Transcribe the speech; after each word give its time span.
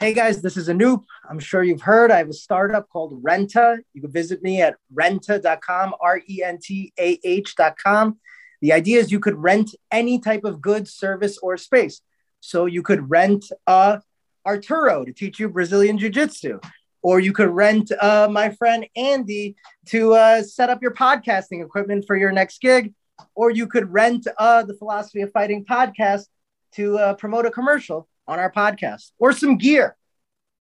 Hey 0.00 0.14
guys, 0.14 0.40
this 0.40 0.56
is 0.56 0.68
Anup. 0.68 1.02
I'm 1.28 1.40
sure 1.40 1.64
you've 1.64 1.82
heard 1.82 2.12
I 2.12 2.18
have 2.18 2.28
a 2.28 2.32
startup 2.32 2.88
called 2.88 3.20
Rentah. 3.20 3.78
You 3.94 4.00
can 4.00 4.12
visit 4.12 4.44
me 4.44 4.62
at 4.62 4.76
rentah.com, 4.94 5.96
R 6.00 6.20
E 6.28 6.40
N 6.44 6.60
T 6.62 6.92
A 7.00 7.18
H.com. 7.24 8.16
The 8.60 8.72
idea 8.72 9.00
is 9.00 9.10
you 9.10 9.18
could 9.18 9.34
rent 9.34 9.74
any 9.90 10.20
type 10.20 10.44
of 10.44 10.60
good, 10.60 10.86
service, 10.86 11.36
or 11.38 11.56
space. 11.56 12.00
So 12.38 12.66
you 12.66 12.80
could 12.80 13.10
rent 13.10 13.46
uh, 13.66 13.98
Arturo 14.46 15.04
to 15.04 15.12
teach 15.12 15.40
you 15.40 15.48
Brazilian 15.48 15.98
Jiu 15.98 16.10
Jitsu, 16.10 16.60
or 17.02 17.18
you 17.18 17.32
could 17.32 17.50
rent 17.50 17.90
uh, 18.00 18.28
my 18.30 18.50
friend 18.50 18.86
Andy 18.94 19.56
to 19.86 20.14
uh, 20.14 20.44
set 20.44 20.70
up 20.70 20.80
your 20.80 20.94
podcasting 20.94 21.60
equipment 21.60 22.04
for 22.06 22.14
your 22.14 22.30
next 22.30 22.60
gig, 22.60 22.94
or 23.34 23.50
you 23.50 23.66
could 23.66 23.92
rent 23.92 24.28
uh, 24.38 24.62
the 24.62 24.74
Philosophy 24.74 25.22
of 25.22 25.32
Fighting 25.32 25.64
podcast 25.64 26.26
to 26.74 26.96
uh, 26.98 27.14
promote 27.14 27.46
a 27.46 27.50
commercial 27.50 28.08
on 28.28 28.38
our 28.38 28.52
podcast, 28.52 29.10
or 29.18 29.32
some 29.32 29.56
gear, 29.56 29.96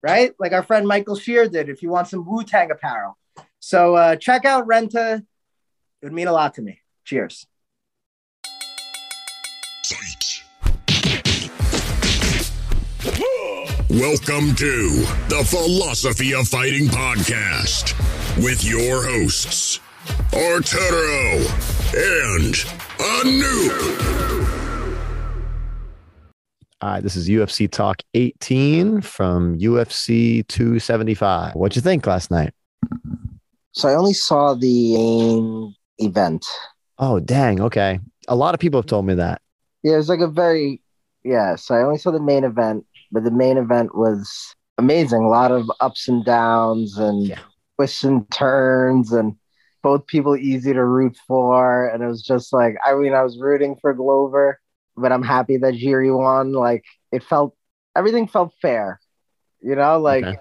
right? 0.02 0.34
Like 0.40 0.52
our 0.52 0.64
friend 0.64 0.88
Michael 0.88 1.16
Shear 1.16 1.48
did 1.48 1.70
if 1.70 1.84
you 1.84 1.90
want 1.90 2.08
some 2.08 2.26
Wu 2.26 2.44
Tang 2.44 2.72
apparel. 2.72 3.18
So 3.60 3.96
uh, 3.96 4.16
check 4.16 4.44
out 4.44 4.68
Rentah. 4.68 5.20
It 5.20 6.06
would 6.06 6.14
mean 6.14 6.28
a 6.28 6.34
lot 6.34 6.56
to 6.56 6.62
me. 6.64 6.82
Cheers. 7.06 7.46
Welcome 13.92 14.56
to 14.56 15.06
the 15.28 15.44
Philosophy 15.46 16.34
of 16.34 16.48
Fighting 16.48 16.88
podcast 16.88 17.94
with 18.44 18.64
your 18.64 19.04
hosts, 19.06 19.80
Arturo 20.34 21.46
and 21.94 22.56
Anup. 22.98 24.41
All 26.82 26.90
right, 26.90 27.04
this 27.04 27.16
is 27.16 27.30
UFC 27.30 27.70
Talk 27.70 28.02
18 28.16 29.02
from 29.02 29.58
UFC 29.60 30.46
275. 30.48 31.54
What'd 31.54 31.76
you 31.76 31.82
think 31.82 32.08
last 32.08 32.32
night? 32.32 32.54
So 33.74 33.88
I 33.88 33.94
only 33.94 34.14
saw 34.14 34.56
the 34.56 34.96
main 34.96 35.76
event. 36.00 36.46
Oh, 36.98 37.20
dang. 37.20 37.62
Okay. 37.62 38.00
A 38.28 38.36
lot 38.36 38.56
of 38.56 38.60
people 38.60 38.80
have 38.80 38.88
told 38.88 39.06
me 39.06 39.14
that. 39.14 39.42
Yeah, 39.84 39.94
it 39.94 39.98
was 39.98 40.10
like 40.10 40.22
a 40.22 40.28
very 40.28 40.82
yeah. 41.24 41.56
So 41.56 41.76
I 41.76 41.84
only 41.84 42.00
saw 42.00 42.10
the 42.12 42.20
main 42.20 42.44
event, 42.44 42.86
but 43.12 43.24
the 43.24 43.32
main 43.32 43.58
event 43.58 43.96
was 43.96 44.56
amazing. 44.80 45.22
A 45.24 45.30
lot 45.30 45.52
of 45.52 45.70
ups 45.82 46.08
and 46.08 46.26
downs 46.26 46.98
and 46.98 47.28
Yeah. 47.28 47.40
twists 47.78 48.04
and 48.04 48.30
turns, 48.32 49.12
and 49.12 49.36
both 49.84 50.08
people 50.08 50.36
easy 50.36 50.74
to 50.74 50.84
root 50.84 51.16
for. 51.28 51.88
And 51.88 52.02
it 52.04 52.08
was 52.08 52.24
just 52.24 52.52
like 52.54 52.76
I 52.84 52.96
mean, 52.96 53.14
I 53.14 53.22
was 53.24 53.38
rooting 53.40 53.76
for 53.82 53.94
Glover, 53.94 54.60
but 54.98 55.12
I'm 55.12 55.24
happy 55.24 55.58
that 55.58 55.74
Jiri 55.74 56.16
won. 56.16 56.54
Like 56.54 56.84
it 57.12 57.24
felt 57.24 57.56
everything 57.96 58.28
felt 58.28 58.54
fair, 58.62 59.00
you 59.62 59.76
know, 59.76 60.00
like 60.00 60.26
Okay. 60.26 60.38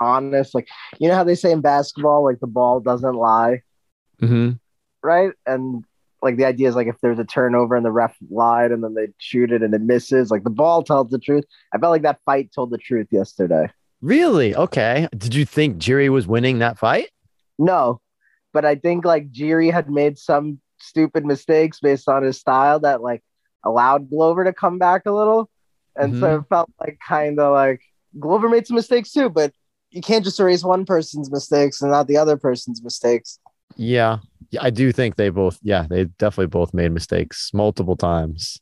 honest. 0.00 0.54
Like 0.54 0.68
you 0.98 1.08
know 1.08 1.14
how 1.14 1.24
they 1.24 1.34
say 1.34 1.52
in 1.52 1.60
basketball, 1.60 2.24
like 2.24 2.40
the 2.40 2.46
ball 2.46 2.80
doesn't 2.80 3.14
lie. 3.14 3.62
Mm-hmm. 4.22 4.52
right? 5.02 5.32
And 5.46 5.84
like 6.22 6.36
the 6.36 6.44
idea 6.44 6.68
is 6.68 6.74
like 6.76 6.86
if 6.86 6.96
there's 7.00 7.18
a 7.18 7.24
turnover 7.24 7.74
and 7.74 7.86
the 7.86 7.90
ref 7.90 8.14
lied 8.30 8.70
and 8.72 8.84
then 8.84 8.92
they 8.92 9.08
shoot 9.18 9.50
it 9.50 9.62
and 9.62 9.72
it 9.74 9.80
misses, 9.80 10.30
like 10.30 10.44
the 10.44 10.50
ball 10.50 10.82
tells 10.82 11.08
the 11.10 11.18
truth. 11.18 11.44
I 11.72 11.78
felt 11.78 11.90
like 11.90 12.02
that 12.02 12.20
fight 12.26 12.52
told 12.54 12.70
the 12.70 12.76
truth 12.78 13.06
yesterday. 13.10 13.70
Really? 14.02 14.54
Okay. 14.54 15.08
Did 15.16 15.34
you 15.34 15.46
think 15.46 15.78
Jiri 15.78 16.10
was 16.10 16.26
winning 16.26 16.58
that 16.58 16.78
fight? 16.78 17.08
No, 17.58 18.00
but 18.52 18.64
I 18.66 18.74
think 18.74 19.04
like 19.06 19.30
Jiri 19.32 19.72
had 19.72 19.90
made 19.90 20.18
some 20.18 20.60
stupid 20.78 21.24
mistakes 21.24 21.80
based 21.80 22.08
on 22.08 22.22
his 22.22 22.38
style 22.38 22.80
that 22.80 23.00
like 23.02 23.22
allowed 23.64 24.10
Glover 24.10 24.44
to 24.44 24.52
come 24.52 24.78
back 24.78 25.06
a 25.06 25.12
little. 25.12 25.50
And 25.96 26.18
so 26.18 26.26
mm-hmm. 26.26 26.42
it 26.42 26.48
felt 26.48 26.70
like 26.80 26.98
kind 27.06 27.38
of 27.38 27.52
like 27.52 27.82
Glover 28.18 28.48
made 28.48 28.66
some 28.66 28.76
mistakes 28.76 29.12
too, 29.12 29.28
but 29.28 29.52
you 29.90 30.00
can't 30.00 30.24
just 30.24 30.38
erase 30.38 30.62
one 30.62 30.84
person's 30.84 31.30
mistakes 31.30 31.82
and 31.82 31.90
not 31.90 32.06
the 32.06 32.16
other 32.16 32.36
person's 32.36 32.82
mistakes. 32.82 33.38
Yeah. 33.76 34.18
Yeah, 34.50 34.60
I 34.62 34.70
do 34.70 34.90
think 34.90 35.16
they 35.16 35.28
both, 35.28 35.58
yeah, 35.62 35.86
they 35.88 36.04
definitely 36.04 36.48
both 36.48 36.74
made 36.74 36.90
mistakes 36.90 37.50
multiple 37.54 37.96
times. 37.96 38.60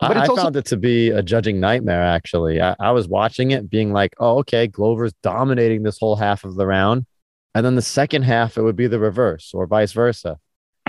But 0.00 0.16
it's 0.16 0.20
I 0.20 0.26
also- 0.26 0.42
found 0.42 0.56
it 0.56 0.64
to 0.66 0.76
be 0.76 1.10
a 1.10 1.22
judging 1.22 1.60
nightmare, 1.60 2.02
actually. 2.02 2.60
I, 2.60 2.74
I 2.80 2.90
was 2.90 3.06
watching 3.06 3.52
it 3.52 3.70
being 3.70 3.92
like, 3.92 4.14
oh, 4.18 4.38
okay, 4.38 4.66
Glover's 4.66 5.12
dominating 5.22 5.84
this 5.84 5.98
whole 5.98 6.16
half 6.16 6.44
of 6.44 6.56
the 6.56 6.66
round. 6.66 7.06
And 7.54 7.64
then 7.64 7.76
the 7.76 7.82
second 7.82 8.22
half, 8.22 8.56
it 8.56 8.62
would 8.62 8.76
be 8.76 8.88
the 8.88 8.98
reverse 8.98 9.52
or 9.54 9.66
vice 9.66 9.92
versa. 9.92 10.38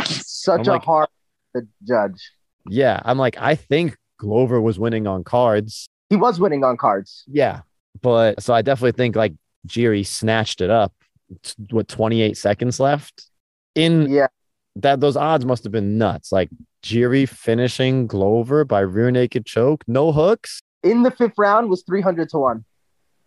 Such 0.04 0.62
I'm 0.62 0.68
a 0.68 0.72
like- 0.72 0.84
hard 0.84 1.10
to 1.56 1.68
judge. 1.88 2.32
Yeah. 2.68 3.02
I'm 3.06 3.18
like, 3.18 3.36
I 3.40 3.56
think 3.56 3.98
Glover 4.18 4.62
was 4.62 4.80
winning 4.80 5.08
on 5.08 5.24
cards. 5.24 5.88
He 6.10 6.16
was 6.16 6.40
winning 6.40 6.64
on 6.64 6.78
cards. 6.78 7.24
Yeah. 7.28 7.62
But 8.02 8.42
so 8.42 8.54
I 8.54 8.62
definitely 8.62 8.94
think 8.98 9.16
like 9.16 9.34
Jiri 9.68 10.06
snatched 10.06 10.62
it 10.62 10.70
up. 10.70 10.94
T- 11.44 11.54
What, 11.72 11.88
28 11.88 12.38
seconds 12.38 12.80
left? 12.80 13.30
In 13.76 14.10
Yeah. 14.12 14.28
that, 14.78 15.00
those 15.00 15.18
odds 15.18 15.46
must 15.46 15.64
have 15.64 15.72
been 15.72 15.98
nuts. 15.98 16.32
Like 16.32 16.50
Jiri 16.84 17.28
finishing 17.28 18.08
Glover 18.08 18.66
by 18.66 18.82
rear 18.82 19.10
naked 19.12 19.46
choke, 19.46 19.84
no 19.88 20.12
hooks. 20.12 20.62
in 20.84 21.04
the 21.04 21.12
fifth 21.12 21.38
round 21.38 21.70
was 21.70 21.82
300 21.84 22.28
to 22.30 22.38
1 22.38 22.66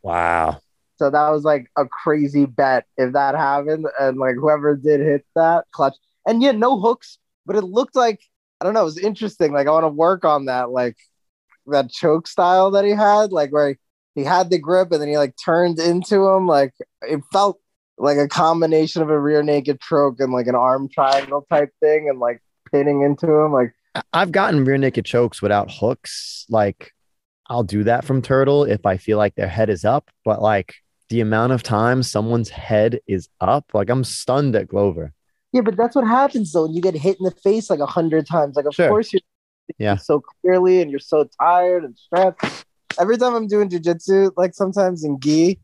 Wow. 0.02 0.60
so 0.98 1.08
that 1.10 1.30
was 1.30 1.42
like 1.42 1.70
a 1.76 1.86
crazy 1.86 2.44
bet 2.46 2.84
if 2.98 3.12
that 3.14 3.34
happened 3.34 3.86
and 3.98 4.18
like 4.18 4.34
whoever 4.34 4.76
did 4.76 5.00
hit 5.00 5.24
that 5.34 5.64
clutch 5.72 5.94
and 6.26 6.42
yeah 6.42 6.52
no 6.52 6.78
hooks 6.78 7.18
but 7.46 7.56
it 7.56 7.62
looked 7.64 7.96
like 7.96 8.20
i 8.60 8.64
don't 8.64 8.74
know 8.74 8.82
it 8.82 8.84
was 8.84 8.98
interesting 8.98 9.52
like 9.52 9.66
i 9.66 9.70
want 9.70 9.84
to 9.84 9.88
work 9.88 10.24
on 10.24 10.46
that 10.46 10.70
like 10.70 10.96
that 11.66 11.90
choke 11.90 12.28
style 12.28 12.70
that 12.70 12.84
he 12.84 12.90
had 12.90 13.32
like 13.32 13.50
where 13.50 13.76
he, 14.14 14.24
had 14.24 14.48
the 14.48 14.58
grip 14.58 14.92
and 14.92 15.00
then 15.02 15.08
he 15.08 15.18
like 15.18 15.34
turned 15.42 15.78
into 15.78 16.26
him 16.26 16.46
like 16.46 16.72
it 17.02 17.20
felt 17.32 17.60
like 17.98 18.16
a 18.16 18.28
combination 18.28 19.02
of 19.02 19.10
a 19.10 19.18
rear 19.18 19.42
naked 19.42 19.80
choke 19.80 20.20
and 20.20 20.32
like 20.32 20.46
an 20.46 20.54
arm 20.54 20.88
triangle 20.88 21.44
type 21.50 21.70
thing 21.80 22.08
and 22.08 22.18
like 22.18 22.40
pinning 22.70 23.02
into 23.02 23.30
him 23.30 23.52
like 23.52 23.74
I've 24.12 24.32
gotten 24.32 24.64
rear 24.64 24.78
naked 24.78 25.04
chokes 25.04 25.40
without 25.40 25.70
hooks. 25.70 26.46
Like 26.48 26.92
I'll 27.48 27.64
do 27.64 27.84
that 27.84 28.04
from 28.04 28.22
Turtle 28.22 28.64
if 28.64 28.84
I 28.86 28.96
feel 28.96 29.18
like 29.18 29.34
their 29.34 29.48
head 29.48 29.70
is 29.70 29.84
up, 29.84 30.10
but 30.24 30.42
like 30.42 30.74
the 31.08 31.20
amount 31.20 31.52
of 31.52 31.62
times 31.62 32.10
someone's 32.10 32.50
head 32.50 33.00
is 33.06 33.28
up, 33.40 33.66
like 33.74 33.90
I'm 33.90 34.04
stunned 34.04 34.56
at 34.56 34.68
Glover. 34.68 35.12
Yeah, 35.56 35.62
but 35.62 35.76
that's 35.76 35.96
what 35.96 36.06
happens 36.06 36.52
though 36.52 36.64
when 36.66 36.74
you 36.74 36.82
get 36.82 36.94
hit 36.94 37.16
in 37.18 37.24
the 37.24 37.30
face 37.30 37.70
like 37.70 37.80
a 37.80 37.86
hundred 37.86 38.26
times. 38.26 38.56
Like, 38.56 38.66
of 38.66 38.74
Sure. 38.74 38.88
course 38.88 39.10
you're 39.12 39.22
Yeah. 39.78 39.96
so 39.96 40.20
clearly 40.20 40.82
and 40.82 40.90
you're 40.90 41.00
so 41.00 41.28
tired 41.40 41.82
and 41.84 41.96
stressed. 41.96 42.64
Every 43.00 43.16
time 43.16 43.34
I'm 43.34 43.46
doing 43.48 43.70
jujitsu, 43.70 44.32
like 44.36 44.54
sometimes 44.54 45.02
in 45.02 45.18
gi, 45.18 45.58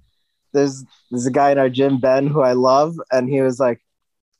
there's 0.55 0.85
there's 1.11 1.27
a 1.27 1.31
guy 1.31 1.51
in 1.51 1.59
our 1.59 1.69
gym, 1.69 1.99
Ben, 2.01 2.27
who 2.27 2.41
I 2.41 2.53
love, 2.53 2.97
and 3.11 3.29
he 3.29 3.41
was 3.43 3.61
like, 3.61 3.81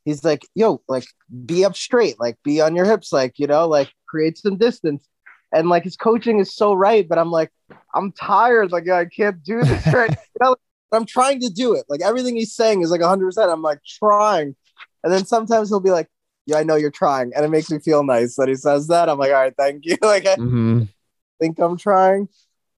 he's 0.07 0.25
like, 0.25 0.47
yo, 0.55 0.81
like 0.89 1.05
be 1.45 1.65
up 1.67 1.77
straight, 1.77 2.19
like 2.19 2.37
be 2.43 2.61
on 2.63 2.75
your 2.75 2.87
hips, 2.87 3.13
like 3.13 3.39
you 3.39 3.47
know, 3.47 3.69
like 3.69 3.93
create 4.09 4.39
some 4.39 4.57
distance. 4.57 5.07
And 5.55 5.69
like 5.69 5.85
his 5.85 5.97
coaching 5.97 6.39
is 6.41 6.55
so 6.55 6.73
right, 6.73 7.07
but 7.07 7.19
I'm 7.19 7.31
like, 7.31 7.51
I'm 7.95 8.11
tired, 8.13 8.73
like 8.73 8.89
I 8.89 9.05
can't 9.05 9.43
do 9.45 9.63
this 9.63 9.87
right. 9.93 10.11
you 10.11 10.41
know, 10.41 10.57
I'm 10.93 11.05
trying 11.07 11.41
to 11.41 11.51
do 11.51 11.75
it. 11.75 11.85
Like 11.91 12.01
everything 12.03 12.37
he's 12.37 12.55
saying 12.55 12.81
is 12.83 12.91
like 12.91 13.01
100. 13.03 13.25
percent 13.27 13.51
I'm 13.51 13.63
like 13.63 13.81
trying, 13.87 14.55
and 15.03 15.13
then 15.13 15.25
sometimes 15.25 15.69
he'll 15.69 15.81
be 15.81 15.91
like, 15.91 16.09
"Yeah, 16.47 16.57
I 16.59 16.63
know 16.65 16.77
you're 16.77 16.91
trying," 16.91 17.33
and 17.35 17.45
it 17.45 17.49
makes 17.51 17.71
me 17.71 17.79
feel 17.79 18.05
nice 18.05 18.37
that 18.37 18.49
he 18.49 18.55
says 18.55 18.89
that. 18.89 19.09
I'm 19.09 19.19
like, 19.19 19.31
"All 19.31 19.41
right, 19.41 19.55
thank 19.57 19.85
you." 19.85 19.97
like 20.03 20.27
I 20.27 20.37
Mhm. 20.37 20.89
think 21.41 21.59
I'm 21.59 21.77
trying, 21.77 22.29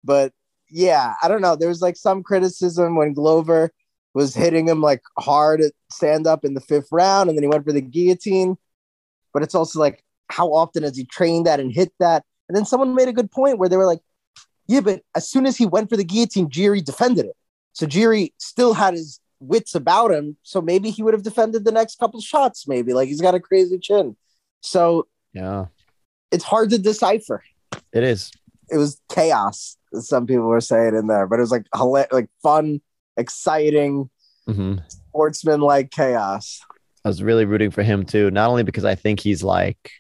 but 0.03 0.33
yeah, 0.71 1.15
I 1.23 1.29
don't 1.29 1.43
know. 1.43 1.57
There 1.57 1.69
was 1.69 1.83
like 1.83 1.97
some 1.97 2.23
criticism 2.23 2.97
when 2.97 3.13
Glover 3.13 3.71
was 4.15 4.35
hitting 4.35 4.69
him 4.69 4.81
like 4.81 5.03
hard 5.19 5.61
at 5.61 5.73
stand 5.91 6.27
up 6.27 6.45
in 6.45 6.55
the 6.55 6.61
fifth 6.61 6.89
round, 6.91 7.29
and 7.29 7.39
then 7.39 7.43
he 7.43 7.49
went 7.49 7.65
for 7.65 7.73
the 7.73 7.81
guillotine. 7.81 8.57
But 9.33 9.43
it's 9.43 9.55
also 9.55 9.81
like, 9.81 10.05
how 10.31 10.53
often 10.55 10.85
has 10.85 10.97
he 10.97 11.05
trained 11.05 11.47
that 11.47 11.61
and 11.61 11.73
hit 11.73 11.93
that? 11.99 12.25
And 12.49 12.57
then 12.57 12.65
someone 12.65 12.95
made 12.95 13.09
a 13.09 13.13
good 13.13 13.31
point 13.31 13.59
where 13.59 13.69
they 13.69 13.77
were 13.77 13.87
like, 13.87 14.01
yeah, 14.67 14.81
but 14.81 15.03
as 15.15 15.29
soon 15.29 15.45
as 15.47 15.57
he 15.57 15.67
went 15.67 15.91
for 15.91 15.97
the 15.97 16.05
guillotine, 16.05 16.49
Jiri 16.49 16.85
defended 16.85 17.27
it. 17.27 17.37
So 17.73 17.87
Jiri 17.87 18.33
still 18.39 18.75
had 18.75 18.95
his 18.95 19.21
wits 19.47 19.75
about 19.75 20.11
him. 20.11 20.37
So 20.43 20.61
maybe 20.61 20.91
he 20.91 21.03
would 21.03 21.15
have 21.15 21.23
defended 21.23 21.65
the 21.65 21.73
next 21.73 21.99
couple 21.99 22.21
shots, 22.21 22.67
maybe. 22.69 22.93
Like 22.93 23.09
he's 23.09 23.21
got 23.21 23.35
a 23.35 23.41
crazy 23.41 23.79
chin. 23.79 24.17
So 24.61 25.07
Yeah, 25.33 25.67
it's 26.31 26.45
hard 26.45 26.71
to 26.71 26.79
decipher. 26.79 27.43
it 27.93 28.03
is. 28.03 28.31
It 28.71 28.79
was 28.79 29.01
chaos, 29.11 29.77
some 29.93 30.27
people 30.27 30.45
were 30.47 30.61
saying 30.61 30.95
in 30.95 31.07
there, 31.07 31.27
but 31.27 31.39
it 31.39 31.43
was 31.43 31.51
like 31.51 31.67
like 32.13 32.29
fun, 32.43 32.81
exciting, 33.17 34.11
hmm 34.47 34.77
sportsman 34.89 35.61
like 35.61 35.91
chaos. 35.91 36.61
I 37.05 37.09
was 37.09 37.23
really 37.23 37.45
rooting 37.45 37.71
for 37.71 37.83
him 37.83 38.05
too, 38.05 38.31
not 38.31 38.49
only 38.51 38.63
because 38.63 38.85
I 38.85 38.95
think 38.95 39.21
he's 39.21 39.43
like 39.45 39.91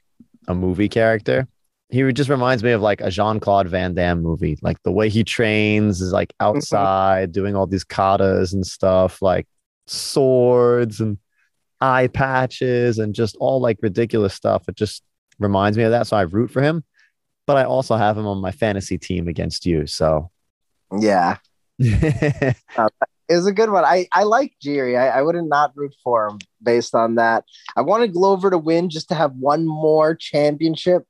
a 0.49 0.55
movie 0.55 0.88
character. 0.88 1.46
He 1.94 2.12
just 2.12 2.29
reminds 2.29 2.64
me 2.64 2.73
of 2.73 2.82
like 2.82 3.00
a 3.00 3.08
Jean 3.08 3.38
Claude 3.38 3.69
Van 3.69 3.94
Damme 3.94 4.20
movie. 4.20 4.58
Like 4.62 4.82
the 4.82 4.91
way 4.91 5.08
he 5.08 5.23
trains 5.23 6.00
is 6.00 6.11
like 6.11 6.31
mm-hmm. 6.31 6.56
outside 6.56 7.31
doing 7.31 7.55
all 7.55 7.69
these 7.69 7.85
katas 7.85 8.52
and 8.52 8.67
stuff, 8.67 9.23
like 9.23 9.46
swords 9.87 10.99
and 10.99 11.19
eye 11.81 12.08
patches 12.08 12.99
and 12.99 13.14
just 13.14 13.37
all 13.38 13.61
like 13.61 13.79
ridiculous 13.81 14.35
stuff. 14.35 14.69
It 14.69 14.75
just 14.75 15.05
reminds 15.38 15.79
me 15.79 15.85
of 15.85 15.93
that. 15.93 16.08
So 16.08 16.17
I 16.17 16.23
root 16.23 16.50
for 16.50 16.62
him. 16.62 16.82
But 17.46 17.58
I 17.58 17.64
also 17.64 17.94
have 17.94 18.19
him 18.19 18.26
on 18.26 18.38
my 18.38 18.50
fantasy 18.50 18.99
team 18.99 19.29
against 19.29 19.64
you. 19.64 19.87
So 19.87 20.32
Yeah. 20.99 21.37
yeah, 21.79 22.55
uh, 22.76 22.88
It 23.29 23.37
was 23.37 23.46
a 23.46 23.52
good 23.52 23.70
one. 23.70 23.85
I, 23.85 24.08
I 24.11 24.25
like 24.25 24.55
Jiri. 24.61 24.99
I, 24.99 25.19
I 25.19 25.23
wouldn't 25.23 25.49
not 25.49 25.70
root 25.76 25.94
for 26.02 26.26
him 26.26 26.38
based 26.61 26.96
on 26.96 27.14
that. 27.17 27.44
I 27.76 27.82
wanted 27.82 28.14
Glover 28.14 28.50
to 28.50 28.58
win 28.58 28.91
just 28.91 29.11
to 29.11 29.14
have 29.14 29.37
one 29.37 29.64
more 29.64 30.17
championship 30.17 31.06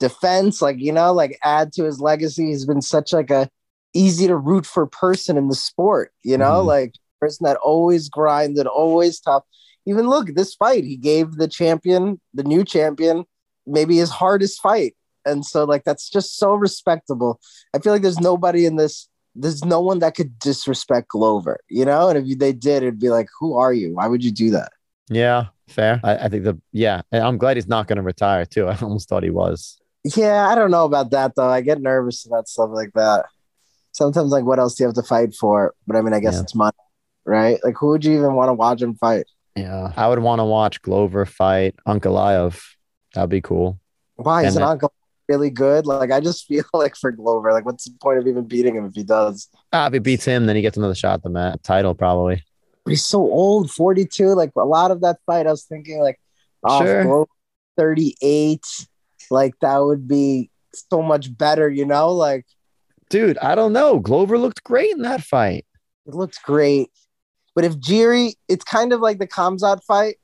defense, 0.00 0.62
like 0.62 0.78
you 0.78 0.92
know, 0.92 1.12
like 1.12 1.38
add 1.42 1.72
to 1.74 1.84
his 1.84 2.00
legacy. 2.00 2.46
He's 2.46 2.66
been 2.66 2.82
such 2.82 3.12
like 3.12 3.30
a 3.30 3.48
easy 3.94 4.26
to 4.26 4.36
root 4.36 4.66
for 4.66 4.86
person 4.86 5.36
in 5.36 5.48
the 5.48 5.54
sport, 5.54 6.12
you 6.22 6.36
know, 6.38 6.62
Mhm. 6.62 6.66
like 6.66 6.94
person 7.20 7.44
that 7.44 7.56
always 7.56 8.08
grinded, 8.08 8.66
always 8.66 9.18
tough. 9.20 9.44
Even 9.86 10.08
look, 10.08 10.28
this 10.34 10.54
fight, 10.54 10.84
he 10.84 10.96
gave 10.96 11.36
the 11.36 11.48
champion, 11.48 12.20
the 12.34 12.44
new 12.44 12.64
champion, 12.64 13.24
maybe 13.66 13.96
his 13.96 14.10
hardest 14.10 14.60
fight. 14.60 14.94
And 15.24 15.44
so 15.44 15.64
like 15.64 15.84
that's 15.84 16.08
just 16.10 16.38
so 16.38 16.54
respectable. 16.54 17.40
I 17.74 17.78
feel 17.78 17.92
like 17.92 18.02
there's 18.02 18.20
nobody 18.20 18.66
in 18.66 18.76
this 18.76 19.08
there's 19.34 19.64
no 19.64 19.80
one 19.80 20.00
that 20.00 20.16
could 20.16 20.36
disrespect 20.40 21.08
Glover, 21.08 21.60
you 21.68 21.84
know? 21.84 22.08
And 22.08 22.18
if 22.18 22.38
they 22.38 22.52
did, 22.52 22.82
it'd 22.82 22.98
be 22.98 23.08
like, 23.10 23.28
who 23.38 23.56
are 23.56 23.72
you? 23.72 23.94
Why 23.94 24.08
would 24.08 24.24
you 24.24 24.32
do 24.32 24.50
that? 24.50 24.72
Yeah, 25.08 25.46
fair. 25.68 26.00
I, 26.02 26.16
I 26.16 26.28
think 26.28 26.42
the 26.44 26.60
yeah, 26.72 27.02
and 27.12 27.22
I'm 27.22 27.38
glad 27.38 27.56
he's 27.56 27.68
not 27.68 27.86
going 27.86 27.98
to 27.98 28.02
retire 28.02 28.44
too. 28.44 28.66
I 28.68 28.76
almost 28.80 29.08
thought 29.08 29.22
he 29.22 29.30
was. 29.30 29.78
Yeah, 30.04 30.48
I 30.48 30.54
don't 30.54 30.70
know 30.70 30.84
about 30.84 31.10
that 31.10 31.34
though. 31.34 31.48
I 31.48 31.60
get 31.60 31.80
nervous 31.80 32.24
about 32.26 32.48
stuff 32.48 32.70
like 32.72 32.92
that. 32.94 33.26
Sometimes, 33.92 34.30
like, 34.30 34.44
what 34.44 34.58
else 34.58 34.74
do 34.76 34.84
you 34.84 34.88
have 34.88 34.94
to 34.94 35.02
fight 35.02 35.34
for? 35.34 35.74
But 35.86 35.96
I 35.96 36.02
mean, 36.02 36.14
I 36.14 36.20
guess 36.20 36.34
Yeah. 36.34 36.42
it's 36.42 36.54
money, 36.54 36.76
right? 37.24 37.58
Like, 37.64 37.74
who 37.78 37.88
would 37.88 38.04
you 38.04 38.16
even 38.16 38.34
want 38.34 38.48
to 38.48 38.52
watch 38.54 38.80
him 38.80 38.94
fight? 38.94 39.26
Yeah, 39.56 39.92
I 39.96 40.08
would 40.08 40.20
want 40.20 40.38
to 40.38 40.44
watch 40.44 40.80
Glover 40.82 41.26
fight 41.26 41.74
Ankalaev. 41.86 42.60
That'd 43.14 43.30
be 43.30 43.40
cool. 43.40 43.80
Why 44.16 44.44
is 44.44 44.54
And 44.54 44.62
an 44.64 44.70
uncle 44.70 44.92
really 45.28 45.50
good? 45.50 45.84
Like, 45.84 46.12
I 46.12 46.20
just 46.20 46.46
feel 46.48 46.64
like 46.72 46.94
for 46.94 47.10
Glover, 47.10 47.52
like, 47.52 47.64
what's 47.64 47.84
the 47.84 47.94
point 48.00 48.18
of 48.20 48.26
even 48.28 48.44
beating 48.44 48.76
him 48.76 48.84
if 48.86 48.94
he 48.94 49.02
does? 49.02 49.48
Ah, 49.72 49.88
if 49.88 49.92
he 49.94 49.98
beats 49.98 50.24
him, 50.24 50.46
then 50.46 50.54
he 50.54 50.62
gets 50.62 50.76
another 50.76 50.94
shot 50.94 51.14
at 51.14 51.22
the 51.24 51.30
mat 51.30 51.62
title 51.64 51.94
probably. 51.94 52.44
But 52.84 52.90
he's 52.90 53.04
so 53.04 53.18
old, 53.18 53.70
42. 53.70 54.28
Like, 54.34 54.52
a 54.56 54.64
lot 54.64 54.92
of 54.92 55.00
that 55.00 55.16
fight, 55.26 55.46
I 55.48 55.50
was 55.50 55.64
thinking, 55.64 56.00
like, 56.00 56.20
oh, 56.62 56.84
Sure. 56.84 57.02
Glover, 57.02 57.30
38. 57.76 58.64
Like, 59.30 59.54
that 59.60 59.78
would 59.78 60.06
be 60.08 60.50
so 60.72 61.02
much 61.02 61.36
better, 61.36 61.68
you 61.68 61.84
know? 61.84 62.12
Like, 62.12 62.46
Dude, 63.10 63.38
I 63.38 63.54
don't 63.54 63.72
know. 63.72 63.98
Glover 64.00 64.36
looked 64.38 64.62
great 64.64 64.92
in 64.92 65.02
that 65.02 65.22
fight. 65.22 65.64
It 66.06 66.14
looks 66.14 66.38
great. 66.38 66.90
But 67.54 67.64
if 67.64 67.76
Jiri, 67.78 68.34
it's 68.48 68.64
kind 68.64 68.92
of 68.92 69.00
like 69.00 69.18
the 69.18 69.26
Khamzat 69.26 69.82
fight 69.84 70.16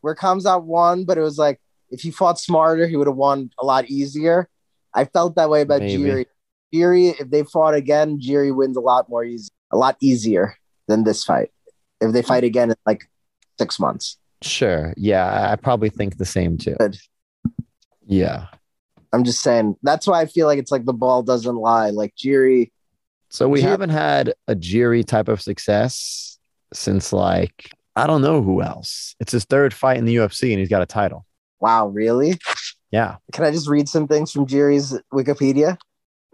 where 0.00 0.14
Khamzat 0.14 0.64
won, 0.64 1.04
but 1.04 1.18
it 1.18 1.22
was 1.22 1.38
like 1.38 1.60
if 1.90 2.00
he 2.00 2.10
fought 2.10 2.38
smarter, 2.40 2.86
he 2.86 2.96
would 2.96 3.06
have 3.06 3.16
won 3.16 3.50
a 3.60 3.64
lot 3.64 3.88
easier. 3.88 4.48
I 4.94 5.04
felt 5.04 5.36
that 5.36 5.50
way 5.50 5.62
about 5.62 5.80
Maybe. 5.80 6.02
Jiri. 6.02 6.26
Jiri, 6.74 7.20
if 7.20 7.30
they 7.30 7.44
fought 7.44 7.74
again, 7.74 8.18
Jiri 8.18 8.54
wins 8.54 8.76
a 8.76 8.80
lot 8.80 9.08
more 9.08 9.24
easy, 9.24 9.50
a 9.72 9.76
lot 9.76 9.96
easier 10.00 10.56
than 10.88 11.04
this 11.04 11.22
fight. 11.22 11.50
If 12.00 12.12
they 12.12 12.22
fight 12.22 12.44
again 12.44 12.70
in 12.70 12.76
like 12.86 13.08
six 13.58 13.78
months. 13.78 14.18
Sure. 14.42 14.92
Yeah, 14.96 15.52
I- 15.52 15.56
probably 15.56 15.90
think 15.90 16.18
the 16.18 16.24
same 16.24 16.58
too. 16.58 16.74
Good. 16.80 16.98
Yeah. 18.12 18.46
I'm 19.12 19.24
just 19.24 19.42
saying 19.42 19.76
that's 19.82 20.06
why 20.06 20.20
I 20.20 20.26
feel 20.26 20.46
like 20.46 20.58
it's 20.58 20.72
like 20.72 20.84
the 20.84 20.92
ball 20.92 21.22
doesn't 21.22 21.56
lie. 21.56 21.90
Like 21.90 22.14
Jiri, 22.16 22.70
So 23.28 23.48
we 23.48 23.60
Jiri- 23.60 23.62
haven't 23.64 23.90
had 23.90 24.34
a 24.48 24.54
Jiri 24.54 25.04
type 25.04 25.28
of 25.28 25.40
success 25.42 26.38
since 26.72 27.12
like 27.12 27.70
I 27.94 28.06
don't 28.06 28.22
know 28.22 28.40
who 28.42 28.62
else. 28.62 29.14
It's 29.20 29.32
his 29.32 29.44
third 29.44 29.74
fight 29.74 29.98
in 29.98 30.06
the 30.06 30.16
UFC 30.16 30.50
and 30.50 30.58
he's 30.58 30.68
got 30.70 30.82
a 30.82 30.86
title. 30.86 31.26
wow, 31.60 31.86
really? 31.88 32.38
Yeah. 32.90 33.16
Can 33.32 33.44
I 33.44 33.50
just 33.50 33.68
read 33.68 33.88
some 33.88 34.08
things 34.08 34.32
from 34.32 34.46
Jiri's 34.46 34.98
Wikipedia? 35.12 35.76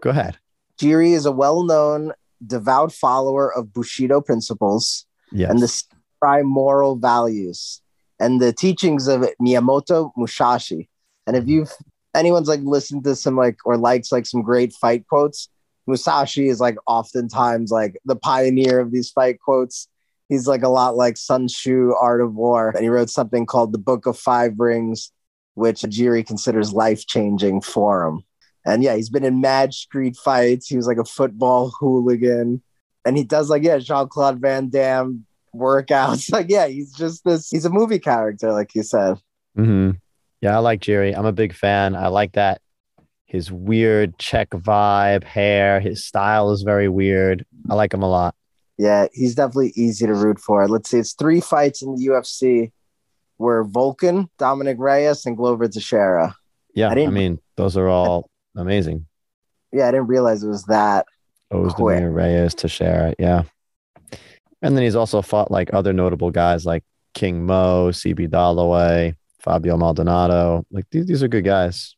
Go 0.01 0.09
ahead. 0.09 0.37
Jiri 0.81 1.11
is 1.13 1.25
a 1.25 1.31
well-known 1.31 2.13
devout 2.45 2.91
follower 2.93 3.53
of 3.53 3.71
Bushido 3.73 4.21
principles 4.21 5.05
Yes. 5.31 5.51
and 5.51 5.59
the 5.61 5.67
samurai 5.67 6.41
moral 6.43 6.95
values 6.95 7.81
and 8.19 8.41
the 8.41 8.51
teachings 8.53 9.07
of 9.07 9.25
Miyamoto 9.41 10.11
Musashi. 10.17 10.89
And 11.29 11.37
if 11.37 11.47
you've 11.47 11.71
anyone's 12.15 12.47
like 12.47 12.61
listened 12.63 13.03
to 13.03 13.15
some 13.15 13.35
like 13.35 13.57
or 13.65 13.77
likes 13.77 14.11
like 14.11 14.25
some 14.25 14.41
great 14.41 14.73
fight 14.73 15.07
quotes, 15.07 15.47
Musashi 15.85 16.49
is 16.49 16.59
like 16.59 16.75
oftentimes 16.87 17.69
like 17.69 17.99
the 18.05 18.15
pioneer 18.15 18.79
of 18.79 18.91
these 18.91 19.11
fight 19.11 19.39
quotes. 19.39 19.87
He's 20.27 20.47
like 20.47 20.63
a 20.63 20.69
lot 20.69 20.95
like 20.95 21.17
Sun 21.17 21.47
Tzu, 21.47 21.93
Art 21.93 22.21
of 22.21 22.33
War, 22.33 22.69
and 22.69 22.81
he 22.81 22.89
wrote 22.89 23.11
something 23.11 23.45
called 23.45 23.71
the 23.71 23.77
Book 23.77 24.07
of 24.07 24.17
Five 24.17 24.53
Rings, 24.57 25.11
which 25.53 25.81
Jiri 25.81 26.25
considers 26.25 26.73
life 26.73 27.05
changing 27.05 27.61
for 27.61 28.07
him. 28.07 28.23
And 28.65 28.83
yeah, 28.83 28.95
he's 28.95 29.09
been 29.09 29.23
in 29.23 29.39
mad 29.39 29.73
street 29.73 30.17
fights. 30.17 30.67
He 30.67 30.77
was 30.77 30.87
like 30.87 30.97
a 30.97 31.05
football 31.05 31.71
hooligan 31.79 32.63
and 33.05 33.17
he 33.17 33.23
does 33.23 33.49
like 33.49 33.63
yeah 33.63 33.77
Jean 33.77 34.07
Claude 34.07 34.39
Van 34.39 34.69
Damme 34.69 35.25
workouts. 35.55 36.31
Like 36.31 36.49
yeah, 36.49 36.67
he's 36.67 36.93
just 36.93 37.23
this. 37.23 37.49
He's 37.49 37.65
a 37.65 37.69
movie 37.69 37.99
character, 37.99 38.51
like 38.51 38.75
you 38.75 38.83
said. 38.83 39.17
hmm 39.55 39.91
Yeah, 40.41 40.55
I 40.55 40.59
like 40.59 40.79
Jerry. 40.79 41.15
I'm 41.15 41.25
a 41.25 41.33
big 41.33 41.53
fan. 41.53 41.95
I 41.95 42.07
like 42.07 42.33
that 42.33 42.61
his 43.29 43.51
weird 43.51 44.17
Czech 44.17 44.49
vibe, 44.49 45.23
hair, 45.23 45.79
his 45.79 46.03
style 46.03 46.51
is 46.51 46.63
very 46.63 46.89
weird. 46.89 47.45
I 47.69 47.75
like 47.75 47.93
him 47.93 48.01
a 48.01 48.09
lot. 48.09 48.33
Yeah, 48.79 49.05
he's 49.13 49.35
definitely 49.35 49.71
easy 49.75 50.07
to 50.07 50.15
root 50.15 50.39
for. 50.39 50.67
Let's 50.67 50.89
see, 50.89 50.97
it's 50.97 51.13
three 51.13 51.39
fights 51.39 51.83
in 51.83 51.93
the 51.93 52.07
UFC 52.07 52.71
were 53.37 53.63
Volkan, 53.65 54.29
Dominick 54.39 54.77
Reyes, 54.79 55.27
and 55.27 55.37
Glover 55.37 55.67
Teixeira. 55.67 56.35
Yeah, 56.73 56.89
I 56.89 56.93
I, 56.93 57.07
mean, 57.07 57.39
those 57.55 57.77
are 57.77 57.87
all 57.87 58.31
amazing. 58.55 59.05
Yeah, 59.71 59.87
I 59.87 59.91
didn't 59.91 60.07
realize 60.07 60.43
it 60.43 60.47
was 60.47 60.63
that. 60.63 61.05
Ozdemir 61.53 62.11
Reyes, 62.13 62.55
Teixeira, 62.55 63.13
yeah. 63.19 63.43
And 64.63 64.75
then 64.75 64.83
he's 64.83 64.95
also 64.95 65.21
fought 65.21 65.51
like 65.51 65.71
other 65.71 65.93
notable 65.93 66.31
guys 66.31 66.65
like 66.65 66.83
King 67.13 67.45
Mo, 67.45 67.89
CB 67.91 68.29
Dollaway, 68.29 69.15
Fabio 69.39 69.77
Maldonado. 69.77 70.65
Like 70.71 70.85
these, 70.91 71.05
these 71.05 71.23
are 71.23 71.27
good 71.27 71.45
guys. 71.45 71.95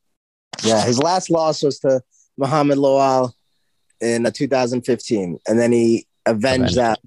Yeah, 0.63 0.83
his 0.83 0.99
last 0.99 1.29
loss 1.29 1.63
was 1.63 1.79
to 1.79 2.01
Muhammad 2.37 2.77
Lawal 2.77 3.31
in 3.99 4.25
uh, 4.25 4.31
2015, 4.31 5.39
and 5.47 5.59
then 5.59 5.71
he 5.71 6.07
avenged 6.25 6.77
Avenged. 6.77 6.77
that. 6.77 6.99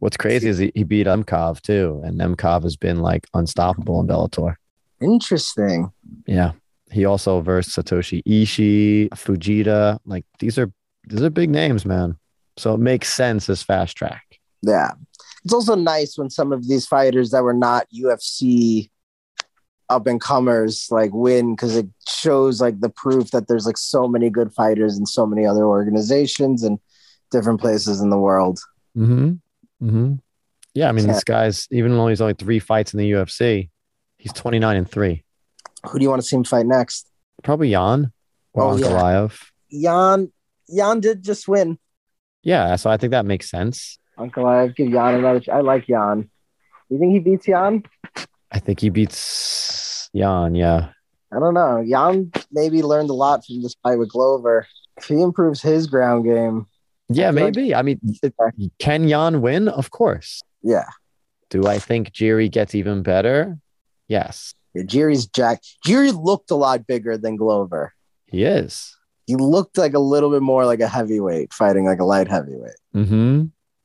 What's 0.00 0.16
crazy 0.16 0.48
is 0.48 0.58
he, 0.58 0.70
he 0.74 0.84
beat 0.84 1.06
Nemkov 1.06 1.60
too, 1.62 2.02
and 2.04 2.20
Nemkov 2.20 2.62
has 2.62 2.76
been 2.76 3.00
like 3.00 3.26
unstoppable 3.34 4.00
in 4.00 4.06
Bellator. 4.06 4.56
Interesting. 5.00 5.92
Yeah. 6.26 6.52
He 6.90 7.04
also 7.04 7.40
versed 7.40 7.70
Satoshi 7.70 8.22
Ishii, 8.24 9.08
Fujita. 9.10 9.98
Like 10.04 10.24
these 10.38 10.58
are 10.58 10.70
these 11.08 11.22
are 11.22 11.30
big 11.30 11.50
names, 11.50 11.84
man. 11.84 12.16
So 12.56 12.74
it 12.74 12.80
makes 12.80 13.12
sense 13.12 13.48
as 13.48 13.62
fast 13.62 13.96
track. 13.96 14.40
Yeah. 14.62 14.92
It's 15.44 15.54
also 15.54 15.74
nice 15.74 16.18
when 16.18 16.30
some 16.30 16.52
of 16.52 16.66
these 16.66 16.86
fighters 16.86 17.30
that 17.30 17.42
were 17.44 17.54
not 17.54 17.86
UFC 17.94 18.90
up 19.90 20.06
and 20.06 20.20
comers 20.20 20.88
like 20.90 21.10
win 21.12 21.54
because 21.54 21.74
it 21.76 21.86
shows 22.06 22.60
like 22.60 22.80
the 22.80 22.90
proof 22.90 23.30
that 23.30 23.48
there's 23.48 23.66
like 23.66 23.78
so 23.78 24.06
many 24.06 24.28
good 24.30 24.52
fighters 24.52 24.98
in 24.98 25.06
so 25.06 25.24
many 25.26 25.46
other 25.46 25.64
organizations 25.64 26.62
and 26.62 26.78
different 27.30 27.60
places 27.60 28.00
in 28.00 28.10
the 28.10 28.18
world. 28.18 28.58
Mm-hmm. 28.96 29.86
Mm-hmm. 29.86 30.14
Yeah, 30.74 30.88
I 30.88 30.92
mean, 30.92 31.06
Yeah. 31.06 31.12
this 31.14 31.24
guy's 31.24 31.68
even 31.70 31.92
though 31.92 32.08
he's 32.08 32.20
only 32.20 32.34
three 32.34 32.58
fights 32.58 32.92
in 32.92 32.98
the 32.98 33.10
UFC, 33.12 33.70
he's 34.18 34.32
29 34.32 34.76
and 34.76 34.90
three. 34.90 35.24
Who 35.88 35.98
do 35.98 36.02
you 36.02 36.10
want 36.10 36.20
to 36.22 36.28
see 36.28 36.36
him 36.36 36.44
fight 36.44 36.66
next? 36.66 37.08
Probably 37.42 37.70
Jan 37.70 38.12
or 38.52 38.62
Oh, 38.72 38.76
yeah. 38.76 38.86
Ankalaev. 38.86 39.42
Jan 39.70 40.32
Jan 40.74 41.00
did 41.00 41.22
just 41.24 41.48
win. 41.48 41.78
Yeah. 42.42 42.76
so 42.76 42.90
I 42.90 42.96
think 42.98 43.12
that 43.12 43.24
makes 43.26 43.50
sense. 43.50 43.98
Ankalaev 44.18 44.74
give 44.76 44.90
Jan 44.90 45.14
another 45.14 45.40
I 45.52 45.60
like 45.60 45.86
Jan. 45.86 46.28
You 46.90 46.98
think 46.98 47.12
he 47.12 47.18
beats 47.20 47.46
Jan? 47.46 47.84
I 48.52 48.58
think 48.58 48.80
he 48.80 48.88
beats 48.88 50.08
Jan. 50.14 50.54
Yeah. 50.54 50.88
I 51.32 51.38
don't 51.38 51.54
know. 51.54 51.84
Jan 51.88 52.32
maybe 52.50 52.82
learned 52.82 53.10
a 53.10 53.14
lot 53.14 53.44
from 53.44 53.62
this 53.62 53.74
fight 53.82 53.98
with 53.98 54.10
Glover. 54.10 54.66
If 54.96 55.04
he 55.04 55.20
improves 55.20 55.60
his 55.60 55.86
ground 55.86 56.24
game, 56.24 56.66
Yeah, 57.10 57.28
I 57.28 57.32
feel 57.32 57.44
like- 57.44 57.54
maybe. 57.56 57.74
I 57.74 57.82
mean, 57.82 58.00
it- 58.22 58.34
can 58.78 59.08
Jan 59.08 59.40
win? 59.42 59.68
Of 59.68 59.90
course. 59.90 60.42
yeah. 60.62 60.86
Do 61.50 61.66
I 61.66 61.78
think 61.78 62.10
Jiri 62.12 62.50
gets 62.50 62.74
even 62.74 63.02
better? 63.02 63.56
Yes, 64.06 64.52
Yeah, 64.74 64.82
Jiri's 64.82 65.26
Jack. 65.26 65.62
Jiri 65.86 66.12
looked 66.12 66.50
a 66.50 66.54
lot 66.56 66.86
bigger 66.86 67.16
than 67.16 67.36
Glover. 67.36 67.94
he 68.26 68.44
is. 68.44 68.94
He 69.26 69.34
looked 69.36 69.76
like 69.78 69.94
a 69.94 69.98
little 69.98 70.30
bit 70.30 70.42
more 70.42 70.64
like 70.66 70.80
a 70.80 70.88
heavyweight, 70.88 71.52
fighting 71.54 71.84
like 71.86 72.00
a 72.00 72.04
light 72.04 72.28
heavyweight. 72.28 72.76
Mm-hmm. 72.94 73.44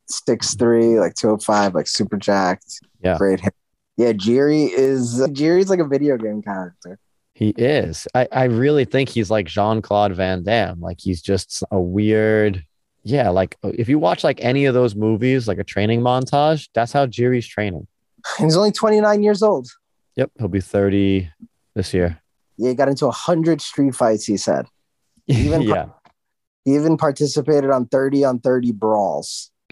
Six 0.09 0.55
three, 0.55 0.99
like 0.99 1.13
two 1.15 1.27
hundred 1.27 1.43
five, 1.43 1.73
like 1.75 1.87
super 1.87 2.17
jacked. 2.17 2.79
Yeah. 3.01 3.17
great. 3.17 3.39
Hit. 3.41 3.53
Yeah, 3.97 4.13
Jerry 4.13 4.63
is 4.63 5.21
Jerry's 5.33 5.69
like 5.69 5.79
a 5.79 5.87
video 5.87 6.17
game 6.17 6.41
character. 6.41 6.99
He 7.35 7.49
is. 7.57 8.07
I, 8.13 8.27
I 8.31 8.43
really 8.45 8.85
think 8.85 9.09
he's 9.09 9.29
like 9.31 9.47
Jean 9.47 9.81
Claude 9.81 10.13
Van 10.15 10.43
Damme. 10.43 10.79
Like 10.79 10.99
he's 10.99 11.21
just 11.21 11.63
a 11.71 11.79
weird. 11.79 12.65
Yeah, 13.03 13.29
like 13.29 13.57
if 13.63 13.89
you 13.89 13.99
watch 13.99 14.23
like 14.23 14.39
any 14.41 14.65
of 14.65 14.73
those 14.73 14.95
movies, 14.95 15.47
like 15.47 15.57
a 15.57 15.63
training 15.63 16.01
montage, 16.01 16.69
that's 16.73 16.93
how 16.93 17.05
Jiri's 17.05 17.47
training. 17.47 17.87
And 18.39 18.45
he's 18.47 18.55
only 18.55 18.71
twenty 18.71 19.01
nine 19.01 19.23
years 19.23 19.43
old. 19.43 19.67
Yep, 20.15 20.31
he'll 20.37 20.47
be 20.47 20.61
30 20.61 21.31
this 21.73 21.91
year. 21.93 22.21
Yeah, 22.57 22.69
he 22.69 22.75
got 22.75 22.87
into 22.87 23.09
hundred 23.09 23.61
street 23.61 23.95
fights. 23.95 24.25
He 24.25 24.37
said. 24.37 24.67
Even- 25.27 25.61
yeah. 25.63 25.87
He 26.65 26.75
even 26.75 26.97
participated 26.97 27.71
on 27.71 27.87
30 27.87 28.23
on 28.23 28.39
30 28.39 28.71
brawls. 28.71 29.51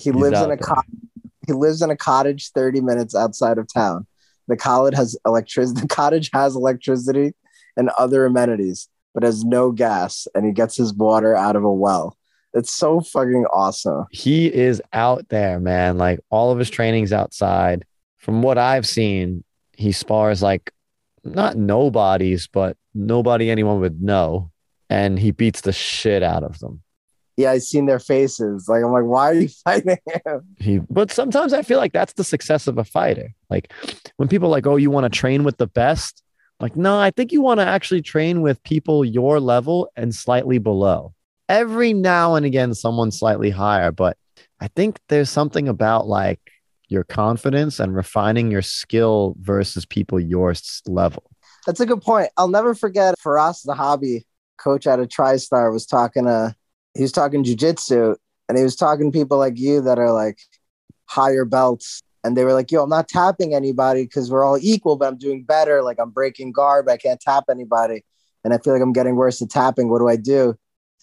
He 0.00 0.10
He's 0.10 0.14
lives 0.14 0.38
in 0.38 0.44
a 0.44 0.56
there. 0.56 0.76
He 1.48 1.54
lives 1.54 1.82
in 1.82 1.90
a 1.90 1.96
cottage 1.96 2.50
30 2.50 2.82
minutes 2.82 3.16
outside 3.16 3.58
of 3.58 3.66
town. 3.72 4.06
The 4.48 4.56
college 4.56 4.94
has 4.94 5.16
electricity. 5.26 5.80
The 5.82 5.88
cottage 5.88 6.30
has 6.32 6.54
electricity 6.54 7.32
and 7.76 7.88
other 7.98 8.26
amenities, 8.26 8.88
but 9.14 9.22
has 9.22 9.44
no 9.44 9.72
gas, 9.72 10.28
and 10.34 10.44
he 10.44 10.52
gets 10.52 10.76
his 10.76 10.92
water 10.92 11.34
out 11.34 11.56
of 11.56 11.64
a 11.64 11.72
well. 11.72 12.16
It's 12.52 12.70
so 12.70 13.00
fucking 13.00 13.46
awesome. 13.52 14.06
he 14.10 14.52
is 14.52 14.82
out 14.92 15.28
there, 15.28 15.58
man. 15.58 15.96
Like 15.98 16.20
all 16.30 16.52
of 16.52 16.58
his 16.58 16.70
trainings 16.70 17.12
outside. 17.12 17.84
From 18.18 18.42
what 18.42 18.58
I've 18.58 18.86
seen, 18.86 19.44
he 19.72 19.92
spars 19.92 20.42
like 20.42 20.70
not 21.24 21.56
nobodies, 21.56 22.46
but 22.46 22.76
nobody 22.94 23.50
anyone 23.50 23.80
would 23.80 24.02
know. 24.02 24.50
And 24.90 25.18
he 25.18 25.30
beats 25.30 25.60
the 25.62 25.72
shit 25.72 26.22
out 26.22 26.42
of 26.42 26.58
them. 26.58 26.82
Yeah, 27.38 27.52
I've 27.52 27.62
seen 27.62 27.86
their 27.86 28.00
faces. 28.00 28.68
Like 28.68 28.82
I'm 28.82 28.90
like, 28.90 29.04
why 29.04 29.30
are 29.30 29.34
you 29.34 29.48
fighting 29.64 29.96
him? 30.26 30.40
He, 30.58 30.78
but 30.90 31.12
sometimes 31.12 31.52
I 31.52 31.62
feel 31.62 31.78
like 31.78 31.92
that's 31.92 32.14
the 32.14 32.24
success 32.24 32.66
of 32.66 32.78
a 32.78 32.84
fighter. 32.84 33.32
Like 33.48 33.72
when 34.16 34.28
people 34.28 34.48
are 34.48 34.50
like, 34.50 34.66
oh, 34.66 34.74
you 34.74 34.90
want 34.90 35.04
to 35.04 35.16
train 35.16 35.44
with 35.44 35.56
the 35.56 35.68
best? 35.68 36.24
Like, 36.58 36.74
no, 36.74 36.98
I 36.98 37.12
think 37.12 37.30
you 37.30 37.40
want 37.40 37.60
to 37.60 37.66
actually 37.66 38.02
train 38.02 38.42
with 38.42 38.60
people 38.64 39.04
your 39.04 39.38
level 39.38 39.88
and 39.94 40.12
slightly 40.12 40.58
below. 40.58 41.14
Every 41.48 41.94
now 41.94 42.34
and 42.34 42.44
again, 42.44 42.74
someone 42.74 43.12
slightly 43.12 43.50
higher, 43.50 43.92
but 43.92 44.16
I 44.60 44.66
think 44.66 44.98
there's 45.08 45.30
something 45.30 45.68
about 45.68 46.08
like 46.08 46.40
your 46.88 47.04
confidence 47.04 47.78
and 47.78 47.94
refining 47.94 48.50
your 48.50 48.62
skill 48.62 49.36
versus 49.40 49.86
people 49.86 50.18
your 50.18 50.54
level. 50.86 51.22
That's 51.66 51.78
a 51.78 51.86
good 51.86 52.02
point. 52.02 52.30
I'll 52.36 52.48
never 52.48 52.74
forget 52.74 53.14
Firas 53.24 53.64
Zahabi 53.64 54.24
coach 54.58 54.88
at 54.88 54.98
a 54.98 55.04
TriStar 55.04 55.72
was 55.72 55.86
talking 55.86 56.24
to 56.24 56.54
he 56.98 57.02
was 57.02 57.12
talking 57.12 57.44
jujitsu 57.44 58.16
and 58.48 58.58
he 58.58 58.64
was 58.64 58.74
talking 58.74 59.12
to 59.12 59.16
people 59.18 59.38
like 59.38 59.56
you 59.56 59.80
that 59.82 60.00
are 60.00 60.12
like 60.12 60.38
higher 61.06 61.44
belts 61.44 62.02
and 62.24 62.36
they 62.36 62.44
were 62.44 62.52
like, 62.52 62.72
yo, 62.72 62.82
I'm 62.82 62.90
not 62.90 63.06
tapping 63.08 63.54
anybody 63.54 64.02
because 64.02 64.30
we're 64.30 64.44
all 64.44 64.58
equal, 64.60 64.96
but 64.96 65.06
I'm 65.06 65.16
doing 65.16 65.44
better. 65.44 65.80
Like 65.82 65.98
I'm 66.00 66.10
breaking 66.10 66.50
guard, 66.50 66.86
but 66.86 66.92
I 66.92 66.96
can't 66.96 67.20
tap 67.20 67.44
anybody. 67.48 68.04
And 68.42 68.52
I 68.52 68.58
feel 68.58 68.72
like 68.72 68.82
I'm 68.82 68.92
getting 68.92 69.14
worse 69.14 69.40
at 69.40 69.48
tapping. 69.48 69.88
What 69.88 70.00
do 70.00 70.08
I 70.08 70.16
do? 70.16 70.56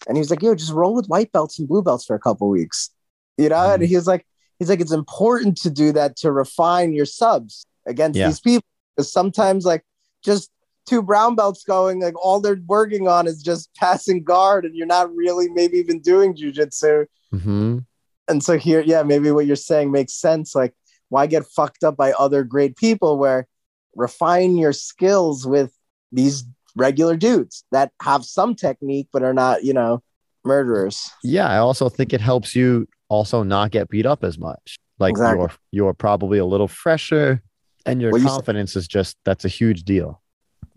And 0.08 0.18
he 0.18 0.20
was 0.20 0.30
like, 0.30 0.42
yo, 0.42 0.54
just 0.54 0.74
roll 0.74 0.94
with 0.94 1.08
white 1.08 1.32
belts 1.32 1.58
and 1.58 1.68
blue 1.68 1.82
belts 1.82 2.04
for 2.04 2.16
a 2.16 2.20
couple 2.20 2.50
weeks. 2.50 2.90
You 3.38 3.48
know? 3.48 3.72
And 3.74 3.82
Mhm. 3.82 3.88
he 3.88 3.96
was 3.96 4.06
like, 4.08 4.26
he's 4.60 4.70
like, 4.70 4.82
it's 4.82 4.92
important 4.92 5.58
to 5.60 5.70
do 5.70 5.94
that 5.94 6.18
to 6.18 6.32
refine 6.34 6.94
your 6.94 7.06
subs 7.06 7.66
against 7.86 8.20
Yeah. 8.20 8.28
these 8.28 8.42
people. 8.42 8.68
Because 8.96 9.12
sometimes 9.12 9.66
like 9.66 9.84
just 10.22 10.52
two 10.86 11.02
brown 11.02 11.36
belts 11.36 11.64
going, 11.64 12.00
like 12.02 12.14
all 12.24 12.40
they're 12.40 12.62
working 12.68 13.08
on 13.08 13.28
is 13.28 13.42
just 13.42 13.74
passing 13.76 14.24
guard, 14.24 14.66
and 14.66 14.76
you're 14.76 14.86
not 14.88 15.14
really 15.16 15.50
maybe 15.50 15.78
even 15.78 16.00
doing 16.00 16.36
jujitsu. 16.36 17.06
hmm 17.32 17.80
And 18.28 18.44
so 18.44 18.58
here, 18.58 18.82
yeah, 18.82 19.04
maybe 19.04 19.32
what 19.32 19.46
you're 19.46 19.56
saying 19.56 19.92
makes 19.92 20.14
sense. 20.14 20.56
Like, 20.56 20.74
why 21.10 21.28
get 21.28 21.46
fucked 21.46 21.84
up 21.84 21.96
by 21.98 22.12
other 22.14 22.44
great 22.44 22.76
people? 22.76 23.18
Where 23.18 23.48
refine 23.96 24.58
your 24.58 24.74
skills 24.74 25.46
with 25.48 25.72
these 26.12 26.44
regular 26.76 27.16
dudes 27.16 27.64
that 27.72 27.92
have 28.02 28.26
some 28.26 28.54
technique 28.56 29.08
but 29.14 29.24
are 29.24 29.34
not, 29.34 29.64
you 29.64 29.74
know, 29.74 30.02
murderers. 30.44 31.10
Yeah, 31.24 31.48
I 31.48 31.58
also 31.58 31.90
think 31.90 32.14
it 32.14 32.22
helps 32.22 32.56
you 32.56 32.88
also 33.10 33.44
not 33.44 33.72
get 33.72 33.90
beat 33.90 34.06
up 34.06 34.24
as 34.24 34.38
much. 34.38 34.78
Like 35.00 35.12
Exactly. 35.12 35.40
you're 35.42 35.52
you're 35.72 35.94
probably 35.94 36.38
a 36.40 36.46
little 36.46 36.68
fresher 36.68 37.42
and 37.86 38.02
your 38.02 38.12
Well, 38.12 38.22
you 38.22 38.28
said- 38.28 38.34
confidence 38.36 38.76
is 38.76 38.88
just 38.88 39.18
that's 39.26 39.46
a 39.46 39.50
huge 39.50 39.84
deal. 39.84 40.22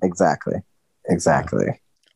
Exactly. 0.02 0.54
Exactly. 1.08 1.66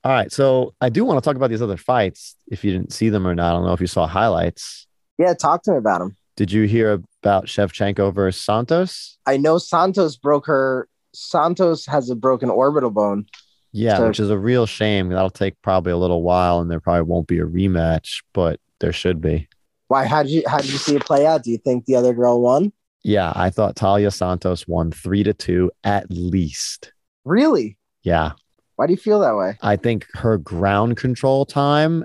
All 0.05 0.13
right. 0.13 0.31
So 0.33 0.75
I 0.81 0.89
do 0.89 1.05
want 1.05 1.23
to 1.23 1.27
talk 1.29 1.37
about 1.37 1.51
these 1.51 1.63
other 1.63 1.77
fights. 1.77 2.35
If 2.49 2.65
you 2.65 2.73
didn't 2.73 2.93
see 2.93 3.09
them 3.09 3.27
or 3.27 3.35
not, 3.35 3.51
I 3.51 3.53
don't 3.57 3.65
know 3.67 3.73
if 3.73 3.81
you 3.81 3.87
saw 3.87 4.07
highlights. 4.07 4.87
Yeah, 5.19 5.35
talk 5.35 5.63
to 5.65 5.73
me 5.73 5.77
about 5.79 6.01
him. 6.01 6.17
Did 6.37 6.51
you 6.51 6.65
hear 6.65 7.03
about 7.23 7.47
Shevchenko 7.47 8.13
versus 8.15 8.43
Santos? 8.43 9.19
I 9.27 9.37
know 9.37 9.59
Santos 9.59 10.17
broke 10.17 10.47
her. 10.47 10.89
Santos 11.15 11.87
has 11.87 12.11
a 12.11 12.15
broken 12.17 12.51
orbital 12.51 12.91
bone. 12.91 13.27
Yeah, 13.71 13.99
So- 13.99 14.09
which 14.09 14.21
is 14.21 14.31
a 14.31 14.39
real 14.39 14.67
shame. 14.67 15.09
That'll 15.11 15.31
take 15.31 15.61
probably 15.63 15.93
a 15.93 15.97
little 15.97 16.23
while 16.23 16.61
and 16.61 16.71
there 16.71 16.81
probably 16.81 17.03
won't 17.03 17.27
be 17.29 17.39
a 17.39 17.45
rematch, 17.47 18.23
but 18.33 18.61
there 18.81 18.93
should 18.93 19.21
be. 19.21 19.49
Why? 19.89 20.07
How 20.07 20.23
did 20.23 20.33
you 20.33 20.43
how 20.47 20.59
did 20.59 20.71
you 20.73 20.79
see 20.79 20.97
it 20.97 21.05
play 21.05 21.27
out? 21.27 21.43
Do 21.45 21.51
you 21.51 21.59
think 21.59 21.85
the 21.85 21.97
other 21.97 22.15
girl 22.15 22.41
won? 22.41 22.73
Yeah, 23.05 23.33
I 23.35 23.51
thought 23.51 23.77
Talia 23.77 24.11
Santos 24.11 24.67
won 24.67 24.91
three 24.91 25.23
to 25.23 25.35
two 25.35 25.71
at 25.85 26.07
least. 26.11 26.93
Really? 27.25 27.79
Yeah. 28.03 28.33
Why 28.77 28.87
do 28.87 28.93
you 28.93 28.97
feel 28.99 29.21
that 29.21 29.37
way? 29.37 29.57
I 29.63 29.77
think 29.77 30.07
her 30.15 30.39
ground 30.39 30.97
control 30.97 31.45
time, 31.45 32.05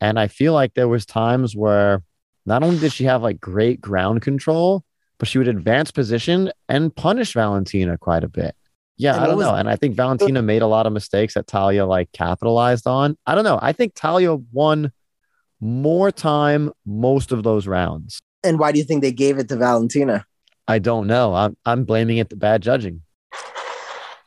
and 0.00 0.18
I 0.20 0.28
feel 0.28 0.52
like 0.52 0.74
there 0.74 0.88
was 0.88 1.04
times 1.06 1.56
where 1.56 2.02
not 2.46 2.62
only 2.62 2.78
did 2.78 2.92
she 2.92 3.04
have 3.04 3.22
like 3.22 3.40
great 3.40 3.80
ground 3.80 4.22
control, 4.22 4.84
but 5.18 5.28
she 5.28 5.38
would 5.38 5.48
advance 5.48 5.90
position 5.90 6.52
and 6.68 6.94
punish 6.94 7.32
Valentina 7.34 7.96
quite 7.98 8.24
a 8.24 8.28
bit. 8.28 8.54
Yeah, 8.98 9.14
And 9.14 9.24
I 9.24 9.26
don't 9.28 9.36
was- 9.38 9.46
know. 9.46 9.54
And 9.54 9.68
I 9.68 9.76
think 9.76 9.96
Valentina 9.96 10.42
made 10.42 10.62
a 10.62 10.66
lot 10.66 10.86
of 10.86 10.92
mistakes 10.92 11.34
that 11.34 11.46
Talia 11.46 11.86
like 11.86 12.12
capitalized 12.12 12.86
on. 12.86 13.16
I 13.26 13.34
don't 13.34 13.44
know. 13.44 13.58
I 13.62 13.72
think 13.72 13.94
Talia 13.94 14.34
won 14.34 14.92
more 15.60 16.10
time 16.12 16.72
most 16.84 17.32
of 17.32 17.42
those 17.42 17.66
rounds. 17.66 18.20
And 18.44 18.58
why 18.58 18.72
do 18.72 18.78
you 18.78 18.84
think 18.84 19.02
they 19.02 19.12
gave 19.12 19.38
it 19.38 19.48
to 19.48 19.56
Valentina? 19.56 20.26
I 20.68 20.78
don't 20.78 21.06
know. 21.06 21.34
I'm 21.34 21.56
I'm 21.64 21.84
blaming 21.84 22.18
it 22.18 22.30
to 22.30 22.36
bad 22.36 22.62
judging. 22.62 23.02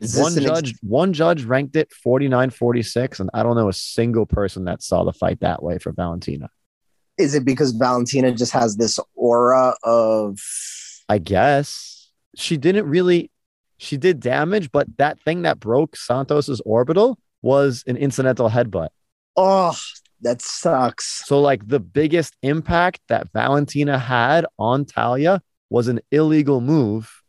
Is 0.06 0.18
one 0.18 0.34
an 0.34 0.40
ex- 0.40 0.46
judge 0.46 0.76
one 0.82 1.14
judge 1.14 1.44
ranked 1.44 1.76
it 1.76 1.92
49-46 2.06 3.20
and 3.20 3.30
i 3.34 3.44
don't 3.44 3.56
know 3.56 3.70
a 3.70 3.74
single 3.74 4.26
person 4.26 4.66
that 4.66 4.82
saw 4.82 5.04
the 5.04 5.14
fight 5.14 5.40
that 5.42 5.62
way 5.64 5.78
for 5.78 5.92
valentina. 5.92 6.50
Is 7.18 7.34
it 7.34 7.46
because 7.46 7.72
Valentina 7.72 8.34
just 8.34 8.52
has 8.52 8.76
this 8.76 9.00
aura 9.16 9.76
of 9.84 10.40
i 11.10 11.18
guess. 11.18 12.12
She 12.36 12.58
didn't 12.58 12.88
really 12.88 13.32
she 13.78 13.98
did 13.98 14.20
damage 14.20 14.72
but 14.72 14.88
that 14.98 15.20
thing 15.22 15.44
that 15.44 15.60
broke 15.60 15.96
santos's 15.96 16.62
orbital 16.66 17.18
was 17.42 17.84
an 17.88 17.98
incidental 17.98 18.50
headbutt. 18.50 18.90
Oh 19.36 19.76
that 20.22 20.42
sucks. 20.42 21.24
so 21.26 21.40
like 21.40 21.68
the 21.68 21.80
biggest 21.80 22.36
impact 22.42 23.02
that 23.10 23.32
valentina 23.34 24.00
had 24.00 24.46
on 24.58 24.86
talia 24.86 25.42
was 25.70 25.88
an 25.88 26.00
illegal 26.12 26.62
move 26.62 27.22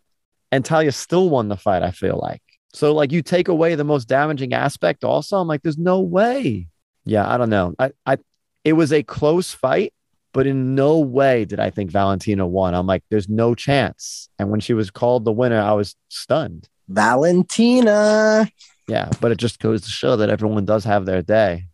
and 0.53 0.65
talia 0.65 0.93
still 0.93 1.29
won 1.29 1.49
the 1.49 1.57
fight 1.57 1.83
i 1.83 1.91
feel 1.91 2.19
like 2.23 2.43
so 2.77 2.93
like 2.93 3.11
you 3.11 3.23
take 3.23 3.49
away 3.49 3.75
the 3.75 3.85
most 3.85 4.07
damaging 4.07 4.53
aspect 4.53 5.03
also 5.03 5.39
i'm 5.39 5.49
like 5.49 5.63
there's 5.63 5.79
no 5.79 6.01
way. 6.01 6.69
Yeah 7.07 7.27
i 7.33 7.37
don't 7.39 7.49
know. 7.51 7.75
I 7.79 7.91
i 8.05 8.19
it 8.65 8.75
was 8.75 8.93
a 8.93 9.03
close 9.03 9.53
fight 9.53 9.93
but 10.33 10.47
in 10.47 10.75
no 10.75 10.99
way 10.99 11.47
did 11.47 11.59
i 11.59 11.71
think 11.71 11.91
valentina 11.91 12.47
won. 12.47 12.75
I'm 12.75 12.87
like 12.87 13.03
there's 13.11 13.29
no 13.29 13.55
chance. 13.55 14.29
And 14.39 14.51
when 14.51 14.61
she 14.61 14.75
was 14.75 14.91
called 14.91 15.25
the 15.25 15.33
winner 15.33 15.61
i 15.61 15.73
was 15.73 15.97
stunned. 16.09 16.69
Valentina. 16.89 18.49
yeah 18.89 19.09
but 19.21 19.33
it 19.33 19.39
just 19.39 19.59
goes 19.59 19.81
to 19.83 19.89
show 19.91 20.17
that 20.17 20.29
everyone 20.29 20.65
does 20.67 20.85
have 20.85 21.07
their 21.07 21.23
day. 21.23 21.65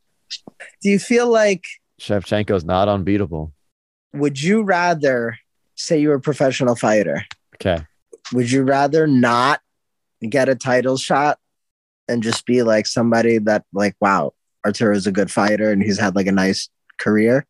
Do 0.83 0.89
you 0.89 0.99
feel 1.01 1.29
like 1.29 1.65
shevchenko's 2.01 2.65
not 2.65 2.89
unbeatable. 2.89 3.53
would 4.15 4.41
you 4.41 4.63
rather 4.63 5.37
say 5.75 5.99
you're 6.01 6.15
a 6.15 6.21
professional 6.21 6.77
fighter? 6.77 7.25
okay. 7.57 7.85
Would 8.33 8.51
you 8.53 8.63
rather 8.63 9.07
not 9.09 9.61
get 10.31 10.49
a 10.49 10.55
title 10.55 10.97
shot 10.97 11.39
and 12.09 12.23
just 12.23 12.47
be 12.47 12.63
like 12.63 12.87
somebody 12.87 13.39
that 13.39 13.65
like, 13.73 13.97
wow, 14.01 14.33
Arturo 14.65 14.95
is 14.95 15.07
a 15.07 15.13
good 15.13 15.31
fighter 15.31 15.71
and 15.71 15.83
he's 15.83 15.99
had 15.99 16.17
like 16.17 16.27
a 16.27 16.33
nice 16.33 16.69
career? 16.99 17.47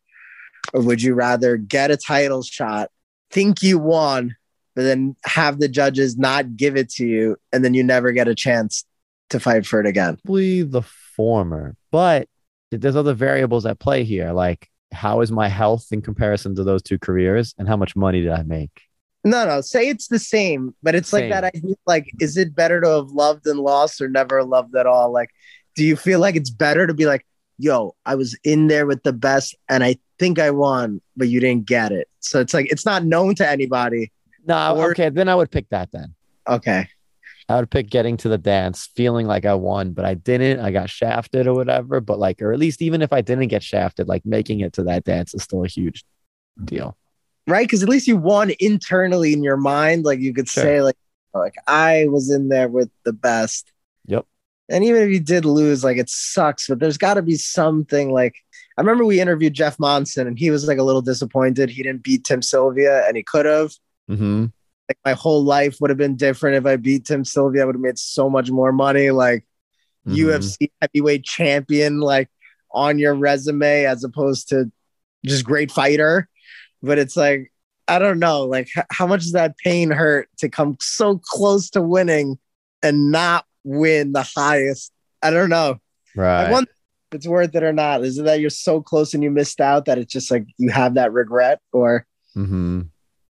Or 0.73 0.81
would 0.81 1.01
you 1.01 1.13
rather 1.13 1.57
get 1.57 1.91
a 1.91 1.97
title 1.97 2.41
shot, 2.41 2.89
think 3.31 3.61
you 3.61 3.77
won, 3.77 4.35
but 4.75 4.83
then 4.83 5.15
have 5.25 5.59
the 5.59 5.67
judges 5.67 6.17
not 6.17 6.55
give 6.55 6.75
it 6.77 6.89
to 6.91 7.05
you 7.05 7.37
and 7.51 7.63
then 7.63 7.73
you 7.73 7.83
never 7.83 8.11
get 8.11 8.27
a 8.27 8.35
chance 8.35 8.85
to 9.29 9.39
fight 9.39 9.65
for 9.65 9.79
it 9.79 9.85
again? 9.85 10.17
probably 10.23 10.63
the 10.63 10.81
former, 11.15 11.75
but 11.91 12.27
there's 12.71 12.95
other 12.95 13.13
variables 13.13 13.65
at 13.65 13.79
play 13.79 14.03
here. 14.03 14.31
Like, 14.31 14.69
how 14.91 15.21
is 15.21 15.31
my 15.31 15.47
health 15.47 15.87
in 15.91 16.01
comparison 16.01 16.55
to 16.55 16.63
those 16.63 16.81
two 16.81 16.97
careers, 16.99 17.53
and 17.57 17.67
how 17.67 17.77
much 17.77 17.95
money 17.95 18.21
did 18.21 18.31
I 18.31 18.43
make? 18.43 18.81
No, 19.25 19.45
no, 19.45 19.61
say 19.61 19.87
it's 19.87 20.07
the 20.07 20.19
same, 20.19 20.75
but 20.83 20.95
it's 20.95 21.13
like 21.13 21.29
that 21.29 21.45
idea 21.45 21.75
like, 21.85 22.11
is 22.19 22.35
it 22.35 22.53
better 22.55 22.81
to 22.81 22.89
have 22.89 23.11
loved 23.11 23.47
and 23.47 23.59
lost 23.59 24.01
or 24.01 24.09
never 24.09 24.43
loved 24.43 24.75
at 24.75 24.85
all? 24.85 25.11
Like, 25.11 25.29
do 25.75 25.85
you 25.85 25.95
feel 25.95 26.19
like 26.19 26.35
it's 26.35 26.49
better 26.49 26.85
to 26.87 26.93
be 26.93 27.05
like, 27.05 27.25
yo, 27.57 27.95
I 28.05 28.15
was 28.15 28.37
in 28.43 28.67
there 28.67 28.85
with 28.85 29.03
the 29.03 29.13
best 29.13 29.55
and 29.69 29.83
I 29.83 29.97
think 30.19 30.39
I 30.39 30.51
won, 30.51 31.01
but 31.15 31.29
you 31.29 31.39
didn't 31.39 31.65
get 31.65 31.91
it. 31.93 32.09
So 32.19 32.41
it's 32.41 32.53
like 32.53 32.69
it's 32.71 32.85
not 32.85 33.05
known 33.05 33.35
to 33.35 33.47
anybody. 33.49 34.11
No, 34.45 34.75
Or- 34.75 34.91
okay, 34.91 35.09
then 35.09 35.29
I 35.29 35.35
would 35.35 35.51
pick 35.51 35.69
that. 35.69 35.91
Then 35.93 36.13
Okay. 36.49 36.87
I 37.49 37.57
would 37.57 37.69
pick 37.71 37.89
getting 37.89 38.17
to 38.17 38.29
the 38.29 38.37
dance, 38.37 38.89
feeling 38.95 39.27
like 39.27 39.45
I 39.45 39.53
won, 39.53 39.91
but 39.91 40.05
I 40.05 40.13
didn't. 40.13 40.59
I 40.59 40.71
got 40.71 40.89
shafted 40.89 41.45
or 41.47 41.53
whatever. 41.53 41.99
But 42.01 42.19
like, 42.19 42.41
or 42.41 42.51
at 42.53 42.59
least 42.59 42.81
even 42.81 43.01
if 43.01 43.13
I 43.13 43.21
didn't 43.21 43.47
get 43.47 43.63
shafted, 43.63 44.07
like 44.07 44.25
making 44.25 44.61
it 44.61 44.73
to 44.73 44.83
that 44.83 45.03
dance 45.05 45.33
is 45.33 45.43
still 45.43 45.63
a 45.63 45.67
huge 45.67 46.03
deal. 46.63 46.97
Right? 47.47 47.67
Because 47.67 47.83
at 47.83 47.89
least 47.89 48.07
you 48.07 48.15
won 48.17 48.51
internally 48.59 49.33
in 49.33 49.43
your 49.43 49.57
mind. 49.57 50.05
Like 50.05 50.19
you 50.19 50.33
could 50.33 50.47
Sure. 50.47 50.63
say, 50.63 50.81
like, 50.81 50.95
like 51.33 51.55
I 51.67 52.05
was 52.07 52.29
in 52.31 52.49
there 52.49 52.67
with 52.69 52.89
the 53.03 53.13
best. 53.13 53.71
Yep. 54.05 54.25
And 54.69 54.83
even 54.83 55.01
if 55.01 55.09
you 55.09 55.19
did 55.19 55.43
lose, 55.45 55.83
like 55.83 55.97
it 55.97 56.09
sucks, 56.09 56.67
but 56.67 56.79
there's 56.79 56.97
got 56.97 57.15
to 57.15 57.21
be 57.21 57.35
something 57.35 58.11
like 58.11 58.35
I 58.77 58.81
remember 58.81 59.05
we 59.05 59.19
interviewed 59.19 59.53
Jeff 59.53 59.77
Monson 59.77 60.25
and 60.25 60.39
he 60.39 60.49
was 60.49 60.67
like 60.67 60.77
a 60.77 60.83
little 60.83 61.01
disappointed 61.01 61.69
he 61.69 61.83
didn't 61.83 62.01
beat 62.03 62.23
Tim 62.23 62.41
Sylvia 62.41 63.05
and 63.07 63.15
he 63.17 63.23
could 63.23 63.45
have. 63.45 63.71
Mm-hmm. 64.09 64.45
Like 64.89 64.97
my 65.05 65.13
whole 65.13 65.43
life 65.43 65.77
would 65.79 65.89
have 65.89 65.97
been 65.97 66.15
different 66.15 66.55
if 66.57 66.65
I 66.65 66.77
beat 66.77 67.05
Tim 67.05 67.23
Sylvia. 67.25 67.61
I 67.63 67.65
would 67.65 67.75
have 67.75 67.81
made 67.81 67.99
so 67.99 68.29
much 68.29 68.49
more 68.49 68.71
money. 68.71 69.11
Like 69.11 69.45
Mhm. 70.07 70.15
UFC 70.17 70.71
heavyweight 70.81 71.23
champion, 71.23 71.99
like 71.99 72.29
on 72.71 72.99
your 72.99 73.15
resume 73.15 73.85
as 73.85 74.03
opposed 74.03 74.49
to 74.49 74.71
just 75.25 75.45
great 75.45 75.71
fighter. 75.71 76.27
But 76.83 76.99
it's 76.99 77.17
like, 77.17 77.51
I 77.87 77.97
don't 77.97 78.19
know, 78.19 78.43
like 78.43 78.69
how 78.91 79.07
much 79.07 79.21
does 79.21 79.31
that 79.31 79.57
pain 79.57 79.89
hurt 79.89 80.29
to 80.37 80.49
come 80.49 80.77
so 80.79 81.19
close 81.23 81.71
to 81.71 81.81
winning 81.81 82.37
and 82.83 83.11
not 83.11 83.45
win 83.63 84.11
the 84.11 84.21
highest? 84.35 84.91
I 85.21 85.31
don't 85.31 85.49
know. 85.49 85.79
Right. 86.15 86.45
I 86.45 86.51
wonder 86.51 86.69
if 87.11 87.15
it's 87.15 87.27
worth 87.27 87.55
it 87.55 87.63
or 87.63 87.73
not. 87.73 88.03
Is 88.03 88.19
it 88.19 88.25
that 88.25 88.39
you're 88.41 88.49
so 88.49 88.81
close 88.81 89.13
and 89.13 89.23
you 89.23 89.31
missed 89.31 89.59
out 89.59 89.85
that 89.85 89.97
it's 89.97 90.13
just 90.13 90.29
like 90.29 90.45
you 90.57 90.69
have 90.69 90.93
that 90.93 91.11
regret, 91.11 91.61
or 91.71 92.05
mm-hmm. 92.35 92.81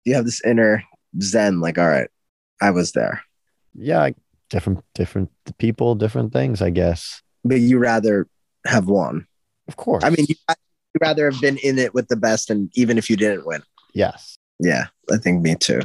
you 0.05 0.15
have 0.15 0.25
this 0.25 0.43
inner 0.45 0.83
zen, 1.23 1.61
like, 1.61 1.79
all 1.79 1.87
right, 1.87 2.11
I 2.61 2.71
was 2.71 2.93
there. 2.93 3.23
Yeah. 3.75 4.11
Different, 4.51 4.85
different 4.95 5.31
people, 5.59 5.95
different 5.95 6.33
things, 6.33 6.63
I 6.63 6.71
guess. 6.71 7.23
But 7.45 7.61
you 7.61 7.79
rather 7.79 8.29
have 8.67 8.87
won. 8.87 9.27
Of 9.67 9.77
course. 9.77 10.05
I 10.05 10.11
mean, 10.11 10.27
you 10.29 10.35
rather 11.01 11.31
have 11.31 11.41
been 11.41 11.59
in 11.59 11.79
it 11.79 11.95
with 11.95 12.09
the 12.09 12.17
best, 12.17 12.51
and 12.51 12.71
even 12.75 12.99
if 12.99 13.09
you 13.11 13.17
didn't 13.17 13.47
win. 13.47 13.63
yes. 13.95 14.37
Yeah, 14.61 14.87
I 15.11 15.17
think 15.17 15.43
me 15.43 15.57
too. 15.57 15.81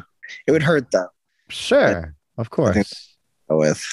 It 0.46 0.52
would 0.52 0.62
hurt 0.62 0.92
though. 0.92 1.08
Sure. 1.50 2.16
Of 2.38 2.52
course. 2.52 3.18
With 3.50 3.84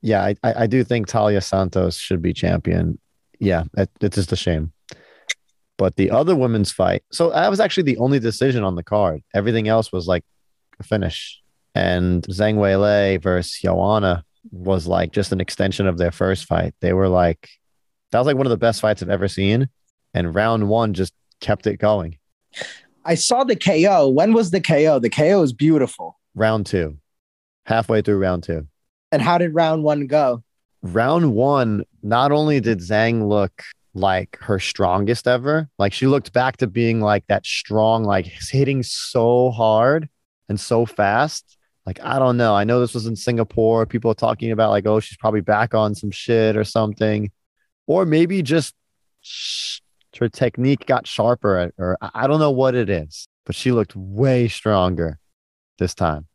Yeah, 0.00 0.22
I, 0.24 0.36
I 0.42 0.62
I 0.62 0.66
do 0.66 0.82
think 0.84 1.06
Talia 1.06 1.42
Santos 1.42 1.98
should 1.98 2.22
be 2.22 2.32
champion. 2.32 2.98
Yeah, 3.38 3.64
it, 3.76 3.90
it's 4.00 4.16
just 4.16 4.32
a 4.32 4.36
shame. 4.36 4.72
But 5.76 5.96
the 5.96 6.10
other 6.10 6.34
women's 6.34 6.72
fight, 6.72 7.02
so 7.12 7.30
that 7.30 7.50
was 7.50 7.60
actually 7.60 7.82
the 7.84 7.98
only 7.98 8.18
decision 8.20 8.64
on 8.64 8.74
the 8.74 8.82
card. 8.82 9.22
Everything 9.34 9.68
else 9.68 9.92
was 9.92 10.06
like 10.06 10.24
a 10.80 10.82
finish. 10.82 11.40
And 11.74 12.22
Zhang 12.24 12.56
Weili 12.56 13.20
versus 13.20 13.58
Joanna 13.60 14.24
was 14.50 14.86
like 14.86 15.12
just 15.12 15.32
an 15.32 15.40
extension 15.40 15.86
of 15.86 15.98
their 15.98 16.10
first 16.10 16.46
fight. 16.46 16.74
They 16.80 16.92
were 16.92 17.08
like, 17.08 17.48
that 18.10 18.18
was 18.18 18.26
like 18.26 18.36
one 18.36 18.46
of 18.46 18.50
the 18.50 18.56
best 18.56 18.80
fights 18.80 19.02
I've 19.02 19.10
ever 19.10 19.28
seen. 19.28 19.68
And 20.14 20.34
round 20.34 20.68
one 20.68 20.94
just 20.94 21.12
kept 21.40 21.66
it 21.66 21.78
going. 21.78 22.18
I 23.04 23.14
saw 23.14 23.44
the 23.44 23.56
KO. 23.56 24.08
When 24.08 24.32
was 24.32 24.50
the 24.50 24.60
KO? 24.60 24.98
The 24.98 25.10
KO 25.10 25.42
is 25.42 25.52
beautiful. 25.52 26.18
Round 26.34 26.66
two, 26.66 26.98
halfway 27.66 28.02
through 28.02 28.18
round 28.18 28.44
two. 28.44 28.66
And 29.10 29.20
how 29.20 29.38
did 29.38 29.54
round 29.54 29.82
one 29.82 30.06
go? 30.06 30.42
round 30.82 31.32
one, 31.32 31.84
not 32.02 32.32
only 32.32 32.60
did 32.60 32.80
Zhang 32.80 33.28
look 33.28 33.62
like 33.94 34.38
her 34.40 34.58
strongest 34.58 35.28
ever, 35.28 35.68
like 35.78 35.92
she 35.92 36.06
looked 36.06 36.32
back 36.32 36.56
to 36.58 36.66
being 36.66 37.00
like 37.00 37.26
that 37.28 37.46
strong, 37.46 38.04
like 38.04 38.26
hitting 38.26 38.82
so 38.82 39.50
hard 39.50 40.08
and 40.48 40.58
so 40.58 40.84
fast. 40.84 41.56
Like, 41.86 42.00
I 42.02 42.18
don't 42.18 42.36
know. 42.36 42.54
I 42.54 42.64
know 42.64 42.80
this 42.80 42.94
was 42.94 43.06
in 43.06 43.16
Singapore. 43.16 43.86
People 43.86 44.10
are 44.10 44.14
talking 44.14 44.52
about, 44.52 44.70
like, 44.70 44.86
oh, 44.86 45.00
she's 45.00 45.16
probably 45.16 45.40
back 45.40 45.74
on 45.74 45.96
some 45.96 46.12
shit 46.12 46.56
or 46.56 46.62
something. 46.62 47.32
Or 47.88 48.06
maybe 48.06 48.40
just 48.42 48.74
her 50.18 50.28
technique 50.28 50.86
got 50.86 51.06
sharper, 51.06 51.72
or 51.78 51.96
I 52.00 52.10
I 52.14 52.26
don't 52.26 52.40
know 52.40 52.50
what 52.50 52.74
it 52.74 52.90
is, 52.90 53.28
but 53.46 53.54
she 53.54 53.72
looked 53.72 53.96
way 53.96 54.48
stronger 54.48 55.18
this 55.78 55.94
time. 55.94 56.26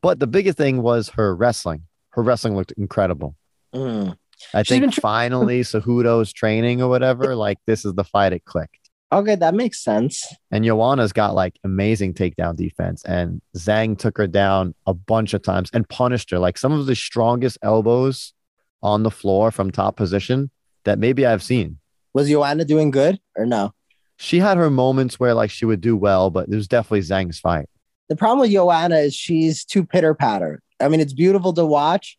But 0.00 0.20
the 0.20 0.26
biggest 0.26 0.58
thing 0.58 0.82
was 0.82 1.10
her 1.10 1.34
wrestling. 1.34 1.84
Her 2.10 2.22
wrestling 2.22 2.56
looked 2.56 2.72
incredible. 2.72 3.36
Mm. 3.74 4.16
I 4.54 4.62
She's 4.62 4.78
think 4.78 4.92
tra- 4.92 5.00
finally 5.00 5.60
Cejudo's 5.64 6.32
training 6.32 6.80
or 6.80 6.88
whatever, 6.88 7.34
like 7.34 7.58
this 7.66 7.84
is 7.84 7.94
the 7.94 8.04
fight 8.04 8.32
it 8.32 8.44
clicked. 8.44 8.78
Okay, 9.10 9.36
that 9.36 9.54
makes 9.54 9.82
sense. 9.82 10.26
And 10.50 10.64
Joanna's 10.64 11.12
got 11.12 11.34
like 11.34 11.58
amazing 11.64 12.12
takedown 12.12 12.56
defense. 12.56 13.02
And 13.04 13.40
Zhang 13.56 13.98
took 13.98 14.18
her 14.18 14.26
down 14.26 14.74
a 14.86 14.92
bunch 14.92 15.32
of 15.32 15.42
times 15.42 15.70
and 15.72 15.88
punished 15.88 16.30
her. 16.30 16.38
Like 16.38 16.58
some 16.58 16.72
of 16.72 16.84
the 16.84 16.94
strongest 16.94 17.56
elbows 17.62 18.34
on 18.82 19.02
the 19.02 19.10
floor 19.10 19.50
from 19.50 19.70
top 19.70 19.96
position 19.96 20.50
that 20.84 20.98
maybe 20.98 21.24
I've 21.24 21.42
seen. 21.42 21.78
Was 22.18 22.28
Joanna 22.28 22.64
doing 22.64 22.90
good 22.90 23.20
or 23.36 23.46
no? 23.46 23.72
She 24.16 24.40
had 24.40 24.56
her 24.56 24.70
moments 24.70 25.20
where 25.20 25.34
like 25.34 25.52
she 25.52 25.64
would 25.64 25.80
do 25.80 25.96
well, 25.96 26.30
but 26.30 26.48
it 26.48 26.54
was 26.56 26.66
definitely 26.66 27.02
Zhang's 27.02 27.38
fight. 27.38 27.68
The 28.08 28.16
problem 28.16 28.40
with 28.40 28.50
Joanna 28.50 28.96
is 28.96 29.14
she's 29.14 29.64
too 29.64 29.86
pitter 29.86 30.14
patter. 30.14 30.60
I 30.80 30.88
mean, 30.88 30.98
it's 30.98 31.12
beautiful 31.12 31.52
to 31.52 31.64
watch, 31.64 32.18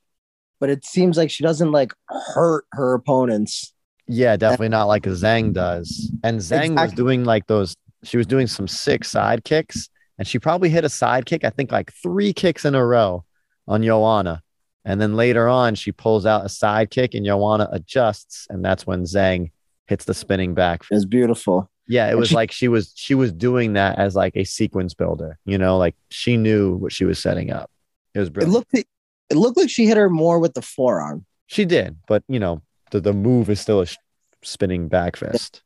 but 0.62 0.70
it 0.70 0.86
seems 0.86 1.18
like 1.18 1.30
she 1.30 1.44
doesn't 1.44 1.74
like 1.74 1.92
hurt 2.08 2.64
her 2.72 2.94
opponents. 2.94 3.74
Yeah, 4.08 4.38
definitely 4.38 4.70
not 4.70 4.86
like 4.86 5.04
Zhang 5.04 5.52
does. 5.52 6.10
And 6.24 6.40
Zhang 6.40 6.82
was 6.82 6.94
doing 6.94 7.26
like 7.26 7.48
those, 7.48 7.76
she 8.06 8.16
was 8.16 8.26
doing 8.26 8.48
some 8.48 8.70
sick 8.70 9.04
side 9.04 9.44
kicks. 9.44 9.90
And 10.18 10.26
she 10.26 10.40
probably 10.40 10.70
hit 10.70 10.86
a 10.86 10.90
side 10.90 11.26
kick, 11.26 11.44
I 11.44 11.50
think 11.50 11.74
like 11.74 11.92
three 11.92 12.32
kicks 12.32 12.64
in 12.64 12.74
a 12.74 12.86
row 12.86 13.26
on 13.68 13.84
Joanna. 13.84 14.44
And 14.86 15.02
then 15.02 15.18
later 15.18 15.50
on, 15.50 15.76
she 15.76 15.92
pulls 15.92 16.26
out 16.26 16.46
a 16.46 16.50
side 16.50 16.90
kick 16.90 17.16
and 17.16 17.26
Joanna 17.26 17.68
adjusts. 17.70 18.48
And 18.50 18.64
that's 18.64 18.88
when 18.88 19.04
Zhang 19.04 19.52
hits 19.90 20.06
the 20.06 20.14
spinning 20.14 20.54
back. 20.54 20.84
It 20.90 20.94
was 20.96 21.06
beautiful. 21.06 21.70
Yeah, 21.88 22.10
it 22.12 22.18
was 22.18 22.30
she- 22.30 22.36
like 22.36 22.52
she 22.52 22.68
was 22.68 22.94
she 22.96 23.16
was 23.16 23.34
doing 23.34 23.74
that 23.74 23.98
as 23.98 24.16
like 24.16 24.34
a 24.36 24.44
sequence 24.46 24.94
builder, 24.94 25.38
you 25.46 25.58
know, 25.58 25.78
like 25.78 25.96
she 26.10 26.38
knew 26.38 26.76
what 26.76 26.94
she 26.94 27.04
was 27.04 27.20
setting 27.20 27.52
up. 27.52 27.70
It 28.14 28.20
was 28.20 28.30
It 28.30 28.34
brilliant. 28.34 28.54
looked 28.54 28.74
it 28.76 29.36
looked 29.36 29.58
like 29.58 29.70
she 29.70 29.86
hit 29.88 29.98
her 29.98 30.10
more 30.10 30.40
with 30.40 30.54
the 30.54 30.62
forearm. 30.62 31.26
she 31.48 31.66
did, 31.66 31.98
but 32.08 32.24
you 32.30 32.40
know, 32.40 32.62
the, 32.92 33.00
the 33.02 33.14
move 33.14 33.50
is 33.50 33.60
still 33.60 33.82
a 33.82 33.86
sh- 33.88 33.98
spinning 34.44 34.88
back 34.88 35.16
fist. 35.18 35.62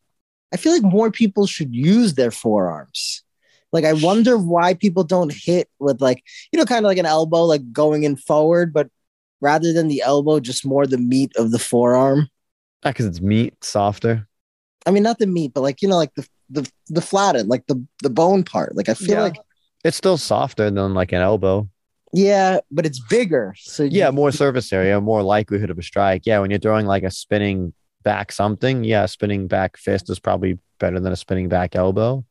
I 0.54 0.58
feel 0.58 0.72
like 0.74 0.84
more 0.84 1.12
people 1.12 1.46
should 1.48 1.74
use 1.76 2.14
their 2.16 2.32
forearms. 2.32 3.24
Like 3.74 3.84
I 3.86 3.94
wonder 3.94 4.38
why 4.38 4.76
people 4.76 5.04
don't 5.04 5.34
hit 5.34 5.68
with 5.80 6.00
like 6.02 6.24
you 6.52 6.60
know 6.60 6.66
kind 6.66 6.86
of 6.86 6.90
like 6.90 6.98
an 7.00 7.06
elbow 7.06 7.44
like 7.44 7.74
going 7.74 8.04
in 8.04 8.16
forward, 8.16 8.72
but 8.72 8.88
rather 9.42 9.74
than 9.74 9.90
the 9.90 10.02
elbow, 10.02 10.40
just 10.40 10.66
more 10.66 10.88
the 10.88 10.98
meat 10.98 11.34
of 11.36 11.52
the 11.52 11.60
forearm. 11.60 12.30
Because 12.84 13.06
it's 13.06 13.22
meat, 13.22 13.63
softer. 13.63 14.28
I 14.86 14.91
mean, 14.91 15.04
not 15.04 15.19
the 15.19 15.28
meat, 15.28 15.54
but 15.54 15.62
like 15.62 15.82
you 15.82 15.88
know, 15.88 15.98
like 15.98 16.13
the 16.15 16.28
the 16.50 16.69
the 16.89 17.02
flattened, 17.02 17.50
like 17.50 17.65
the 17.67 17.84
the 18.02 18.10
bone 18.10 18.43
part. 18.43 18.76
Like 18.76 18.89
I 18.89 18.93
feel 18.93 19.15
Yeah. 19.15 19.22
like 19.22 19.36
It's 19.84 19.98
still 19.98 20.17
softer 20.17 20.69
than 20.72 20.93
like 20.93 21.12
an 21.12 21.22
elbow. 21.22 21.67
yeah, 22.13 22.60
but 22.72 22.86
it's 22.86 23.00
bigger. 23.00 23.54
So 23.58 23.84
Yeah, 23.84 24.08
you- 24.08 24.12
more 24.13 24.32
surface 24.32 24.72
area, 24.74 25.00
more 25.02 25.24
likelihood 25.24 25.69
of 25.69 25.78
a 25.80 25.84
strike. 25.84 26.24
Yeah, 26.26 26.39
when 26.39 26.50
you're 26.52 26.60
throwing 26.60 26.86
like 26.86 27.04
a 27.04 27.12
spinning 27.12 27.74
back 28.04 28.32
something, 28.32 28.84
yeah, 28.84 29.04
a 29.06 29.08
spinning 29.08 29.48
back 29.48 29.78
fist 29.78 30.10
is 30.10 30.19
probably 30.19 30.60
better 30.80 31.00
than 31.00 31.12
a 31.13 31.15
spinning 31.15 31.48
back 31.50 31.76
elbow. 31.76 32.26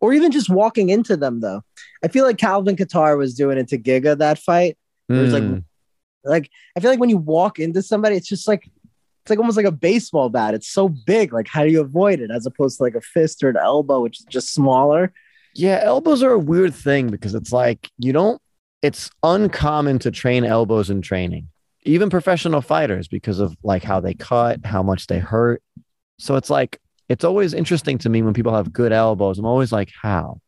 or 0.00 0.12
even 0.12 0.30
just 0.30 0.48
walking 0.50 0.90
into 0.90 1.16
them 1.16 1.40
though. 1.40 1.62
I 2.04 2.08
feel 2.08 2.24
like 2.26 2.36
Calvin 2.38 2.76
Kattar 2.76 3.16
was 3.18 3.34
doing 3.34 3.56
it 3.58 3.66
to 3.68 3.78
Giga 3.78 4.16
that 4.18 4.38
fight. 4.38 4.76
There's 5.08 5.32
like 5.32 5.42
Mm, 5.42 5.64
like 6.24 6.50
I 6.76 6.80
feel 6.80 6.90
like 6.90 7.00
when 7.00 7.08
you 7.10 7.16
walk 7.18 7.58
into 7.58 7.82
somebody, 7.82 8.16
it's 8.16 8.28
just 8.28 8.46
like 8.48 8.68
it's 9.26 9.30
like 9.30 9.40
almost 9.40 9.56
like 9.56 9.66
a 9.66 9.72
baseball 9.72 10.28
bat. 10.28 10.54
It's 10.54 10.68
so 10.68 10.88
big. 10.88 11.32
Like 11.32 11.48
how 11.48 11.64
do 11.64 11.70
you 11.70 11.80
avoid 11.80 12.20
it 12.20 12.30
as 12.30 12.46
opposed 12.46 12.78
to 12.78 12.84
like 12.84 12.94
a 12.94 13.00
fist 13.00 13.42
or 13.42 13.48
an 13.48 13.56
elbow, 13.56 14.00
which 14.00 14.20
is 14.20 14.26
just 14.26 14.54
smaller? 14.54 15.12
yeah, 15.58 15.80
elbows 15.82 16.22
are 16.22 16.32
a 16.32 16.38
weird 16.38 16.74
thing 16.74 17.08
because 17.08 17.34
it's 17.34 17.52
like 17.52 17.90
you 17.98 18.12
don't. 18.12 18.40
It's 18.82 19.10
uncommon 19.22 19.98
to 20.00 20.10
train 20.10 20.44
elbows 20.44 20.90
in 20.90 21.02
training, 21.02 21.48
even 21.84 22.10
professional 22.10 22.60
fighters, 22.60 23.08
because 23.08 23.40
of 23.40 23.56
like 23.62 23.82
how 23.82 24.00
they 24.00 24.14
cut, 24.14 24.64
how 24.64 24.82
much 24.82 25.06
they 25.06 25.18
hurt. 25.18 25.62
So 26.18 26.36
it's 26.36 26.50
like 26.50 26.78
it's 27.08 27.24
always 27.24 27.54
interesting 27.54 27.98
to 27.98 28.08
me 28.08 28.22
when 28.22 28.34
people 28.34 28.54
have 28.54 28.72
good 28.72 28.92
elbows. 28.92 29.38
I'm 29.38 29.46
always 29.46 29.72
like, 29.72 29.90
how? 30.00 30.40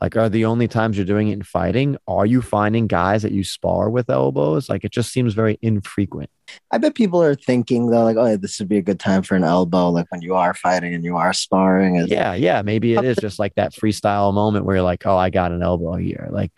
Like, 0.00 0.16
are 0.16 0.28
the 0.28 0.44
only 0.44 0.68
times 0.68 0.96
you're 0.96 1.06
doing 1.06 1.28
it 1.28 1.34
in 1.34 1.42
fighting? 1.42 1.96
Are 2.06 2.26
you 2.26 2.42
finding 2.42 2.86
guys 2.86 3.22
that 3.22 3.32
you 3.32 3.42
spar 3.44 3.88
with 3.88 4.10
elbows? 4.10 4.68
Like, 4.68 4.84
it 4.84 4.90
just 4.90 5.12
seems 5.12 5.34
very 5.34 5.58
infrequent. 5.62 6.28
I 6.70 6.78
bet 6.78 6.94
people 6.94 7.22
are 7.22 7.34
thinking 7.34 7.86
though, 7.86 8.04
like, 8.04 8.16
oh, 8.16 8.36
this 8.36 8.58
would 8.58 8.68
be 8.68 8.76
a 8.76 8.82
good 8.82 9.00
time 9.00 9.22
for 9.22 9.34
an 9.34 9.44
elbow, 9.44 9.90
like 9.90 10.06
when 10.10 10.20
you 10.20 10.34
are 10.34 10.52
fighting 10.52 10.94
and 10.94 11.04
you 11.04 11.16
are 11.16 11.32
sparring. 11.32 12.04
Yeah, 12.08 12.34
yeah. 12.34 12.60
Maybe 12.62 12.94
it 12.94 13.04
is 13.04 13.16
just 13.16 13.38
like 13.38 13.54
that 13.54 13.72
freestyle 13.72 14.34
moment 14.34 14.66
where 14.66 14.76
you're 14.76 14.84
like, 14.84 15.06
oh, 15.06 15.16
I 15.16 15.30
got 15.30 15.52
an 15.52 15.62
elbow 15.62 15.94
here. 15.94 16.28
Like, 16.30 16.52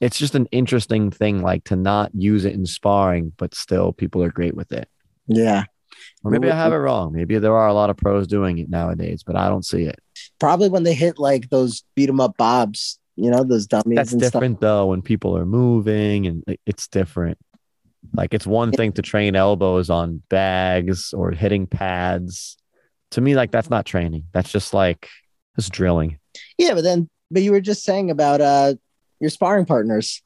it's 0.00 0.18
just 0.18 0.34
an 0.34 0.46
interesting 0.46 1.10
thing, 1.10 1.42
like 1.42 1.64
to 1.64 1.76
not 1.76 2.10
use 2.14 2.44
it 2.44 2.54
in 2.54 2.66
sparring, 2.66 3.32
but 3.36 3.54
still 3.54 3.92
people 3.92 4.22
are 4.22 4.32
great 4.32 4.56
with 4.56 4.72
it. 4.72 4.88
yeah. 5.26 5.64
Or 6.24 6.30
maybe 6.30 6.50
I 6.50 6.56
have 6.56 6.72
it 6.72 6.76
wrong. 6.76 7.12
Maybe 7.12 7.38
there 7.38 7.54
are 7.54 7.68
a 7.68 7.74
lot 7.74 7.90
of 7.90 7.96
pros 7.96 8.26
doing 8.26 8.58
it 8.58 8.70
nowadays, 8.70 9.22
but 9.22 9.36
I 9.36 9.48
don't 9.48 9.64
see 9.64 9.82
it. 9.84 9.98
Probably 10.40 10.68
when 10.68 10.82
they 10.82 10.94
hit 10.94 11.18
like 11.18 11.50
those 11.50 11.84
beat 11.94 12.08
'em 12.08 12.20
up 12.20 12.36
bobs, 12.36 12.98
you 13.16 13.30
know, 13.30 13.44
those 13.44 13.66
dummies 13.66 13.96
That's 13.96 14.12
and 14.12 14.20
stuff. 14.22 14.32
different 14.32 14.60
though 14.60 14.86
when 14.86 15.02
people 15.02 15.36
are 15.36 15.46
moving 15.46 16.26
and 16.26 16.42
it- 16.48 16.60
it's 16.66 16.88
different. 16.88 17.38
Like 18.14 18.32
it's 18.34 18.46
one 18.46 18.72
thing 18.72 18.92
to 18.92 19.02
train 19.02 19.36
elbows 19.36 19.90
on 19.90 20.22
bags 20.30 21.12
or 21.12 21.30
hitting 21.32 21.66
pads. 21.66 22.56
To 23.12 23.20
me, 23.20 23.34
like 23.36 23.50
that's 23.50 23.68
not 23.70 23.84
training. 23.86 24.24
That's 24.32 24.50
just 24.50 24.72
like 24.72 25.06
just 25.56 25.70
drilling. 25.72 26.18
Yeah, 26.58 26.74
but 26.74 26.82
then 26.82 27.08
but 27.30 27.42
you 27.42 27.52
were 27.52 27.60
just 27.60 27.84
saying 27.84 28.10
about 28.10 28.40
uh 28.40 28.74
your 29.20 29.30
sparring 29.30 29.66
partners. 29.66 30.22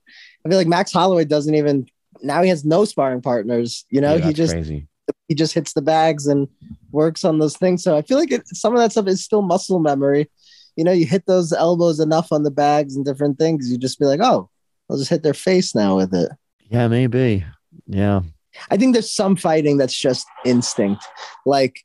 I 0.47 0.49
feel 0.49 0.59
like 0.59 0.69
Max 0.69 0.93
Holloway 0.93 1.25
doesn't 1.25 1.55
even 1.55 1.87
now 2.23 2.43
he 2.43 2.49
has 2.51 2.65
no 2.65 2.85
sparring 2.85 3.21
partners. 3.23 3.85
You 3.91 4.01
know, 4.01 4.15
Yeah, 4.17 4.27
he 4.27 4.33
just 4.33 4.53
crazy. 4.53 4.87
He 5.29 5.35
just 5.35 5.55
hits 5.55 5.73
the 5.73 5.83
bags 5.83 6.27
and 6.27 6.49
works 6.91 7.25
on 7.25 7.39
those 7.39 7.57
things. 7.57 7.83
So 7.83 7.97
I 7.97 8.03
feel 8.03 8.19
like 8.19 8.31
it, 8.33 8.47
some 8.49 8.75
of 8.75 8.81
that 8.81 8.93
stuff 8.93 9.07
is 9.07 9.25
still 9.25 9.43
muscle 9.43 9.79
memory. 9.79 10.31
You 10.77 10.85
know, 10.85 10.93
you 10.93 11.07
hit 11.07 11.25
those 11.27 11.53
elbows 11.53 12.01
enough 12.01 12.33
on 12.33 12.43
the 12.43 12.51
bags 12.51 12.97
and 12.97 13.05
different 13.05 13.39
things, 13.39 13.71
you 13.71 13.79
just 13.79 13.99
be 13.99 14.07
like, 14.07 14.21
oh, 14.21 14.49
I'll 14.91 14.99
just 14.99 15.11
hit 15.11 15.23
their 15.23 15.35
face 15.35 15.75
now 15.75 15.97
with 15.97 16.13
it. 16.15 16.31
Yeah, 16.69 16.89
maybe. 16.89 17.45
Yeah. 17.87 18.23
I 18.71 18.77
think 18.77 18.93
there's 18.93 19.13
some 19.13 19.37
fighting 19.37 19.77
that's 19.79 19.99
just 19.99 20.27
instinct. 20.45 21.05
Like 21.47 21.81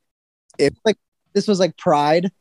if 0.57 0.73
like 0.85 0.97
this 1.33 1.47
was 1.47 1.59
like 1.59 1.77
pride, 1.77 2.31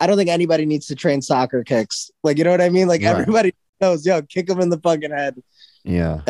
I 0.00 0.06
don't 0.06 0.16
think 0.16 0.30
anybody 0.30 0.66
needs 0.66 0.86
to 0.86 0.94
train 0.94 1.22
soccer 1.22 1.64
kicks. 1.64 2.10
Like 2.22 2.38
you 2.38 2.44
know 2.44 2.50
what 2.50 2.60
I 2.60 2.68
mean? 2.68 2.88
Like 2.88 3.02
Right. 3.02 3.10
everybody 3.10 3.54
knows, 3.80 4.06
yo, 4.06 4.22
kick 4.22 4.46
them 4.46 4.60
in 4.60 4.70
the 4.70 4.78
fucking 4.80 5.10
head. 5.10 5.42
Yeah. 5.84 6.22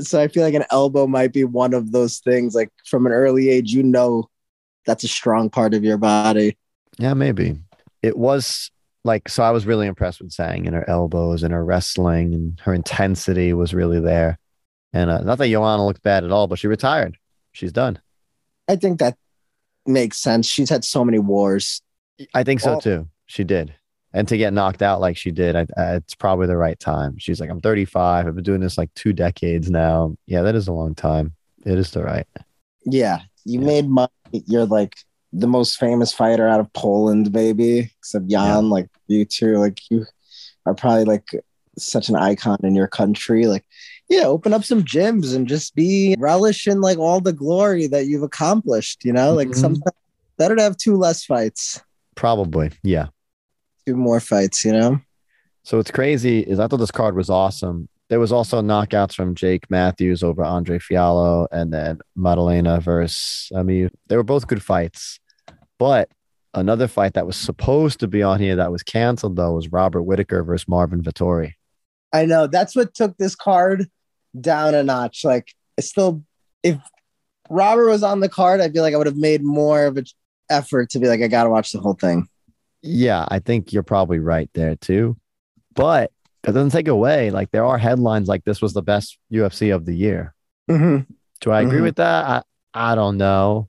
So 0.00 0.20
I 0.20 0.28
feel 0.28 0.42
like 0.42 0.54
an 0.54 0.64
elbow 0.70 1.06
might 1.06 1.32
be 1.32 1.44
one 1.44 1.72
of 1.74 1.92
those 1.92 2.18
things. 2.18 2.54
Like 2.54 2.70
from 2.84 3.06
an 3.06 3.12
early 3.12 3.48
age, 3.48 3.72
you 3.72 3.82
know 3.82 4.28
that's 4.84 5.04
a 5.04 5.08
strong 5.08 5.50
part 5.50 5.74
of 5.74 5.84
your 5.84 5.98
body. 5.98 6.56
Yeah, 6.98 7.14
maybe. 7.14 7.56
It 8.02 8.16
was 8.16 8.70
like 9.04 9.28
so 9.28 9.42
I 9.42 9.50
was 9.50 9.66
really 9.66 9.86
impressed 9.86 10.20
with 10.20 10.30
Zhang 10.30 10.66
and 10.66 10.74
her 10.74 10.88
elbows 10.88 11.42
and 11.42 11.52
her 11.52 11.64
wrestling 11.64 12.34
and 12.34 12.60
her 12.60 12.74
intensity 12.74 13.52
was 13.52 13.72
really 13.72 14.00
there. 14.00 14.38
And 14.92 15.10
uh, 15.10 15.20
not 15.20 15.38
that 15.38 15.48
Joanna 15.48 15.84
looked 15.84 16.02
bad 16.02 16.24
at 16.24 16.32
all, 16.32 16.46
but 16.46 16.58
she 16.58 16.66
retired. 16.66 17.16
She's 17.52 17.72
done. 17.72 18.00
I 18.68 18.76
think 18.76 18.98
that 18.98 19.16
makes 19.86 20.18
sense. 20.18 20.46
She's 20.46 20.70
had 20.70 20.84
so 20.84 21.04
many 21.04 21.18
wars. 21.18 21.82
I 22.34 22.42
think 22.42 22.60
so 22.60 22.80
too. 22.80 23.08
She 23.26 23.44
did. 23.44 23.74
And 24.16 24.26
to 24.28 24.38
get 24.38 24.54
knocked 24.54 24.80
out 24.80 25.00
like 25.00 25.16
she 25.18 25.30
did, 25.30 25.54
I, 25.56 25.66
I, 25.76 25.94
it's 25.96 26.14
probably 26.14 26.46
the 26.46 26.56
right 26.56 26.78
time. 26.80 27.18
She's 27.18 27.38
like, 27.38 27.50
I'm 27.50 27.60
35. 27.60 28.26
I've 28.26 28.34
been 28.34 28.42
doing 28.42 28.60
this 28.62 28.78
like 28.78 28.92
two 28.94 29.12
decades 29.12 29.70
now. 29.70 30.16
Yeah, 30.26 30.40
that 30.40 30.54
is 30.54 30.68
a 30.68 30.72
long 30.72 30.94
time. 30.94 31.34
It 31.66 31.78
is 31.78 31.90
the 31.90 32.02
right. 32.02 32.26
Yeah, 32.86 33.20
you 33.44 33.60
Yeah. 33.60 33.66
made 33.66 33.88
money. 33.88 34.08
You're 34.32 34.64
like 34.64 34.96
the 35.34 35.46
most 35.46 35.76
famous 35.76 36.14
fighter 36.14 36.48
out 36.48 36.60
of 36.60 36.72
Poland, 36.72 37.30
maybe, 37.30 37.90
except 37.98 38.26
Jan. 38.28 38.70
Like 38.70 38.88
you 39.06 39.26
two, 39.26 39.58
like 39.58 39.80
you 39.90 40.06
are 40.64 40.74
probably 40.74 41.04
like 41.04 41.28
such 41.76 42.08
an 42.08 42.16
icon 42.16 42.56
in 42.62 42.74
your 42.74 42.86
country. 42.88 43.46
Like, 43.46 43.66
yeah, 44.08 44.22
open 44.24 44.54
up 44.54 44.64
some 44.64 44.82
gyms 44.82 45.34
and 45.36 45.46
just 45.46 45.74
be 45.74 46.16
relish 46.18 46.66
in 46.66 46.80
like 46.80 46.96
all 46.96 47.20
the 47.20 47.34
glory 47.34 47.86
that 47.88 48.06
you've 48.06 48.22
accomplished. 48.22 49.04
You 49.04 49.12
know, 49.12 49.34
like 49.34 49.48
Mhm. 49.48 49.56
sometimes 49.56 49.96
better 50.38 50.56
to 50.56 50.62
have 50.62 50.76
two 50.78 50.96
less 50.96 51.22
fights, 51.24 51.82
Probably. 52.14 52.70
Yeah. 52.82 53.08
Two 53.86 53.96
more 53.96 54.20
fights. 54.20 54.64
You 54.64 54.72
know. 54.72 55.00
So 55.62 55.78
what's 55.78 55.90
crazy 55.90 56.40
is 56.40 56.60
I 56.60 56.68
thought 56.68 56.76
this 56.78 56.90
card 56.90 57.16
was 57.16 57.30
awesome. 57.30 57.88
There 58.08 58.20
was 58.20 58.30
also 58.30 58.62
knockouts 58.62 59.14
from 59.14 59.34
Jake 59.34 59.68
Matthews 59.68 60.22
over 60.22 60.44
Andre 60.44 60.78
Fialho 60.78 61.48
and 61.50 61.72
then 61.72 61.98
Maddalena 62.14 62.80
versus 62.80 63.50
I 63.56 63.62
mean, 63.62 63.90
they 64.06 64.16
were 64.16 64.22
both 64.22 64.46
good 64.46 64.62
fights. 64.62 65.18
But 65.78 66.08
another 66.54 66.86
fight 66.86 67.14
that 67.14 67.26
was 67.26 67.36
supposed 67.36 68.00
to 68.00 68.06
be 68.06 68.22
on 68.22 68.38
here 68.40 68.56
that 68.56 68.70
was 68.70 68.82
canceled 68.84 69.36
though 69.36 69.54
was 69.54 69.72
Robert 69.72 70.02
Whitaker 70.02 70.44
versus 70.44 70.68
Marvin 70.68 71.02
Vettori. 71.02 71.54
I 72.12 72.24
know 72.24 72.46
that's 72.46 72.76
what 72.76 72.94
took 72.94 73.16
this 73.16 73.34
card 73.34 73.90
down 74.40 74.74
a 74.74 74.82
notch. 74.82 75.24
Like, 75.24 75.52
it's 75.76 75.88
still, 75.88 76.22
if 76.62 76.78
Robert 77.50 77.88
was 77.88 78.02
on 78.02 78.20
the 78.20 78.28
card, 78.28 78.60
I 78.60 78.70
feel 78.70 78.82
like 78.82 78.94
I 78.94 78.96
would 78.96 79.06
have 79.06 79.16
made 79.16 79.42
more 79.42 79.86
of 79.86 79.96
an 79.96 80.06
effort 80.48 80.90
to 80.90 80.98
be 80.98 81.08
like, 81.08 81.20
I 81.20 81.28
got 81.28 81.44
to 81.44 81.50
watch 81.50 81.72
the 81.72 81.80
whole 81.80 81.94
thing. 81.94 82.28
Yeah, 82.86 83.24
I 83.28 83.38
think 83.40 83.72
you're 83.72 83.82
probably 83.82 84.18
right 84.18 84.50
there 84.54 84.76
too. 84.76 85.16
But 85.74 86.10
that 86.42 86.52
doesn't 86.52 86.70
take 86.70 86.88
away 86.88 87.30
like 87.30 87.50
there 87.50 87.64
are 87.64 87.78
headlines 87.78 88.28
like 88.28 88.44
this 88.44 88.62
was 88.62 88.72
the 88.72 88.82
best 88.82 89.18
UFC 89.32 89.74
of 89.74 89.84
the 89.84 89.94
year. 89.94 90.34
Mm-hmm. 90.70 91.12
Do 91.40 91.50
I 91.50 91.60
agree 91.62 91.80
Mhm. 91.80 91.82
with 91.82 91.96
that? 91.96 92.24
I, 92.26 92.42
I 92.92 92.94
don't 92.94 93.16
know. 93.16 93.68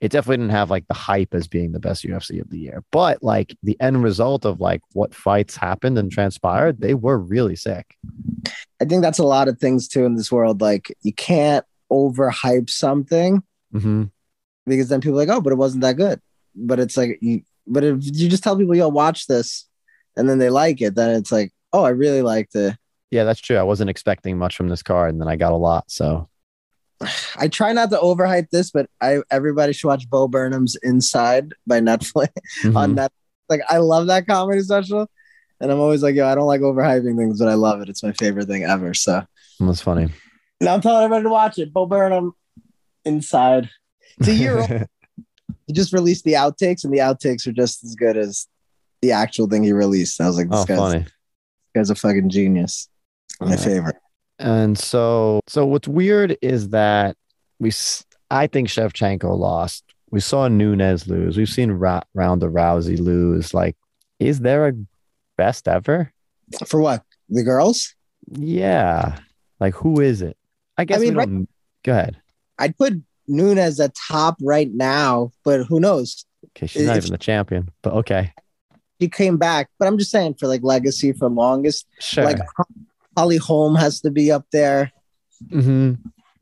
It 0.00 0.10
definitely 0.10 0.38
didn't 0.38 0.50
have 0.50 0.68
like 0.70 0.86
the 0.88 0.94
hype 0.94 1.32
as 1.32 1.46
being 1.46 1.72
the 1.72 1.78
best 1.80 2.04
UFC 2.04 2.40
of 2.40 2.50
the 2.50 2.58
year, 2.58 2.82
but 2.90 3.22
like 3.22 3.56
the 3.62 3.76
end 3.80 4.02
result 4.02 4.44
of 4.44 4.60
like 4.60 4.82
what 4.94 5.14
fights 5.14 5.56
happened 5.56 5.96
and 5.96 6.10
transpired, 6.10 6.80
they 6.80 6.94
were 6.94 7.18
really 7.18 7.54
sick. 7.56 7.96
I 8.80 8.84
think 8.84 9.02
that's 9.02 9.20
a 9.20 9.24
lot 9.24 9.46
of 9.48 9.58
things 9.58 9.86
too 9.86 10.04
in 10.04 10.16
this 10.16 10.32
world. 10.32 10.60
Like, 10.60 10.92
you 11.02 11.12
can't 11.12 11.64
overhype 11.90 12.68
something 12.70 13.42
hmm 13.72 14.04
because 14.66 14.88
then 14.88 15.00
people 15.00 15.20
are 15.20 15.24
like, 15.26 15.36
oh, 15.36 15.40
but 15.40 15.52
it 15.52 15.56
wasn't 15.56 15.82
that 15.82 15.96
good. 15.96 16.20
But 16.54 16.78
it's 16.80 16.96
like, 16.96 17.18
you, 17.20 17.42
but 17.66 17.84
if 17.84 17.98
you 18.02 18.28
just 18.28 18.42
tell 18.42 18.56
people, 18.56 18.76
yo, 18.76 18.88
watch 18.88 19.26
this, 19.26 19.66
and 20.16 20.28
then 20.28 20.38
they 20.38 20.50
like 20.50 20.80
it, 20.80 20.94
then 20.94 21.10
it's 21.10 21.32
like, 21.32 21.52
oh, 21.72 21.84
I 21.84 21.90
really 21.90 22.22
liked 22.22 22.54
it. 22.54 22.76
Yeah, 23.10 23.24
that's 23.24 23.40
true. 23.40 23.56
I 23.56 23.62
wasn't 23.62 23.90
expecting 23.90 24.38
much 24.38 24.56
from 24.56 24.68
this 24.68 24.82
card, 24.82 25.10
and 25.10 25.20
then 25.20 25.28
I 25.28 25.36
got 25.36 25.52
a 25.52 25.56
lot. 25.56 25.90
So 25.90 26.28
I 27.36 27.48
try 27.48 27.72
not 27.72 27.90
to 27.90 27.98
overhype 27.98 28.50
this, 28.50 28.70
but 28.70 28.88
I 29.00 29.18
everybody 29.30 29.72
should 29.72 29.88
watch 29.88 30.08
Bo 30.08 30.28
Burnham's 30.28 30.76
Inside 30.82 31.52
by 31.66 31.80
Netflix 31.80 32.28
on 32.76 32.92
mhm. 32.92 32.96
that. 32.96 33.12
Like 33.48 33.60
I 33.68 33.78
love 33.78 34.06
that 34.06 34.26
comedy 34.26 34.62
special, 34.62 35.10
and 35.60 35.70
I'm 35.70 35.80
always 35.80 36.02
like, 36.02 36.14
yo, 36.14 36.26
I 36.26 36.34
don't 36.34 36.46
like 36.46 36.60
overhyping 36.60 37.16
things, 37.16 37.38
but 37.38 37.48
I 37.48 37.54
love 37.54 37.80
it. 37.80 37.88
It's 37.88 38.02
my 38.02 38.12
favorite 38.12 38.46
thing 38.46 38.64
ever. 38.64 38.94
So 38.94 39.24
that's 39.60 39.82
funny. 39.82 40.08
now 40.60 40.74
I'm 40.74 40.80
telling 40.80 41.04
everybody 41.04 41.24
to 41.24 41.30
watch 41.30 41.58
it. 41.58 41.72
Bo 41.72 41.86
Burnham 41.86 42.32
Inside. 43.04 43.68
It's 44.18 44.28
a 44.28 44.34
year 44.34 44.58
old. 44.58 44.70
He 45.72 45.80
just 45.80 45.94
released 45.94 46.24
the 46.24 46.34
outtakes, 46.34 46.84
and 46.84 46.92
the 46.92 46.98
outtakes 46.98 47.46
are 47.46 47.52
just 47.52 47.82
as 47.82 47.94
good 47.94 48.18
as 48.18 48.46
the 49.00 49.12
actual 49.12 49.48
thing 49.48 49.64
he 49.64 49.72
released. 49.72 50.20
I 50.20 50.26
was 50.26 50.36
like, 50.36 50.50
this 50.50 50.60
oh, 50.60 50.64
guy's, 50.66 50.78
funny. 50.78 50.98
this 50.98 51.10
guy's 51.74 51.90
a 51.90 51.94
fucking 51.94 52.28
genius. 52.28 52.90
My 53.40 53.52
Yeah. 53.52 53.56
favorite. 53.56 53.96
And 54.38 54.78
so, 54.78 55.40
so 55.46 55.64
what's 55.64 55.88
weird 55.88 56.36
is 56.42 56.68
that 56.70 57.16
we, 57.58 57.72
I 58.30 58.48
think 58.48 58.68
Shevchenko 58.68 59.34
lost. 59.34 59.82
We 60.10 60.20
saw 60.20 60.46
Nunes 60.48 61.08
lose. 61.08 61.38
We've 61.38 61.48
seen 61.48 61.70
Ra- 61.70 62.02
Ronda 62.12 62.48
Rousey 62.48 62.98
lose. 63.00 63.54
Like, 63.54 63.74
is 64.18 64.40
there 64.40 64.68
a 64.68 64.74
best 65.38 65.68
ever? 65.68 66.12
For 66.66 66.82
what? 66.82 67.02
The 67.30 67.44
girls? 67.44 67.94
Yeah. 68.30 69.20
Like, 69.58 69.74
who 69.74 70.02
is 70.02 70.20
it? 70.20 70.36
I 70.76 70.84
guess 70.84 70.98
I 70.98 71.00
mean, 71.00 71.14
don't. 71.14 71.48
Go 71.82 71.92
ahead. 71.92 72.20
I'd 72.58 72.76
put 72.76 72.92
Nunes 73.28 73.78
at 73.80 73.94
top 73.94 74.36
right 74.42 74.72
now, 74.72 75.30
but 75.44 75.64
who 75.66 75.80
knows? 75.80 76.24
Okay, 76.56 76.66
she's 76.66 76.86
not 76.86 76.96
If- 76.96 77.04
even 77.04 77.12
the 77.12 77.18
champion, 77.18 77.70
but 77.82 77.92
okay, 77.94 78.32
She 79.00 79.08
came 79.08 79.36
back, 79.36 79.68
but 79.78 79.88
I'm 79.88 79.98
just 79.98 80.10
saying 80.12 80.34
for 80.38 80.46
like 80.46 80.62
legacy 80.62 81.12
for 81.12 81.28
longest, 81.28 81.86
sure. 82.00 82.24
like 82.24 82.38
Holly 83.16 83.36
Holm 83.38 83.74
has 83.74 84.00
to 84.02 84.10
be 84.10 84.30
up 84.30 84.46
there. 84.52 84.92
hmm 85.50 85.94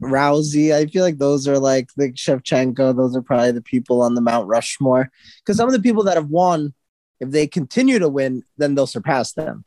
Rousey, 0.03 0.75
I 0.75 0.87
feel 0.87 1.05
like 1.05 1.19
those 1.19 1.47
are 1.47 1.59
like 1.59 1.91
the 1.97 2.11
Shevchenko. 2.13 2.97
Those 2.97 3.15
are 3.15 3.21
probably 3.21 3.53
the 3.53 3.61
people 3.61 4.01
on 4.01 4.15
the 4.15 4.23
Mount 4.23 4.49
Rushmore. 4.49 5.11
Because 5.39 5.59
some 5.59 5.69
of 5.69 5.75
the 5.75 5.81
people 5.83 6.05
that 6.05 6.17
have 6.17 6.29
won, 6.31 6.73
if 7.21 7.31
they 7.31 7.47
continue 7.47 7.99
to 7.99 8.09
win, 8.09 8.43
then 8.57 8.75
they'll 8.75 8.87
surpass 8.87 9.33
them. 9.35 9.63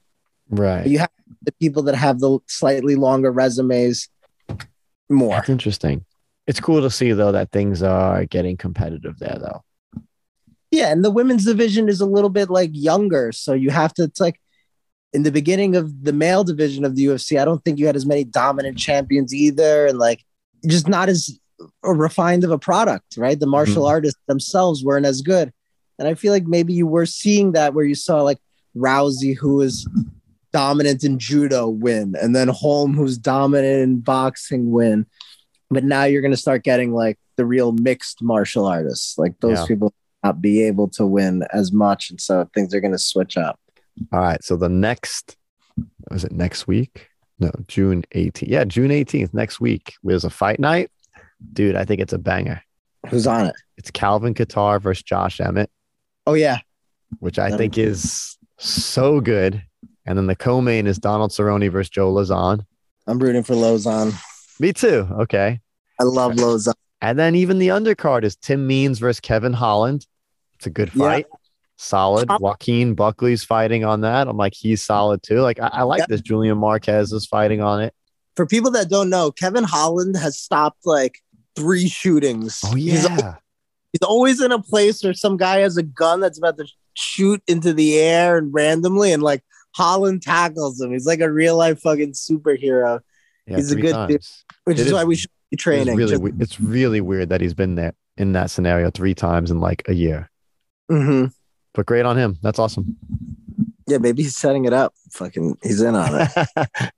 Right. 0.49 0.87
You 0.87 0.97
have 0.99 1.11
the 1.43 1.51
people 1.53 1.83
that 1.83 1.93
have 1.95 2.19
the 2.19 2.39
slightly 2.47 2.95
longer 2.95 3.31
resumes 3.31 4.09
more. 5.07 5.35
That's 5.35 5.49
interesting. 5.49 6.03
It's 6.47 6.59
cool 6.59 6.81
to 6.81 6.89
see 6.91 7.11
though 7.13 7.31
that 7.31 7.51
things 7.51 7.81
are 7.81 8.25
getting 8.25 8.57
competitive 8.57 9.17
there 9.19 9.37
though. 9.39 9.63
Yeah, 10.71 10.91
and 10.91 11.05
the 11.05 11.11
women's 11.11 11.45
division 11.45 11.87
is 11.87 12.01
a 12.01 12.05
little 12.05 12.29
bit 12.31 12.49
like 12.49 12.71
younger, 12.73 13.31
so 13.31 13.53
you 13.53 13.69
have 13.69 13.93
to. 13.95 14.03
It's 14.03 14.19
like 14.19 14.39
in 15.13 15.21
the 15.23 15.31
beginning 15.31 15.75
of 15.75 16.03
the 16.03 16.13
male 16.13 16.43
division 16.43 16.83
of 16.83 16.95
the 16.95 17.05
UFC. 17.05 17.39
I 17.39 17.45
don't 17.45 17.63
think 17.63 17.77
you 17.77 17.85
had 17.85 17.95
as 17.95 18.05
many 18.07 18.23
dominant 18.23 18.77
champions 18.77 19.33
either, 19.33 19.85
and 19.85 19.99
like 19.99 20.23
just 20.67 20.87
not 20.87 21.09
as 21.09 21.39
refined 21.83 22.43
of 22.43 22.51
a 22.51 22.57
product, 22.57 23.15
right? 23.17 23.39
The 23.39 23.45
martial 23.45 23.83
Mhm. 23.83 23.89
artists 23.89 24.19
themselves 24.27 24.83
weren't 24.83 25.05
as 25.05 25.21
good, 25.21 25.53
and 25.99 26.07
I 26.07 26.15
feel 26.15 26.33
like 26.33 26.47
maybe 26.47 26.73
you 26.73 26.87
were 26.87 27.05
seeing 27.05 27.51
that 27.53 27.73
where 27.73 27.85
you 27.85 27.95
saw 27.95 28.21
like 28.21 28.39
Rousey, 28.75 29.37
who 29.37 29.57
was 29.57 29.87
dominant 30.51 31.03
in 31.03 31.19
judo, 31.19 31.69
win, 31.69 32.15
and 32.19 32.35
then 32.35 32.47
Holm, 32.47 32.95
who's 32.95 33.17
dominant 33.17 33.81
in 33.81 33.99
boxing, 33.99 34.71
win. 34.71 35.05
But 35.69 35.83
now 35.83 36.03
you're 36.03 36.21
going 36.21 36.31
to 36.31 36.37
start 36.37 36.63
getting 36.63 36.93
like 36.93 37.17
the 37.35 37.45
real 37.45 37.71
mixed 37.71 38.21
martial 38.21 38.65
artists, 38.65 39.17
like 39.17 39.33
those 39.39 39.59
Yeah. 39.59 39.65
people 39.65 39.93
not 40.23 40.41
be 40.41 40.63
able 40.63 40.87
to 40.89 41.05
win 41.05 41.43
as 41.51 41.71
much, 41.71 42.09
and 42.09 42.19
so 42.21 42.47
things 42.53 42.73
are 42.73 42.79
going 42.79 42.91
to 42.93 42.99
switch 42.99 43.35
up. 43.37 43.59
All 44.11 44.19
right. 44.21 44.43
So 44.43 44.55
the 44.55 44.69
next 44.69 45.35
was 46.11 46.23
it 46.23 46.31
next 46.31 46.67
week? 46.67 47.07
No, 47.39 47.51
June 47.67 48.03
18th. 48.15 48.47
Yeah, 48.47 48.63
June 48.63 48.91
18th, 48.91 49.33
next 49.33 49.59
week. 49.59 49.93
There's 50.03 50.23
a 50.23 50.29
fight 50.29 50.59
night. 50.59 50.91
Dude, 51.51 51.75
I 51.75 51.83
think 51.83 51.99
it's 51.99 52.13
a 52.13 52.19
banger. 52.19 52.61
Who's 53.09 53.25
on 53.27 53.47
it? 53.47 53.55
It's 53.77 53.89
Calvin 53.91 54.33
Kattar 54.33 54.79
versus 54.79 55.03
Josh 55.03 55.41
Emmett, 55.41 55.69
Oh 56.25 56.35
yeah, 56.35 56.59
which 57.19 57.37
I 57.39 57.57
think 57.57 57.77
is 57.77 58.37
so 58.59 59.19
good. 59.19 59.61
And 60.05 60.17
then 60.17 60.27
the 60.27 60.35
co-main 60.35 60.85
is 60.87 60.99
Donald 60.99 61.31
Cerrone 61.31 61.69
versus 61.71 61.89
Joe 61.89 62.13
Lauzon. 62.13 62.65
I'm 63.07 63.19
rooting 63.19 63.43
for 63.43 63.55
Lauzon. 63.55 64.13
Me 64.59 64.73
too. 64.73 65.07
Okay. 65.11 65.59
I 65.99 66.03
love 66.03 66.33
Lauzon. 66.33 66.73
And 67.01 67.19
then 67.19 67.35
even 67.35 67.59
the 67.59 67.67
undercard 67.69 68.23
is 68.23 68.35
Tim 68.35 68.65
Means 68.65 68.99
versus 68.99 69.19
Kevin 69.19 69.53
Holland. 69.53 70.05
It's 70.55 70.65
a 70.65 70.69
good 70.69 70.91
Yeah. 70.95 71.05
fight. 71.05 71.25
Solid. 71.77 72.29
Joaquin 72.39 72.93
Buckley's 72.95 73.43
fighting 73.43 73.83
on 73.83 74.01
that. 74.01 74.27
I'm 74.27 74.37
like, 74.37 74.53
he's 74.53 74.81
solid 74.81 75.21
too. 75.23 75.41
Like, 75.41 75.59
I, 75.59 75.67
I 75.67 75.81
like 75.83 75.99
Yeah. 75.99 76.05
this. 76.07 76.21
Julian 76.21 76.57
Marquez 76.57 77.11
is 77.11 77.25
fighting 77.25 77.61
on 77.61 77.81
it. 77.81 77.93
For 78.35 78.45
people 78.45 78.71
that 78.71 78.89
don't 78.89 79.09
know, 79.09 79.31
Kevin 79.31 79.63
Holland 79.63 80.15
has 80.17 80.37
stopped 80.39 80.85
like 80.85 81.19
three 81.55 81.87
shootings. 81.87 82.61
Oh 82.65 82.73
He's, 82.75 83.03
yeah. 83.03 83.35
he's 83.91 84.01
always 84.07 84.39
in 84.41 84.51
a 84.51 84.61
place 84.61 85.03
where 85.03 85.13
some 85.13 85.35
guy 85.37 85.59
has 85.59 85.77
a 85.77 85.83
gun 85.83 86.19
that's 86.21 86.37
about 86.37 86.57
to 86.57 86.65
shoot 86.95 87.41
into 87.47 87.73
the 87.73 87.99
air 87.99 88.37
and 88.37 88.53
randomly, 88.53 89.11
and 89.11 89.21
like 89.21 89.43
Holland 89.75 90.21
tackles 90.21 90.79
him. 90.79 90.91
He's 90.93 91.05
like 91.05 91.19
a 91.21 91.31
real 91.31 91.57
life 91.57 91.81
fucking 91.81 92.13
superhero, 92.13 93.01
yeah 93.47 93.57
he's 93.57 93.71
a 93.71 93.75
good 93.75 94.07
dude. 94.07 94.21
which 94.65 94.77
It 94.77 94.81
is, 94.81 94.87
is- 94.87 94.93
why 94.93 95.03
we 95.03 95.15
should 95.15 95.29
be 95.49 95.55
It's 95.55 95.63
training. 95.63 95.95
really, 95.95 96.17
Just- 96.17 96.41
it's 96.41 96.59
really 96.59 97.01
weird 97.01 97.29
that 97.29 97.41
he's 97.41 97.53
been 97.53 97.75
there 97.75 97.93
in 98.17 98.33
that 98.33 98.49
scenario 98.51 98.89
three 98.91 99.13
times 99.15 99.51
in 99.51 99.59
like 99.59 99.83
a 99.87 99.93
year. 99.93 100.29
Mhm. 100.91 101.31
But 101.73 101.85
great 101.87 102.05
on 102.05 102.17
him. 102.17 102.37
That's 102.43 102.59
awesome. 102.59 102.95
Yeah, 103.87 103.97
maybe 103.97 104.23
he's 104.23 104.35
setting 104.37 104.65
it 104.65 104.73
up. 104.73 104.93
Fucking, 105.11 105.57
he's 105.63 105.81
in 105.81 105.95
on 105.95 106.09
it. 106.21 106.29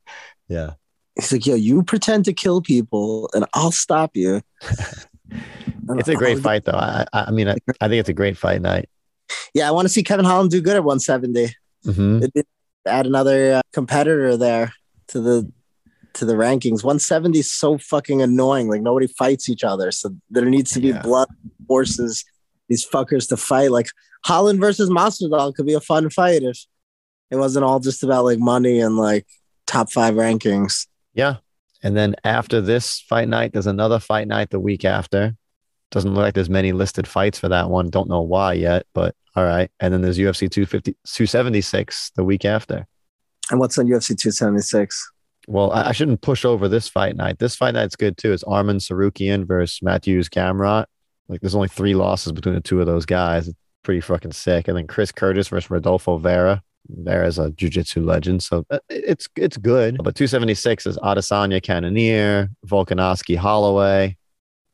yeah. 0.48 0.72
He's 1.16 1.32
like, 1.32 1.46
yo, 1.46 1.56
you 1.56 1.82
pretend 1.84 2.26
to 2.26 2.34
kill 2.34 2.62
people, 2.62 3.30
and 3.34 3.46
I'll 3.54 3.72
stop 3.72 4.16
you. 4.16 4.42
It's 5.90 6.08
a 6.08 6.16
great 6.16 6.40
fight, 6.40 6.66
though. 6.66 6.72
I, 6.74 7.06
I 7.14 7.32
mean, 7.32 7.48
I, 7.48 7.56
I 7.80 7.88
think 7.88 8.00
it's 8.00 8.10
a 8.10 8.14
great 8.14 8.38
fight 8.38 8.62
night. 8.62 8.90
Yeah, 9.54 9.68
I 9.68 9.72
want 9.72 9.86
to 9.86 9.90
see 9.94 10.02
Kevin 10.04 10.26
Holland 10.26 10.50
do 10.50 10.60
good 10.62 10.76
at 10.76 10.84
170. 10.84 11.56
Mhm. 11.86 12.44
Add 12.88 13.06
another 13.06 13.56
uh, 13.56 13.62
competitor 13.72 14.36
there 14.38 14.74
to 15.10 15.20
the 15.22 15.52
to 16.16 16.26
the 16.26 16.34
rankings. 16.34 16.84
170 16.84 17.40
is 17.40 17.52
so 17.52 17.78
fucking 17.78 18.22
annoying. 18.22 18.68
Like 18.70 18.82
nobody 18.82 19.08
fights 19.08 19.50
each 19.50 19.64
other, 19.64 19.92
so 19.92 20.10
there 20.30 20.46
needs 20.46 20.72
to 20.72 20.80
be 20.80 20.90
Yeah. 20.90 21.02
blood 21.02 21.28
forces 21.68 22.24
these 22.68 22.86
fuckers 22.86 23.28
to 23.30 23.38
fight. 23.38 23.72
Like 23.72 23.88
Holland 24.26 24.60
versus 24.60 24.90
Masvidal 24.90 25.54
could 25.56 25.66
be 25.66 25.74
a 25.74 25.80
fun 25.80 26.10
fight 26.10 26.42
if 26.44 26.66
it 27.32 27.36
wasn't 27.38 27.66
all 27.66 27.80
just 27.80 28.04
about 28.04 28.26
like 28.26 28.40
money 28.40 28.80
and 28.80 28.98
like 28.98 29.26
top 29.68 29.92
five 29.92 30.16
rankings. 30.16 30.88
Yeah. 31.14 31.38
And 31.84 31.96
then 31.96 32.16
after 32.24 32.62
this 32.62 33.02
fight 33.02 33.28
night, 33.28 33.54
there's 33.54 33.68
another 33.68 34.00
fight 34.00 34.28
night 34.28 34.50
the 34.50 34.60
week 34.60 34.86
after. 34.86 35.36
Doesn't 35.92 36.14
look 36.14 36.22
like 36.24 36.34
there's 36.34 36.50
many 36.50 36.72
listed 36.72 37.08
fights 37.08 37.38
for 37.40 37.48
that 37.50 37.70
one. 37.70 37.90
Don't 37.90 38.10
know 38.10 38.22
why 38.22 38.54
yet, 38.54 38.86
but 38.94 39.16
all 39.36 39.44
right. 39.46 39.70
And 39.80 39.94
then 39.94 40.02
there's 40.02 40.18
UFC 40.18 40.50
250, 40.50 40.94
276 41.06 42.12
the 42.16 42.24
week 42.24 42.44
after. 42.46 42.88
And 43.52 43.60
what's 43.60 43.78
on 43.78 43.86
UFC 43.86 44.18
276? 44.18 45.12
Well, 45.48 45.72
I, 45.72 45.90
I 45.90 45.92
shouldn't 45.92 46.22
push 46.22 46.46
over 46.46 46.68
this 46.68 46.88
fight 46.88 47.16
night. 47.16 47.40
This 47.40 47.56
fight 47.56 47.74
night's 47.74 47.96
good 47.96 48.18
too. 48.18 48.34
It's 48.34 48.44
Arman 48.44 48.78
Tsarukyan 48.78 49.46
versus 49.46 49.80
Mateusz 49.80 50.30
Gamrot. 50.30 50.86
Like 51.28 51.42
there's 51.42 51.56
only 51.56 51.68
three 51.68 51.96
losses 51.96 52.32
between 52.32 52.56
the 52.56 52.62
two 52.62 52.80
of 52.80 52.88
those 52.88 53.06
guys. 53.06 53.48
It's 53.48 53.58
pretty 53.84 54.02
fucking 54.02 54.32
sick. 54.32 54.68
And 54.68 54.78
then 54.78 54.88
Chris 54.88 55.12
Curtis 55.12 55.48
versus 55.48 55.70
Rodolfo 55.70 56.20
Vieira. 56.20 56.62
Vieira's 56.90 57.40
a 57.40 57.52
jiu-jitsu 57.52 58.04
legend, 58.04 58.44
so 58.44 58.64
uh, 58.70 58.78
it's 58.90 59.28
it's 59.36 59.58
good. 59.58 59.98
But 59.98 60.16
276 60.16 60.86
is 60.86 60.98
Adesanya 60.98 61.62
Cannonier, 61.62 62.50
Volkanovski 62.68 63.36
Holloway, 63.36 64.18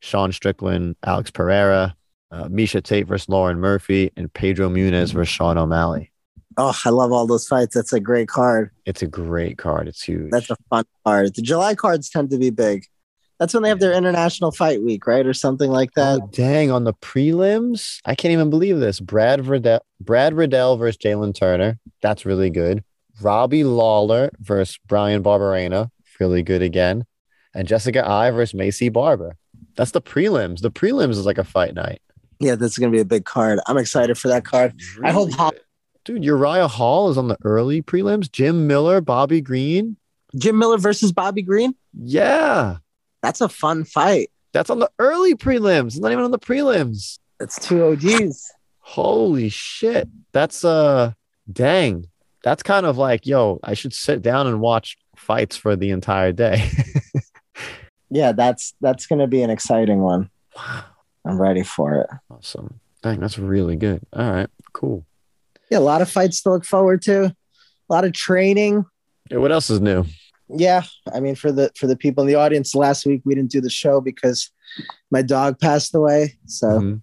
Sean 0.01 0.33
Strickland, 0.33 0.97
Alex 1.05 1.31
Pereira, 1.31 1.95
uh, 2.31 2.45
Miesha 2.45 2.83
Tate 2.83 3.07
versus 3.07 3.29
Lauren 3.29 3.59
Murphy, 3.59 4.11
and 4.17 4.31
Pedro 4.33 4.69
Munhoz 4.69 5.13
versus 5.13 5.29
Sean 5.29 5.57
O'Malley. 5.57 6.11
Oh, 6.57 6.77
I 6.85 6.89
love 6.89 7.11
all 7.11 7.27
those 7.27 7.47
fights. 7.47 7.75
That's 7.75 7.93
a 7.93 7.99
great 7.99 8.27
card. 8.27 8.71
It's 8.85 9.01
a 9.01 9.07
great 9.07 9.57
card. 9.57 9.87
It's 9.87 10.03
huge. 10.03 10.31
That's 10.31 10.49
a 10.49 10.57
fun 10.69 10.83
card. 11.05 11.33
The 11.35 11.41
July 11.41 11.75
cards 11.75 12.09
tend 12.09 12.29
to 12.31 12.37
be 12.37 12.49
big. 12.49 12.85
That's 13.39 13.53
when 13.53 13.63
they 13.63 13.69
have 13.69 13.79
their 13.79 13.93
international 13.93 14.51
fight 14.51 14.83
week, 14.83 15.07
right? 15.07 15.25
Or 15.25 15.33
something 15.33 15.71
like 15.71 15.93
that. 15.93 16.19
Oh, 16.21 16.29
dang, 16.31 16.69
on 16.69 16.83
the 16.83 16.93
prelims, 16.93 17.97
I 18.05 18.13
can't 18.13 18.33
even 18.33 18.51
believe 18.51 18.79
this. 18.79 18.99
Brad 18.99 19.47
Riddell, 19.47 19.83
Brad 19.99 20.35
Riddell 20.35 20.77
versus 20.77 20.97
Jalin 20.97 21.33
Turner. 21.33 21.79
That's 22.03 22.23
really 22.25 22.51
good. 22.51 22.83
Robbie 23.19 23.63
Lawler 23.63 24.29
versus 24.39 24.77
Bryan 24.87 25.23
Barberena. 25.23 25.89
Really 26.19 26.43
good 26.43 26.61
again. 26.61 27.05
And 27.55 27.67
Jessica 27.67 28.07
Eye 28.07 28.29
versus 28.29 28.53
Maycee 28.53 28.93
Barber. 28.93 29.37
That's 29.75 29.91
the 29.91 30.01
prelims. 30.01 30.61
The 30.61 30.69
prelims 30.69 31.11
is 31.11 31.25
like 31.25 31.39
a 31.39 31.43
fight 31.43 31.73
night. 31.73 32.01
Yeah, 32.39 32.55
this 32.55 32.73
is 32.73 32.77
gonna 32.77 32.91
be 32.91 32.99
a 32.99 33.05
big 33.05 33.25
card. 33.25 33.59
I'm 33.65 33.77
excited 33.77 34.19
for 34.19 34.27
that 34.27 34.45
card. 34.45 34.79
I 35.03 35.11
hope. 35.11 35.29
Dude, 36.03 36.23
Uriah 36.23 36.67
Hall 36.67 37.09
is 37.09 37.17
on 37.17 37.27
the 37.27 37.37
early 37.43 37.81
prelims. 37.81 38.31
Jim 38.31 38.67
Miller, 38.67 39.01
Bobby 39.01 39.41
Green. 39.41 39.97
Jim 40.35 40.57
Miller 40.57 40.77
versus 40.77 41.11
Bobby 41.11 41.41
Green. 41.41 41.75
Yeah. 41.93 42.77
That's 43.21 43.41
a 43.41 43.49
fun 43.49 43.83
fight. 43.83 44.31
That's 44.53 44.69
on 44.69 44.79
the 44.79 44.89
early 44.99 45.35
prelims. 45.35 45.87
It's 45.87 45.99
not 45.99 46.11
even 46.11 46.23
on 46.23 46.31
the 46.31 46.39
prelims. 46.39 47.19
It's 47.39 47.59
two 47.59 47.83
OGs. 47.85 48.51
Holy 48.79 49.49
shit. 49.49 50.09
That's 50.31 50.65
uh 50.65 51.13
dang. 51.51 52.07
That's 52.43 52.63
kind 52.63 52.85
of 52.85 52.97
like, 52.97 53.27
yo, 53.27 53.59
I 53.63 53.75
should 53.75 53.93
sit 53.93 54.21
down 54.21 54.47
and 54.47 54.59
watch 54.59 54.97
fights 55.15 55.55
for 55.55 55.75
the 55.75 55.91
entire 55.91 56.31
day. 56.31 56.69
Yeah, 58.11 58.33
that's 58.33 58.73
that's 58.81 59.07
gonna 59.07 59.25
be 59.27 59.41
an 59.41 59.49
exciting 59.49 60.01
one. 60.01 60.29
wow. 60.55 60.83
I'm 61.25 61.41
ready 61.41 61.63
for 61.63 61.95
it. 61.95 62.07
Awesome. 62.29 62.79
Dang, 63.01 63.19
that's 63.21 63.39
really 63.39 63.77
good. 63.77 64.01
All 64.11 64.29
right, 64.29 64.49
cool. 64.73 65.05
Yeah, 65.71 65.77
a 65.77 65.79
lot 65.79 66.01
of 66.01 66.11
fights 66.11 66.41
to 66.43 66.51
look 66.51 66.65
forward 66.65 67.01
to. 67.03 67.25
A 67.25 67.33
lot 67.89 68.03
of 68.03 68.11
training. 68.13 68.85
Yeah, 69.31 69.37
what 69.37 69.51
else 69.53 69.69
is 69.69 69.79
new? 69.79 70.05
Yeah, 70.49 70.83
I 71.13 71.21
mean 71.21 71.35
for 71.35 71.51
the 71.51 71.71
for 71.77 71.87
the 71.87 71.95
people 71.95 72.23
in 72.23 72.27
the 72.27 72.35
audience, 72.35 72.75
last 72.75 73.05
week 73.05 73.21
we 73.23 73.33
didn't 73.33 73.51
do 73.51 73.61
the 73.61 73.69
show 73.69 74.01
because 74.01 74.51
my 75.09 75.21
dog 75.21 75.59
passed 75.59 75.95
away. 75.95 76.37
So 76.45 76.67
Mhm. 76.67 77.01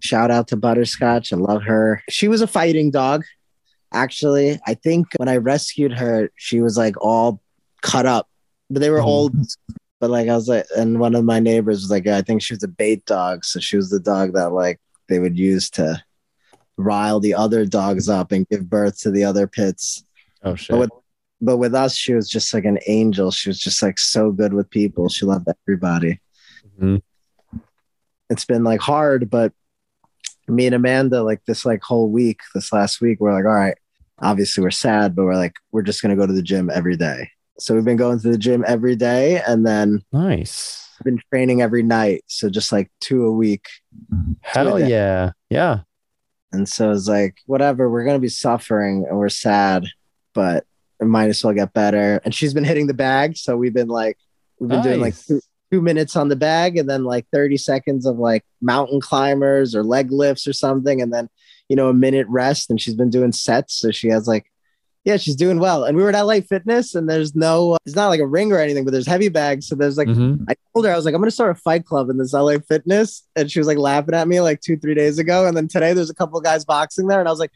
shout 0.00 0.30
out 0.30 0.48
to 0.48 0.56
Butterscotch. 0.56 1.32
I 1.32 1.36
love 1.36 1.62
her. 1.64 2.02
She 2.08 2.28
was 2.28 2.40
a 2.40 2.46
fighting 2.46 2.90
dog. 2.90 3.24
Actually, 3.92 4.58
I 4.66 4.72
think 4.74 5.06
when 5.18 5.28
I 5.28 5.36
rescued 5.36 5.92
her, 5.98 6.30
she 6.36 6.60
was 6.62 6.78
like 6.78 6.94
all 7.02 7.42
cut 7.82 8.06
up, 8.06 8.26
but 8.70 8.80
they 8.80 8.90
were 8.90 9.00
Mhm. 9.00 9.04
old. 9.06 9.34
But 10.00 10.08
like 10.10 10.28
I 10.28 10.34
was 10.34 10.48
like, 10.48 10.64
and 10.76 10.98
one 10.98 11.14
of 11.14 11.24
my 11.24 11.40
neighbors 11.40 11.82
was 11.82 11.90
like, 11.90 12.06
I 12.06 12.22
think 12.22 12.40
she 12.40 12.54
was 12.54 12.62
a 12.62 12.68
bait 12.68 13.04
dog. 13.04 13.44
So 13.44 13.60
she 13.60 13.76
was 13.76 13.90
the 13.90 14.00
dog 14.00 14.32
that 14.32 14.52
like 14.52 14.80
they 15.10 15.18
would 15.18 15.38
use 15.38 15.68
to 15.70 16.02
rile 16.78 17.20
the 17.20 17.34
other 17.34 17.66
dogs 17.66 18.08
up 18.08 18.32
and 18.32 18.48
give 18.48 18.70
birth 18.70 18.98
to 19.00 19.10
the 19.10 19.24
other 19.24 19.46
pits. 19.46 20.04
Oh 20.42 20.54
shit. 20.54 20.70
But 20.70 20.78
with, 20.78 20.90
but 21.40 21.56
with 21.58 21.74
us, 21.74 21.94
she 21.94 22.14
was 22.14 22.28
just 22.30 22.54
like 22.54 22.64
an 22.64 22.78
angel. 22.86 23.30
She 23.30 23.50
was 23.50 23.58
just 23.58 23.82
like 23.82 23.98
so 23.98 24.30
good 24.32 24.54
with 24.54 24.70
people. 24.70 25.08
She 25.08 25.26
loved 25.26 25.48
everybody. 25.66 26.20
Mhm. 26.80 27.02
It's 28.30 28.44
been 28.44 28.64
like 28.64 28.80
hard, 28.80 29.28
but 29.30 29.52
me 30.46 30.66
and 30.66 30.74
Amanda, 30.74 31.22
like 31.22 31.44
this 31.46 31.64
like 31.66 31.82
whole 31.82 32.08
week, 32.10 32.40
this 32.54 32.72
last 32.72 33.00
week, 33.00 33.20
we're 33.20 33.32
like, 33.34 33.44
all 33.44 33.50
right, 33.52 33.76
obviously 34.20 34.62
we're 34.62 34.70
sad, 34.70 35.14
but 35.14 35.24
we're 35.24 35.34
like, 35.36 35.54
we're 35.72 35.82
just 35.82 36.00
gonna 36.02 36.16
go 36.16 36.26
to 36.26 36.32
the 36.32 36.42
gym 36.42 36.70
every 36.72 36.96
day. 36.96 37.30
So 37.58 37.74
we've 37.74 37.84
been 37.84 37.96
going 37.96 38.20
to 38.20 38.28
the 38.30 38.38
gym 38.38 38.64
every 38.66 38.94
day 38.96 39.40
and 39.46 39.66
then 39.66 40.02
Nice. 40.12 40.88
been 41.04 41.20
training 41.32 41.60
every 41.60 41.82
night. 41.82 42.22
So 42.28 42.48
just 42.48 42.70
like 42.70 42.90
two 43.00 43.24
a 43.24 43.32
week. 43.32 43.66
Hell 44.42 44.78
yeah. 44.78 45.32
Yeah. 45.50 45.80
And 46.52 46.68
so 46.68 46.90
it's 46.90 47.08
like, 47.08 47.38
whatever, 47.46 47.90
we're 47.90 48.04
gonna 48.04 48.18
be 48.18 48.28
suffering 48.28 49.06
and 49.08 49.18
we're 49.18 49.28
sad, 49.28 49.84
but 50.34 50.64
it 51.00 51.06
might 51.06 51.28
as 51.28 51.42
well 51.44 51.54
get 51.54 51.72
better. 51.72 52.20
And 52.24 52.34
she's 52.34 52.54
been 52.54 52.64
hitting 52.64 52.86
the 52.86 52.94
bag. 52.94 53.36
So 53.36 53.56
we've 53.56 53.74
been 53.74 53.88
like, 53.88 54.18
we've 54.58 54.70
been 54.70 54.82
doing 54.82 55.00
like 55.00 55.14
Nice. 55.14 55.26
two, 55.26 55.40
two 55.70 55.82
minutes 55.82 56.16
on 56.16 56.28
the 56.28 56.36
bag 56.36 56.76
and 56.78 56.88
then 56.88 57.04
like 57.04 57.26
30 57.32 57.56
seconds 57.58 58.06
of 58.06 58.18
like 58.18 58.44
mountain 58.60 59.00
climbers 59.00 59.74
or 59.74 59.84
leg 59.84 60.10
lifts 60.10 60.48
or 60.48 60.52
something. 60.52 61.00
And 61.00 61.12
then, 61.12 61.28
you 61.68 61.76
know, 61.76 61.88
a 61.88 61.94
minute 61.94 62.26
rest. 62.28 62.70
And 62.70 62.80
she's 62.80 62.94
been 62.94 63.10
doing 63.10 63.30
sets. 63.32 63.74
So 63.74 63.90
she 63.90 64.08
has 64.08 64.26
like, 64.26 64.50
yeah, 65.08 65.16
she's 65.16 65.34
doing 65.36 65.58
well. 65.58 65.84
And 65.84 65.96
we 65.96 66.02
were 66.02 66.10
at 66.10 66.20
LA 66.22 66.40
Fitness 66.40 66.94
and 66.94 67.08
there's 67.08 67.34
no, 67.34 67.72
uh, 67.72 67.78
it's 67.86 67.96
not 67.96 68.08
like 68.08 68.20
a 68.20 68.26
ring 68.26 68.52
or 68.52 68.58
anything, 68.58 68.84
but 68.84 68.90
there's 68.92 69.06
heavy 69.06 69.28
bags. 69.28 69.66
So 69.66 69.74
there's 69.74 69.96
like, 69.96 70.06
Mhm. 70.08 70.44
I 70.48 70.54
told 70.74 70.84
her 70.86 70.92
I 70.92 70.96
was 70.96 71.04
like, 71.06 71.14
I'm 71.14 71.20
gonna 71.20 71.30
start 71.30 71.50
a 71.56 71.60
fight 71.60 71.84
club 71.86 72.10
in 72.10 72.18
this 72.18 72.32
LA 72.34 72.58
Fitness, 72.58 73.22
and 73.34 73.50
she 73.50 73.58
was 73.58 73.66
like 73.66 73.78
laughing 73.78 74.14
at 74.14 74.28
me 74.28 74.40
like 74.40 74.60
two, 74.60 74.76
three 74.76 74.94
days 74.94 75.18
ago. 75.18 75.46
And 75.46 75.56
then 75.56 75.66
today 75.66 75.92
there's 75.94 76.10
a 76.10 76.14
couple 76.14 76.40
guys 76.40 76.64
boxing 76.64 77.06
there, 77.08 77.18
and 77.20 77.28
I 77.28 77.32
was 77.32 77.40
like, 77.40 77.52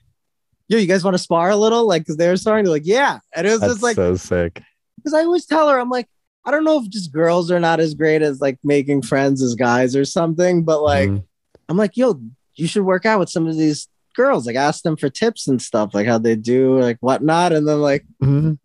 Yo, 0.69 0.79
you 0.79 0.87
guys 0.87 1.05
want 1.05 1.15
to 1.15 1.19
spar 1.23 1.51
a 1.51 1.57
little? 1.57 1.87
Like, 1.87 2.03
because 2.03 2.17
they 2.17 2.29
were 2.29 2.37
starting 2.38 2.65
to 2.65 2.71
like, 2.71 2.87
yeah. 2.87 3.19
And 3.37 3.47
it 3.47 3.51
was 3.51 3.61
That's 3.61 3.73
just 3.75 3.83
like, 3.83 3.97
so 3.97 4.15
sick. 4.17 4.62
because 4.97 5.12
I 5.12 5.19
always 5.25 5.45
tell 5.45 5.69
her, 5.69 5.79
I'm 5.79 5.91
like, 5.91 6.09
I 6.47 6.51
don't 6.51 6.65
know 6.65 6.81
if 6.83 6.88
just 6.88 7.12
girls 7.12 7.51
are 7.51 7.61
not 7.61 7.79
as 7.79 7.93
great 7.95 8.23
as 8.23 8.41
like 8.41 8.59
making 8.65 9.03
friends 9.03 9.43
as 9.43 9.55
guys 9.55 9.95
or 9.95 10.05
something, 10.07 10.62
but 10.65 10.81
like, 10.83 11.11
Mhm. 11.11 11.25
I'm 11.69 11.77
like, 11.77 11.97
yo, 11.99 12.21
you 12.55 12.67
should 12.67 12.85
work 12.85 13.05
out 13.05 13.19
with 13.21 13.29
some 13.29 13.47
of 13.47 13.57
these 13.59 13.87
girls. 14.14 14.46
Like, 14.46 14.57
ask 14.57 14.83
them 14.83 14.96
for 14.96 15.09
tips 15.09 15.48
and 15.48 15.61
stuff, 15.61 15.94
like 15.94 16.07
how 16.07 16.18
they 16.18 16.37
do, 16.37 16.79
like 16.79 16.98
whatnot. 17.01 17.53
And 17.53 17.66
then 17.66 17.81
like, 17.81 18.05
Mhm. 18.22 18.59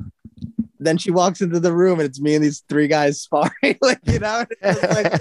then 0.80 0.98
she 0.98 1.10
walks 1.12 1.42
into 1.42 1.60
the 1.60 1.74
room 1.74 2.00
and 2.00 2.08
it's 2.08 2.20
me 2.22 2.36
and 2.36 2.44
these 2.44 2.64
three 2.70 2.88
guys 2.88 3.22
sparring, 3.24 3.78
like 3.82 4.00
you 4.06 4.20
know, 4.20 4.46
like 4.64 5.14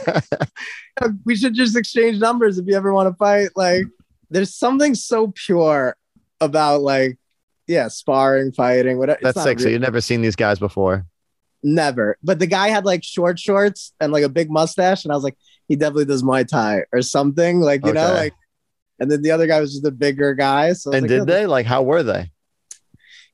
we 1.25 1.37
should 1.37 1.55
just 1.55 1.77
exchange 1.77 2.19
numbers 2.19 2.59
if 2.59 2.67
you 2.67 2.75
ever 2.77 2.93
want 2.93 3.09
to 3.09 3.17
fight. 3.17 3.51
Like, 3.57 3.85
there's 4.31 4.55
something 4.55 4.95
so 4.95 5.33
pure 5.35 5.97
about 6.41 6.83
like, 6.83 7.19
yeah, 7.67 7.89
sparring, 7.89 8.53
fighting, 8.53 8.99
whatever. 8.99 9.19
That's 9.23 9.37
not 9.37 9.45
sick. 9.45 9.59
So 9.61 9.65
real- 9.67 9.73
you've 9.75 9.83
never 9.83 10.01
seen 10.01 10.21
these 10.23 10.37
guys 10.37 10.59
before. 10.59 11.07
never. 11.63 12.17
But 12.23 12.39
the 12.39 12.47
guy 12.47 12.69
had 12.69 12.85
like 12.85 13.03
short 13.03 13.39
shorts 13.39 13.93
and 14.01 14.13
like 14.13 14.23
a 14.25 14.29
big 14.29 14.51
mustache, 14.51 15.05
and 15.05 15.13
I 15.13 15.15
was 15.17 15.25
like, 15.25 15.37
he 15.69 15.75
definitely 15.75 16.05
does 16.05 16.23
Muay 16.23 16.47
Thai 16.47 16.83
or 16.93 17.03
something, 17.03 17.61
like 17.61 17.85
you 17.87 17.93
know, 17.93 18.13
like. 18.13 18.35
And 18.99 19.11
then 19.11 19.23
the 19.23 19.31
other 19.31 19.47
guy 19.47 19.61
was 19.61 19.73
just 19.73 19.87
a 19.87 19.91
bigger 19.91 20.35
guy. 20.35 20.73
So 20.73 20.91
And 20.93 21.03
like, 21.03 21.09
did 21.09 21.17
"Yo, 21.19 21.25
they? 21.25 21.47
Like, 21.47 21.67
how 21.67 21.83
were 21.83 22.03
they? 22.03 22.31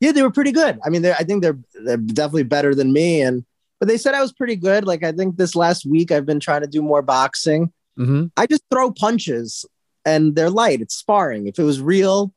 Yeah, 0.00 0.12
they 0.12 0.22
were 0.22 0.30
pretty 0.32 0.50
good. 0.52 0.80
I 0.84 0.88
mean, 0.88 1.06
I 1.06 1.22
think 1.22 1.42
they're 1.42 1.58
they're 1.84 1.96
definitely 1.96 2.42
better 2.44 2.74
than 2.74 2.92
me, 2.92 3.22
and 3.22 3.44
but 3.78 3.88
they 3.88 3.96
said 3.96 4.14
I 4.14 4.20
was 4.22 4.32
pretty 4.32 4.56
good. 4.56 4.84
Like 4.84 5.04
I 5.04 5.12
think 5.12 5.36
this 5.36 5.54
last 5.54 5.86
week 5.86 6.10
I've 6.10 6.26
been 6.26 6.40
trying 6.40 6.62
to 6.62 6.66
do 6.66 6.82
more 6.82 7.02
boxing. 7.02 7.72
Mm-hmm. 7.98 8.26
I 8.36 8.46
just 8.46 8.62
throw 8.70 8.90
punches 8.90 9.64
and 10.04 10.34
they're 10.34 10.50
light. 10.50 10.80
It's 10.80 10.94
sparring. 10.96 11.46
If 11.46 11.58
it 11.58 11.62
was 11.62 11.80
real 11.80 12.32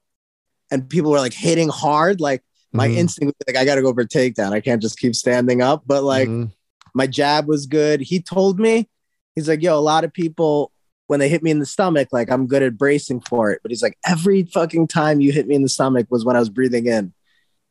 and 0.70 0.88
people 0.90 1.10
were 1.12 1.20
like 1.20 1.34
hitting 1.34 1.70
hard, 1.70 2.20
like 2.22 2.44
my 2.74 2.88
Mhm. 2.88 2.98
instinct 2.98 3.36
was 3.40 3.54
like, 3.56 3.60
I 3.62 3.66
gotta 3.66 3.82
go 3.82 3.94
for 3.94 4.02
a 4.02 4.08
takedown. 4.08 4.52
I 4.52 4.60
can't 4.60 4.82
just 4.82 5.00
keep 5.00 5.16
standing 5.16 5.62
up. 5.62 5.84
But 5.88 6.04
like 6.04 6.28
Mhm. 6.28 6.52
my 6.94 7.08
jab 7.08 7.48
was 7.48 7.66
good. 7.68 8.02
He 8.02 8.20
told 8.22 8.60
me, 8.60 8.90
he's 9.34 9.48
like, 9.48 9.64
yo, 9.64 9.78
a 9.78 9.82
lot 9.82 10.04
of 10.04 10.12
people 10.14 10.72
when 11.08 11.20
they 11.20 11.30
hit 11.30 11.44
me 11.44 11.52
in 11.52 11.60
the 11.60 11.66
stomach, 11.66 12.10
like 12.12 12.32
I'm 12.32 12.48
good 12.48 12.64
at 12.64 12.78
bracing 12.78 13.22
for 13.22 13.52
it. 13.52 13.60
But 13.62 13.72
he's 13.72 13.84
like, 13.84 13.98
every 14.08 14.44
fucking 14.44 14.88
time 14.88 15.22
you 15.22 15.32
hit 15.32 15.48
me 15.48 15.56
in 15.56 15.62
the 15.64 15.70
stomach 15.70 16.08
was 16.10 16.26
when 16.26 16.36
I 16.36 16.40
was 16.40 16.50
breathing 16.50 16.88
in. 16.88 17.14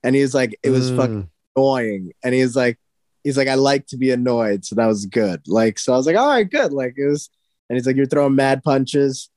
And 0.02 0.14
he 0.14 0.22
was 0.22 0.34
like, 0.34 0.58
it 0.62 0.70
was 0.70 0.90
fucking 0.90 1.24
Mm. 1.24 1.28
annoying. 1.56 2.12
And 2.22 2.34
he 2.34 2.42
was 2.42 2.54
like, 2.54 2.78
he's 3.24 3.36
like, 3.36 3.48
I 3.48 3.54
like 3.54 3.86
to 3.88 3.96
be 3.96 4.10
annoyed. 4.10 4.64
So 4.64 4.74
that 4.76 4.86
was 4.86 5.06
good. 5.06 5.42
Like, 5.48 5.78
so 5.78 5.92
I 5.94 5.96
was 5.96 6.06
like, 6.06 6.16
all 6.16 6.28
right, 6.28 6.48
good. 6.48 6.72
Like 6.72 6.94
it 6.96 7.06
was, 7.08 7.30
and 7.68 7.76
he's 7.76 7.86
like, 7.86 7.96
you're 7.96 8.06
throwing 8.06 8.34
mad 8.34 8.62
punches. 8.62 9.30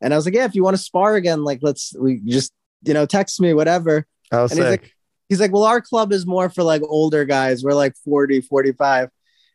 And 0.00 0.12
I 0.12 0.16
was 0.16 0.24
like, 0.26 0.34
yeah, 0.34 0.44
if 0.46 0.54
you 0.54 0.64
want 0.64 0.76
to 0.76 0.82
spar 0.82 1.14
again, 1.14 1.44
like 1.44 1.60
let's 1.62 1.94
we 1.98 2.20
just, 2.24 2.52
you 2.82 2.92
know, 2.94 3.06
text 3.06 3.40
me, 3.40 3.54
whatever. 3.54 4.06
How 4.32 4.42
And 4.42 4.50
he's 4.50 4.58
like- 4.58 4.82
sick. 4.82 4.92
He's 5.28 5.38
like, 5.40 5.52
well, 5.52 5.62
our 5.62 5.80
club 5.80 6.12
is 6.12 6.26
more 6.26 6.50
for 6.50 6.64
like 6.64 6.82
older 6.82 7.24
guys. 7.24 7.62
We're 7.62 7.72
like 7.74 7.94
40, 8.04 8.40
45. 8.40 9.10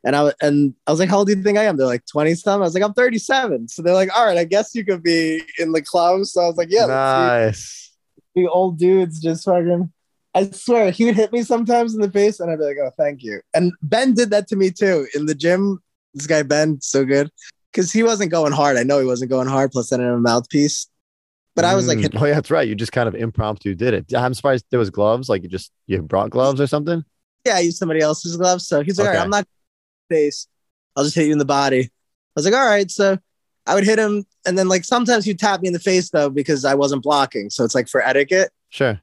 And 0.05 0.15
I 0.15 0.21
was 0.23 0.33
and 0.39 0.73
I 0.87 0.91
was 0.91 0.99
like, 0.99 1.09
how 1.09 1.17
old 1.17 1.27
do 1.27 1.35
you 1.35 1.41
think 1.43 1.57
I 1.57 1.63
am? 1.63 1.77
They're 1.77 1.85
like 1.87 2.05
20 2.05 2.35
something. 2.35 2.61
I 2.61 2.65
was 2.65 2.73
like, 2.75 2.83
I'm 2.83 2.93
37. 2.93 3.67
So 3.69 3.81
they're 3.81 3.93
like, 3.95 4.15
all 4.15 4.25
right, 4.25 4.37
I 4.37 4.43
guess 4.45 4.75
you 4.75 4.85
could 4.85 5.01
be 5.03 5.41
in 5.57 5.71
the 5.71 5.81
club. 5.81 6.25
So 6.25 6.41
I 6.41 6.47
was 6.47 6.57
like, 6.57 6.67
yeah, 6.71 6.85
nice. 6.85 7.91
be 8.35 8.47
old 8.47 8.77
dudes 8.77 9.19
just 9.19 9.45
fucking. 9.45 9.91
I 10.35 10.49
swear 10.51 10.91
he 10.91 11.05
would 11.05 11.15
hit 11.15 11.31
me 11.31 11.43
sometimes 11.43 11.95
in 11.95 12.01
the 12.01 12.11
face, 12.11 12.39
and 12.41 12.51
I'd 12.51 12.59
be 12.59 12.65
like, 12.65 12.75
"Oh, 12.83 12.91
thank 12.97 13.23
you." 13.23 13.39
And 13.53 13.71
Ben 13.81 14.13
did 14.13 14.31
that 14.31 14.49
to 14.49 14.57
me 14.57 14.69
too 14.69 15.07
in 15.15 15.25
the 15.27 15.33
gym. 15.35 15.79
This 16.13 16.27
guy 16.27 16.43
Ben, 16.43 16.79
so 16.81 17.05
good 17.05 17.29
because 17.71 17.91
he 17.91 18.03
wasn't 18.03 18.31
going 18.31 18.51
hard. 18.51 18.75
I 18.77 18.83
know 18.83 18.99
he 18.99 19.05
wasn't 19.05 19.31
going 19.31 19.47
hard. 19.47 19.71
Plus, 19.71 19.91
I 19.93 19.95
didn't 19.95 20.09
have 20.09 20.17
a 20.17 20.21
mouthpiece, 20.21 20.87
but 21.55 21.63
I 21.65 21.73
was 21.73 21.87
like, 21.87 21.99
Mm. 21.99 22.21
oh 22.21 22.25
yeah, 22.25 22.33
that's 22.35 22.51
right. 22.51 22.67
You 22.67 22.75
just 22.75 22.91
kind 22.91 23.07
of 23.07 23.15
impromptu 23.15 23.75
did 23.75 23.93
it. 23.93 24.13
I'm 24.13 24.33
surprised 24.33 24.65
there 24.71 24.79
was 24.79 24.89
gloves. 24.89 25.29
Like 25.29 25.41
you 25.43 25.47
just 25.49 25.71
you 25.87 26.01
brought 26.01 26.29
gloves 26.31 26.59
or 26.59 26.67
something. 26.67 27.03
"Yeah, 27.45 27.55
I 27.55 27.59
used 27.59 27.77
somebody 27.77 28.01
else's 28.01 28.35
gloves." 28.35 28.67
So 28.67 28.83
he's 28.83 28.99
like, 28.99 29.07
"All 29.07 29.13
right, 29.13 29.17
Okay. 29.19 29.23
I'm 29.23 29.29
not 29.29 29.47
face. 30.09 30.47
I'll 30.95 31.03
just 31.03 31.15
hit 31.15 31.27
you 31.27 31.33
in 31.33 31.39
the 31.39 31.45
body." 31.45 31.81
I 31.83 31.89
was 32.35 32.45
like, 32.45 32.53
"All 32.53 32.65
right." 32.65 32.89
So 32.89 33.17
I 33.67 33.73
would 33.73 33.83
hit 33.83 33.99
him, 33.99 34.25
and 34.45 34.57
then 34.57 34.67
like 34.67 34.83
sometimes 34.83 35.25
he'd 35.25 35.39
tap 35.39 35.61
me 35.61 35.67
in 35.67 35.73
the 35.73 35.79
face 35.79 36.09
though 36.09 36.29
because 36.29 36.65
I 36.65 36.75
wasn't 36.75 37.03
blocking. 37.03 37.49
So 37.49 37.63
it's 37.63 37.75
like 37.75 37.87
for 37.87 38.01
etiquette. 38.01 38.51
Sure. 38.69 38.99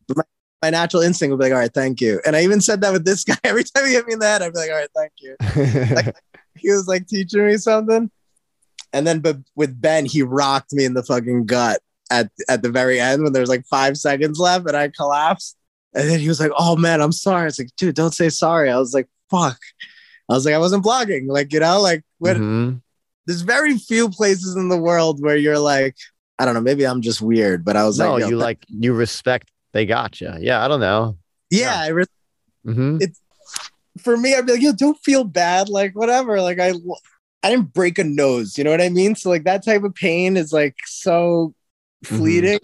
My 0.63 0.71
natural 0.71 1.03
instinct 1.03 1.33
would 1.33 1.39
be 1.39 1.47
like, 1.47 1.53
all 1.53 1.59
right, 1.59 1.75
thank 1.75 2.01
you. 2.01 2.21
And 2.25 2.37
I 2.37 2.43
even 2.45 2.61
said 2.61 2.83
that 2.83 2.93
with 2.93 3.05
this 3.05 3.25
guy. 3.25 3.37
Every 3.43 3.65
time 3.65 3.87
he 3.87 3.93
hit 3.93 4.07
me 4.07 4.13
in 4.13 4.21
the 4.21 4.27
head, 4.27 4.43
I'd 4.43 4.53
be 4.53 4.59
like, 4.59 4.71
all 4.71 4.77
right, 4.77 4.89
thank 4.95 5.13
you. 5.19 6.13
he 6.57 6.71
was 6.71 6.87
like 6.87 7.09
teaching 7.09 7.47
me 7.47 7.57
something. 7.57 8.11
And 8.93 9.07
then 9.07 9.21
but 9.21 9.39
with 9.57 9.81
Ben, 9.81 10.05
he 10.05 10.23
rocked 10.23 10.73
me 10.73 10.85
in 10.85 10.95
the 10.95 11.03
fucking 11.03 11.47
gut 11.47 11.81
at 12.11 12.31
at 12.49 12.63
the 12.63 12.71
very 12.71 13.01
end 13.01 13.23
when 13.23 13.33
there 13.33 13.41
was 13.41 13.49
like 13.49 13.67
five 13.67 13.97
seconds 13.97 14.39
left 14.39 14.69
and 14.69 14.77
I 14.77 14.89
collapsed. 14.89 15.57
And 15.95 16.09
then 16.09 16.21
he 16.21 16.29
was 16.29 16.39
like, 16.39 16.53
Oh 16.57 16.77
man, 16.77 17.01
I'm 17.01 17.13
sorry. 17.13 17.49
It's 17.49 17.59
like, 17.59 17.75
dude, 17.77 17.97
don't 17.97 18.15
say 18.15 18.29
sorry. 18.29 18.71
I 18.71 18.79
was 18.79 18.95
like, 18.95 19.09
fuck. 19.31 19.59
I 20.29 20.35
was 20.35 20.45
like, 20.45 20.55
I 20.55 20.59
wasn't 20.59 20.85
blogging. 20.85 21.27
Like, 21.29 21.53
you 21.53 21.61
know, 21.61 21.81
like 21.81 22.03
when 22.19 22.37
Mhm. 22.37 22.83
there's 23.27 23.43
very 23.43 23.77
few 23.79 24.09
places 24.09 24.57
in 24.57 24.69
the 24.69 24.79
world 24.79 25.23
where 25.23 25.37
you're 25.37 25.59
like, 25.59 25.97
I 26.39 26.45
don't 26.45 26.55
know, 26.55 26.61
maybe 26.61 26.87
I'm 26.87 27.03
just 27.03 27.21
weird, 27.21 27.65
but 27.65 27.77
I 27.77 27.85
was 27.85 27.99
No, 27.99 28.13
like, 28.15 28.23
yo, 28.23 28.29
you 28.31 28.37
like 28.37 28.65
you 28.69 28.93
respect. 28.93 29.51
They 29.73 29.87
got 29.87 30.21
you. 30.21 30.33
Yeah, 30.39 30.65
I 30.65 30.69
don't 30.69 30.81
know. 30.81 31.17
yeah, 31.51 31.81
I 31.81 31.89
re- 31.89 32.05
hmm 32.65 32.99
for 34.01 34.17
me, 34.17 34.35
I'd 34.35 34.47
be 34.47 34.53
like, 34.53 34.63
yo, 34.63 34.73
don't 34.73 34.99
feel 35.05 35.25
bad. 35.25 35.69
Like, 35.69 35.95
whatever. 35.95 36.41
Like, 36.41 36.59
I, 36.59 36.73
I 37.43 37.51
didn't 37.51 37.75
break 37.75 37.99
a 37.99 38.05
nose. 38.05 38.57
You 38.57 38.65
know 38.65 38.71
what 38.71 38.81
I 38.81 38.89
mean? 38.89 39.15
So, 39.15 39.29
like, 39.29 39.45
that 39.45 39.65
type 39.65 39.83
of 39.83 39.95
pain 39.95 40.37
is 40.37 40.53
like 40.53 40.77
so 40.87 41.55
fleeting. 42.05 42.59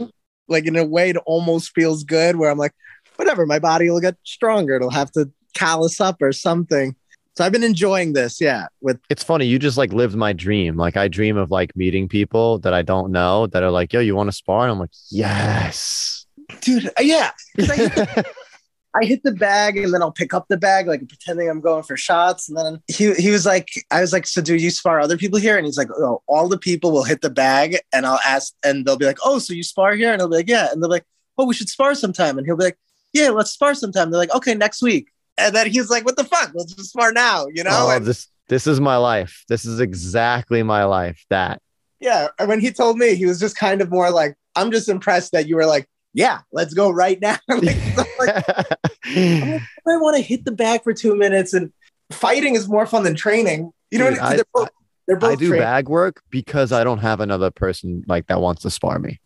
Like, 0.49 0.66
in 0.66 0.77
a 0.77 0.85
way, 0.85 1.11
it 1.11 1.16
almost 1.27 1.73
feels 1.75 2.05
good 2.05 2.37
where 2.37 2.51
I'm 2.51 2.59
like, 2.59 2.73
whatever, 3.16 3.44
my 3.44 3.59
body 3.59 3.90
will 3.90 4.01
get 4.01 4.16
stronger. 4.25 4.77
It'll 4.77 4.90
have 4.90 5.11
to 5.12 5.31
callus 5.55 6.01
up 6.01 6.23
or 6.23 6.33
something. 6.33 6.97
So, 7.38 7.44
I've 7.44 7.53
been 7.53 7.62
enjoying 7.62 8.14
this. 8.14 8.40
Yeah. 8.40 8.66
With, 8.81 8.98
It's 9.09 9.22
funny. 9.22 9.46
You 9.46 9.61
just 9.61 9.79
like 9.79 9.92
lived 9.92 10.16
my 10.16 10.33
dream. 10.33 10.74
Like 10.74 10.96
I 10.96 11.07
dream 11.07 11.37
of 11.37 11.53
like 11.53 11.77
meeting 11.77 12.09
people 12.09 12.59
that 12.59 12.74
I 12.74 12.83
don't 12.83 13.12
know 13.12 13.46
that 13.46 13.62
are 13.62 13.70
like, 13.70 13.92
yo, 13.92 14.01
you 14.01 14.16
want 14.16 14.27
to 14.27 14.33
spar? 14.33 14.64
And 14.64 14.72
I'm 14.72 14.81
like, 14.81 14.90
yes. 15.09 16.27
dude, 16.62 16.88
uh, 16.88 16.90
yeah. 17.01 17.31
I 17.61 17.77
hit, 17.77 17.94
the, 17.94 18.27
I 19.01 19.05
hit 19.05 19.22
the 19.22 19.31
bag 19.31 19.77
and 19.77 19.94
then 19.94 20.03
I'll 20.03 20.11
pick 20.11 20.35
up 20.35 20.46
the 20.48 20.57
bag, 20.57 20.88
like 20.88 21.09
pretending 21.09 21.48
I'm 21.48 21.61
going 21.61 21.85
for 21.85 21.96
shots. 21.96 22.48
And 22.48 22.59
then 22.59 22.83
he, 22.88 23.14
he 23.14 23.31
was 23.31 23.46
like, 23.46 23.68
I 23.92 24.01
was 24.01 24.12
like, 24.12 24.27
so 24.27 24.42
do 24.42 24.57
you 24.57 24.70
spar 24.70 24.98
other 24.98 25.16
people 25.16 25.38
here? 25.38 25.57
And 25.57 25.64
he's 25.64 25.79
like, 25.79 25.90
oh, 25.96 26.20
all 26.27 26.48
the 26.48 26.59
people 26.59 26.90
will 26.90 27.05
hit 27.05 27.20
the 27.20 27.31
bag 27.31 27.79
and 27.92 28.05
I'll 28.05 28.18
ask, 28.27 28.53
and 28.64 28.85
they'll 28.85 28.96
be 28.96 29.07
like, 29.07 29.18
oh, 29.24 29.38
so 29.38 29.55
you 29.55 29.62
spar 29.62 29.94
here? 29.94 30.12
And 30.12 30.20
I'll 30.20 30.29
be 30.29 30.38
like, 30.38 30.48
yeah. 30.48 30.72
And 30.72 30.83
they're 30.83 30.90
like, 30.90 31.07
oh, 31.38 31.46
we 31.46 31.55
should 31.55 31.68
spar 31.68 31.94
sometime. 31.94 32.37
And 32.37 32.48
he'll 32.48 32.57
be 32.57 32.64
like, 32.64 32.79
yeah, 33.12 33.29
let's 33.29 33.53
spar 33.53 33.77
sometime. 33.77 34.11
They're 34.11 34.18
like, 34.18 34.35
okay, 34.35 34.57
next 34.57 34.83
week. 34.83 35.12
And 35.38 35.55
then 35.55 35.70
he's 35.70 35.88
like, 35.90 36.05
what 36.05 36.16
the 36.16 36.24
fuck? 36.24 36.51
Let's 36.55 36.74
just 36.74 36.90
spar 36.90 37.12
now, 37.12 37.46
you 37.53 37.62
know? 37.64 37.70
oh, 37.72 37.90
And 37.90 38.05
this 38.05 38.29
this 38.48 38.66
is 38.66 38.81
my 38.81 38.96
life. 38.96 39.44
This 39.48 39.64
is 39.64 39.79
exactly 39.81 40.62
my 40.62 40.85
life. 40.85 41.24
That 41.31 41.61
yeah. 42.01 42.29
And 42.38 42.48
when 42.48 42.61
he 42.61 42.70
told 42.72 42.96
me, 42.98 43.14
he 43.14 43.27
was 43.27 43.40
just 43.40 43.57
kind 43.57 43.81
of 43.81 43.90
more 43.90 44.11
like, 44.11 44.37
I'm 44.55 44.70
just 44.70 44.88
impressed 44.88 45.33
that 45.33 45.46
you 45.48 45.57
were 45.57 45.66
like, 45.66 45.87
yeah, 46.14 46.40
let's 46.53 46.72
go 46.74 46.90
right 46.90 47.20
now. 47.20 47.37
like, 47.48 47.77
like, 48.18 48.44
I 49.05 49.61
want 49.87 50.16
to 50.16 50.22
hit 50.22 50.44
the 50.44 50.53
bag 50.53 50.83
for 50.83 50.92
two 50.92 51.14
minutes, 51.14 51.53
and 51.55 51.72
fighting 52.11 52.55
is 52.55 52.68
more 52.68 52.87
fun 52.87 53.05
than 53.05 53.14
training. 53.14 53.72
You 53.90 53.98
know, 53.98 54.11
Dude, 54.11 54.18
what 54.18 54.27
I 54.27 54.37
they're 54.37 54.44
both, 54.55 54.68
they're 55.07 55.16
both 55.18 55.33
I 55.33 55.35
do 55.37 55.48
train- 55.48 55.61
bag 55.61 55.88
work 55.88 56.22
because 56.31 56.72
I 56.72 56.83
don't 56.85 56.98
have 56.98 57.20
another 57.20 57.51
person 57.51 58.05
like 58.09 58.27
that 58.29 58.40
wants 58.40 58.62
to 58.62 58.70
spar 58.70 58.98
me. 58.98 59.20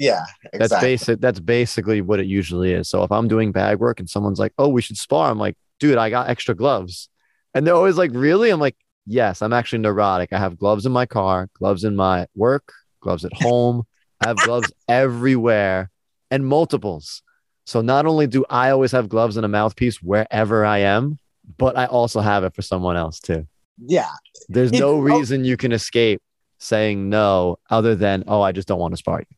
Yeah, 0.00 0.24
That's 0.54 0.72
basic. 0.80 1.20
That's 1.20 1.40
basically 1.40 2.00
what 2.00 2.20
it 2.20 2.26
usually 2.26 2.72
is. 2.72 2.88
So 2.88 3.02
if 3.02 3.12
I'm 3.12 3.28
doing 3.28 3.52
bag 3.52 3.78
work 3.78 4.00
and 4.00 4.08
someone's 4.08 4.38
like, 4.38 4.54
"Oh, 4.56 4.68
we 4.68 4.80
should 4.80 4.96
spar," 4.96 5.30
I'm 5.30 5.38
like, 5.38 5.56
"Dude, 5.78 5.98
I 5.98 6.08
got 6.08 6.30
extra 6.30 6.54
gloves," 6.54 7.10
and 7.52 7.66
they're 7.66 7.74
always 7.74 7.98
like, 7.98 8.10
"Really?" 8.14 8.48
I'm 8.48 8.60
like, 8.60 8.76
"Yes, 9.06 9.42
I'm 9.42 9.52
actually 9.52 9.80
neurotic. 9.80 10.32
I 10.32 10.38
have 10.38 10.56
gloves 10.56 10.86
in 10.86 10.92
my 10.92 11.04
car, 11.04 11.50
gloves 11.52 11.84
in 11.84 11.96
my 11.96 12.26
work, 12.34 12.72
gloves 13.02 13.26
at 13.26 13.34
home. 13.34 13.82
I 14.22 14.28
have 14.28 14.38
gloves 14.38 14.72
everywhere 14.88 15.90
and 16.30 16.46
multiples. 16.46 17.22
So 17.66 17.82
not 17.82 18.06
only 18.06 18.26
do 18.26 18.46
I 18.48 18.70
always 18.70 18.92
have 18.92 19.10
gloves 19.10 19.36
and 19.36 19.44
a 19.44 19.48
mouthpiece 19.48 20.02
wherever 20.02 20.64
I 20.64 20.78
am, 20.78 21.18
but 21.58 21.76
I 21.76 21.84
also 21.84 22.20
have 22.20 22.42
it 22.44 22.54
for 22.54 22.62
someone 22.62 22.96
else 22.96 23.20
too. 23.20 23.46
Yeah, 23.76 24.12
There's 24.48 24.72
no 24.72 24.98
reason 24.98 25.44
you 25.44 25.58
can 25.58 25.72
escape 25.72 26.22
saying 26.58 27.10
no 27.10 27.58
other 27.68 27.94
than, 27.94 28.24
"Oh, 28.26 28.40
I 28.40 28.52
just 28.52 28.66
don't 28.66 28.80
want 28.80 28.92
to 28.92 28.96
spar 28.96 29.20
you." 29.20 29.36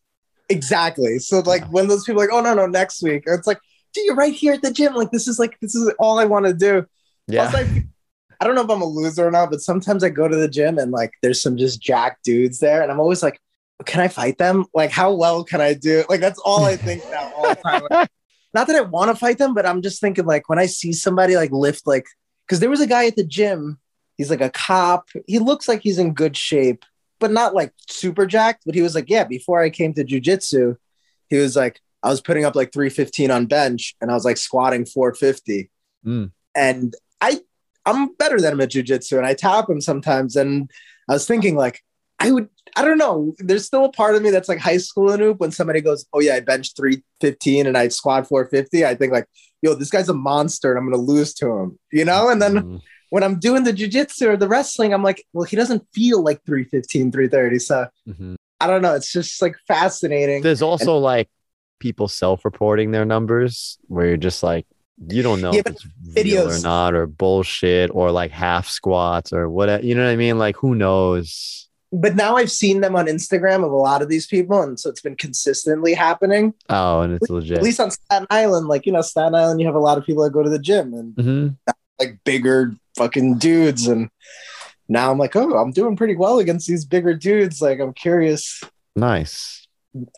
Exactly. 0.53 1.19
So 1.19 1.41
like 1.41 1.62
Yeah. 1.62 1.69
when 1.69 1.88
those 1.88 2.05
people 2.05 2.23
are 2.23 2.27
like, 2.27 2.35
oh 2.35 2.41
no, 2.43 2.55
no, 2.55 2.67
next 2.67 3.03
week, 3.03 3.25
it's 3.27 3.47
like, 3.47 3.59
dude, 3.95 4.05
you're 4.07 4.15
right 4.15 4.33
here 4.35 4.53
at 4.55 4.62
the 4.62 4.73
gym. 4.73 4.95
Like 4.95 5.11
this 5.11 5.27
is 5.27 5.38
like 5.38 5.59
this 5.61 5.75
is 5.75 5.93
all 5.99 6.19
I 6.19 6.25
want 6.25 6.47
to 6.47 6.55
do. 6.55 6.87
Yeah. 7.27 7.51
Plus, 7.51 7.62
I, 7.67 7.85
I 8.41 8.45
don't 8.47 8.55
know 8.55 8.62
if 8.62 8.71
I'm 8.71 8.83
a 8.83 8.87
loser 8.87 9.27
or 9.27 9.31
not, 9.31 9.51
but 9.51 9.61
sometimes 9.61 10.03
I 10.05 10.09
go 10.11 10.27
to 10.29 10.37
the 10.37 10.49
gym 10.49 10.79
and 10.79 10.91
like 10.93 11.12
there's 11.23 11.41
some 11.43 11.57
just 11.57 11.81
jack 11.81 12.19
dudes 12.25 12.59
there, 12.59 12.83
and 12.83 12.91
I'm 12.93 13.01
always 13.01 13.23
like, 13.23 13.41
can 13.87 14.01
I 14.01 14.09
fight 14.09 14.38
them? 14.38 14.65
Like 14.75 14.91
how 14.91 15.12
well 15.15 15.45
can 15.45 15.61
I 15.61 15.75
do? 15.75 16.05
Like 16.09 16.21
that's 16.21 16.38
all 16.45 16.65
I 16.65 16.77
think 16.77 17.03
now 17.11 17.33
all 17.37 17.49
the 17.49 17.55
time. 17.57 17.83
Like, 17.91 18.09
not 18.55 18.67
that 18.67 18.77
I 18.77 18.81
want 18.83 19.11
to 19.11 19.17
fight 19.17 19.38
them, 19.38 19.55
but 19.55 19.65
I'm 19.67 19.81
just 19.83 20.01
thinking 20.01 20.27
like 20.27 20.49
when 20.49 20.59
I 20.59 20.67
see 20.67 20.93
somebody 20.93 21.37
like 21.37 21.51
lift 21.53 21.87
like 21.87 22.07
because 22.47 22.61
there 22.61 22.71
was 22.71 22.81
a 22.81 22.87
guy 22.87 23.07
at 23.07 23.17
the 23.17 23.25
gym. 23.25 23.79
He's 24.19 24.29
like 24.31 24.43
a 24.43 24.51
cop. 24.51 25.09
He 25.27 25.38
looks 25.38 25.67
like 25.67 25.81
he's 25.83 25.99
in 25.99 26.12
good 26.12 26.37
shape, 26.37 26.85
but 27.23 27.31
not 27.31 27.55
like 27.55 27.73
super 27.89 28.27
jacked. 28.27 28.65
But 28.67 28.75
he 28.75 28.83
was 28.83 28.95
like, 28.95 29.09
yeah. 29.09 29.25
Before 29.25 29.63
I 29.63 29.71
came 29.71 29.95
to 29.95 30.05
jujitsu, 30.05 30.77
he 31.31 31.37
was 31.37 31.57
like, 31.57 31.81
I 32.03 32.11
was 32.11 32.21
putting 32.21 32.45
up 32.45 32.57
like 32.57 32.73
315 32.73 33.31
on 33.31 33.47
bench, 33.47 33.95
and 34.01 34.11
I 34.11 34.15
was 34.15 34.25
like 34.25 34.37
squatting 34.37 34.85
450. 34.85 35.71
Mm. 36.05 36.33
And 36.55 36.95
I, 37.21 37.41
I'm 37.87 38.13
better 38.15 38.41
than 38.41 38.53
him 38.53 38.61
at 38.61 38.71
jujitsu, 38.71 39.17
and 39.17 39.27
I 39.27 39.35
tap 39.35 39.71
him 39.71 39.81
sometimes. 39.81 40.35
And 40.37 40.69
I 41.09 41.15
was 41.15 41.27
thinking 41.27 41.57
like, 41.57 41.81
I 42.18 42.31
would. 42.31 42.49
I 42.75 42.85
don't 42.85 42.99
know. 42.99 43.35
There's 43.39 43.66
still 43.66 43.85
a 43.85 43.93
part 43.93 44.14
of 44.14 44.23
me 44.23 44.31
that's 44.31 44.49
like 44.49 44.59
high 44.59 44.79
school 44.79 45.11
Anup 45.11 45.39
when 45.39 45.51
somebody 45.51 45.81
goes, 45.81 46.07
"Oh 46.14 46.20
yeah, 46.20 46.37
I 46.37 46.41
bench 46.41 46.75
315 46.75 47.66
and 47.66 47.77
I 47.77 47.89
squat 47.89 48.27
450." 48.27 48.87
I 48.87 48.95
think 48.95 49.12
like, 49.12 49.27
"Yo, 49.61 49.75
this 49.75 49.91
guy's 49.91 50.09
a 50.09 50.14
monster, 50.14 50.70
and 50.70 50.79
I'm 50.79 50.91
gonna 50.91 51.03
lose 51.03 51.35
to 51.35 51.51
him," 51.51 51.79
you 51.93 52.05
know. 52.05 52.31
And 52.31 52.41
then 52.41 52.55
Mhm. 52.55 52.81
When 53.13 53.23
I'm 53.23 53.39
doing 53.39 53.63
the 53.65 53.75
jujitsu 53.75 54.27
or 54.29 54.37
the 54.39 54.49
wrestling, 54.49 54.95
I'm 54.95 55.03
like, 55.03 55.23
"Well, 55.35 55.45
he 55.45 55.55
doesn't 55.55 55.87
feel 55.93 56.23
like 56.23 56.41
315, 56.47 57.13
330." 57.13 57.59
So 57.59 57.87
Mhm. 58.09 58.37
I 58.59 58.67
don't 58.67 58.81
know. 58.81 58.95
It's 58.95 59.13
just 59.13 59.43
like 59.43 59.57
fascinating. 59.69 60.43
There's 60.43 60.63
also 60.63 60.97
like 60.97 61.29
people 61.79 62.09
self-reporting 62.09 62.91
their 62.91 63.05
numbers 63.05 63.79
where 63.89 64.07
you're 64.07 64.17
just 64.17 64.43
like 64.43 64.67
you 65.09 65.23
don't 65.23 65.43
know 65.43 65.53
Yeah, 65.53 65.61
if 65.61 65.67
it's 65.67 65.87
real 66.15 66.49
or 66.49 66.59
not 66.61 66.95
or 66.95 67.07
bullshit 67.07 67.91
or 67.93 68.11
like 68.13 68.31
half 68.31 68.69
squats 68.69 69.33
or 69.33 69.51
whatever. 69.51 69.85
You 69.85 69.95
know 69.95 70.05
what 70.05 70.13
I 70.13 70.17
mean? 70.17 70.39
Like 70.39 70.57
who 70.57 70.75
knows? 70.75 71.69
But 71.93 72.17
now 72.17 72.37
I've 72.37 72.51
seen 72.53 72.81
them 72.81 72.97
on 72.97 73.07
Instagram 73.07 73.63
of 73.65 73.73
a 73.73 73.77
lot 73.77 74.01
of 74.01 74.09
these 74.09 74.27
people, 74.27 74.63
and 74.63 74.81
so 74.81 74.89
it's 74.89 75.03
been 75.03 75.17
consistently 75.17 75.93
happening. 75.93 76.55
Oh, 76.71 77.03
and 77.03 77.13
it's 77.13 77.29
legit. 77.29 77.59
At 77.59 77.63
least 77.65 77.81
on 77.81 77.91
Staten 77.91 78.27
Island, 78.31 78.69
like 78.69 78.87
you 78.87 78.93
know, 78.93 79.03
Staten 79.03 79.35
Island, 79.35 79.61
you 79.61 79.67
have 79.67 79.75
a 79.75 79.81
lot 79.81 79.99
of 79.99 80.07
people 80.07 80.23
that 80.25 80.33
go 80.33 80.43
to 80.43 80.49
the 80.49 80.59
gym 80.59 80.95
and 80.95 81.15
Mhm. 81.17 81.57
like 82.01 82.19
bigger 82.25 82.75
fucking 82.97 83.38
dudes. 83.38 83.86
And 83.86 84.09
now 84.88 85.11
I'm 85.11 85.18
like, 85.18 85.34
oh, 85.36 85.57
I'm 85.59 85.70
doing 85.72 85.97
pretty 85.97 86.16
well 86.16 86.38
against 86.38 86.66
these 86.68 86.84
bigger 86.84 87.14
dudes. 87.14 87.61
Like, 87.62 87.80
I'm 87.80 87.93
curious 87.95 88.61
Nice. 88.97 89.66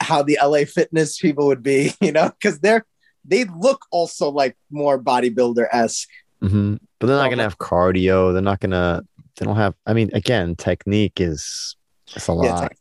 how 0.02 0.22
the 0.22 0.38
LA 0.42 0.64
fitness 0.64 1.18
people 1.18 1.46
would 1.46 1.62
be, 1.62 1.92
you 2.00 2.12
know, 2.12 2.30
because 2.30 2.60
they're 2.60 2.84
they 3.26 3.44
look 3.44 3.86
also 3.90 4.30
like 4.30 4.56
more 4.70 4.98
bodybuilder 5.02 5.66
esque. 5.72 6.08
hmm 6.40 6.74
But 6.98 7.06
they're 7.06 7.16
not 7.16 7.30
gonna 7.30 7.42
have 7.42 7.58
cardio. 7.58 8.32
They're 8.32 8.42
not 8.42 8.60
gonna. 8.60 9.02
They 9.36 9.46
don't 9.46 9.56
have. 9.56 9.74
I 9.86 9.94
mean, 9.94 10.10
again, 10.12 10.54
technique 10.56 11.20
is 11.20 11.74
it's 12.14 12.28
a 12.28 12.32
Yeah, 12.32 12.36
lot. 12.54 12.72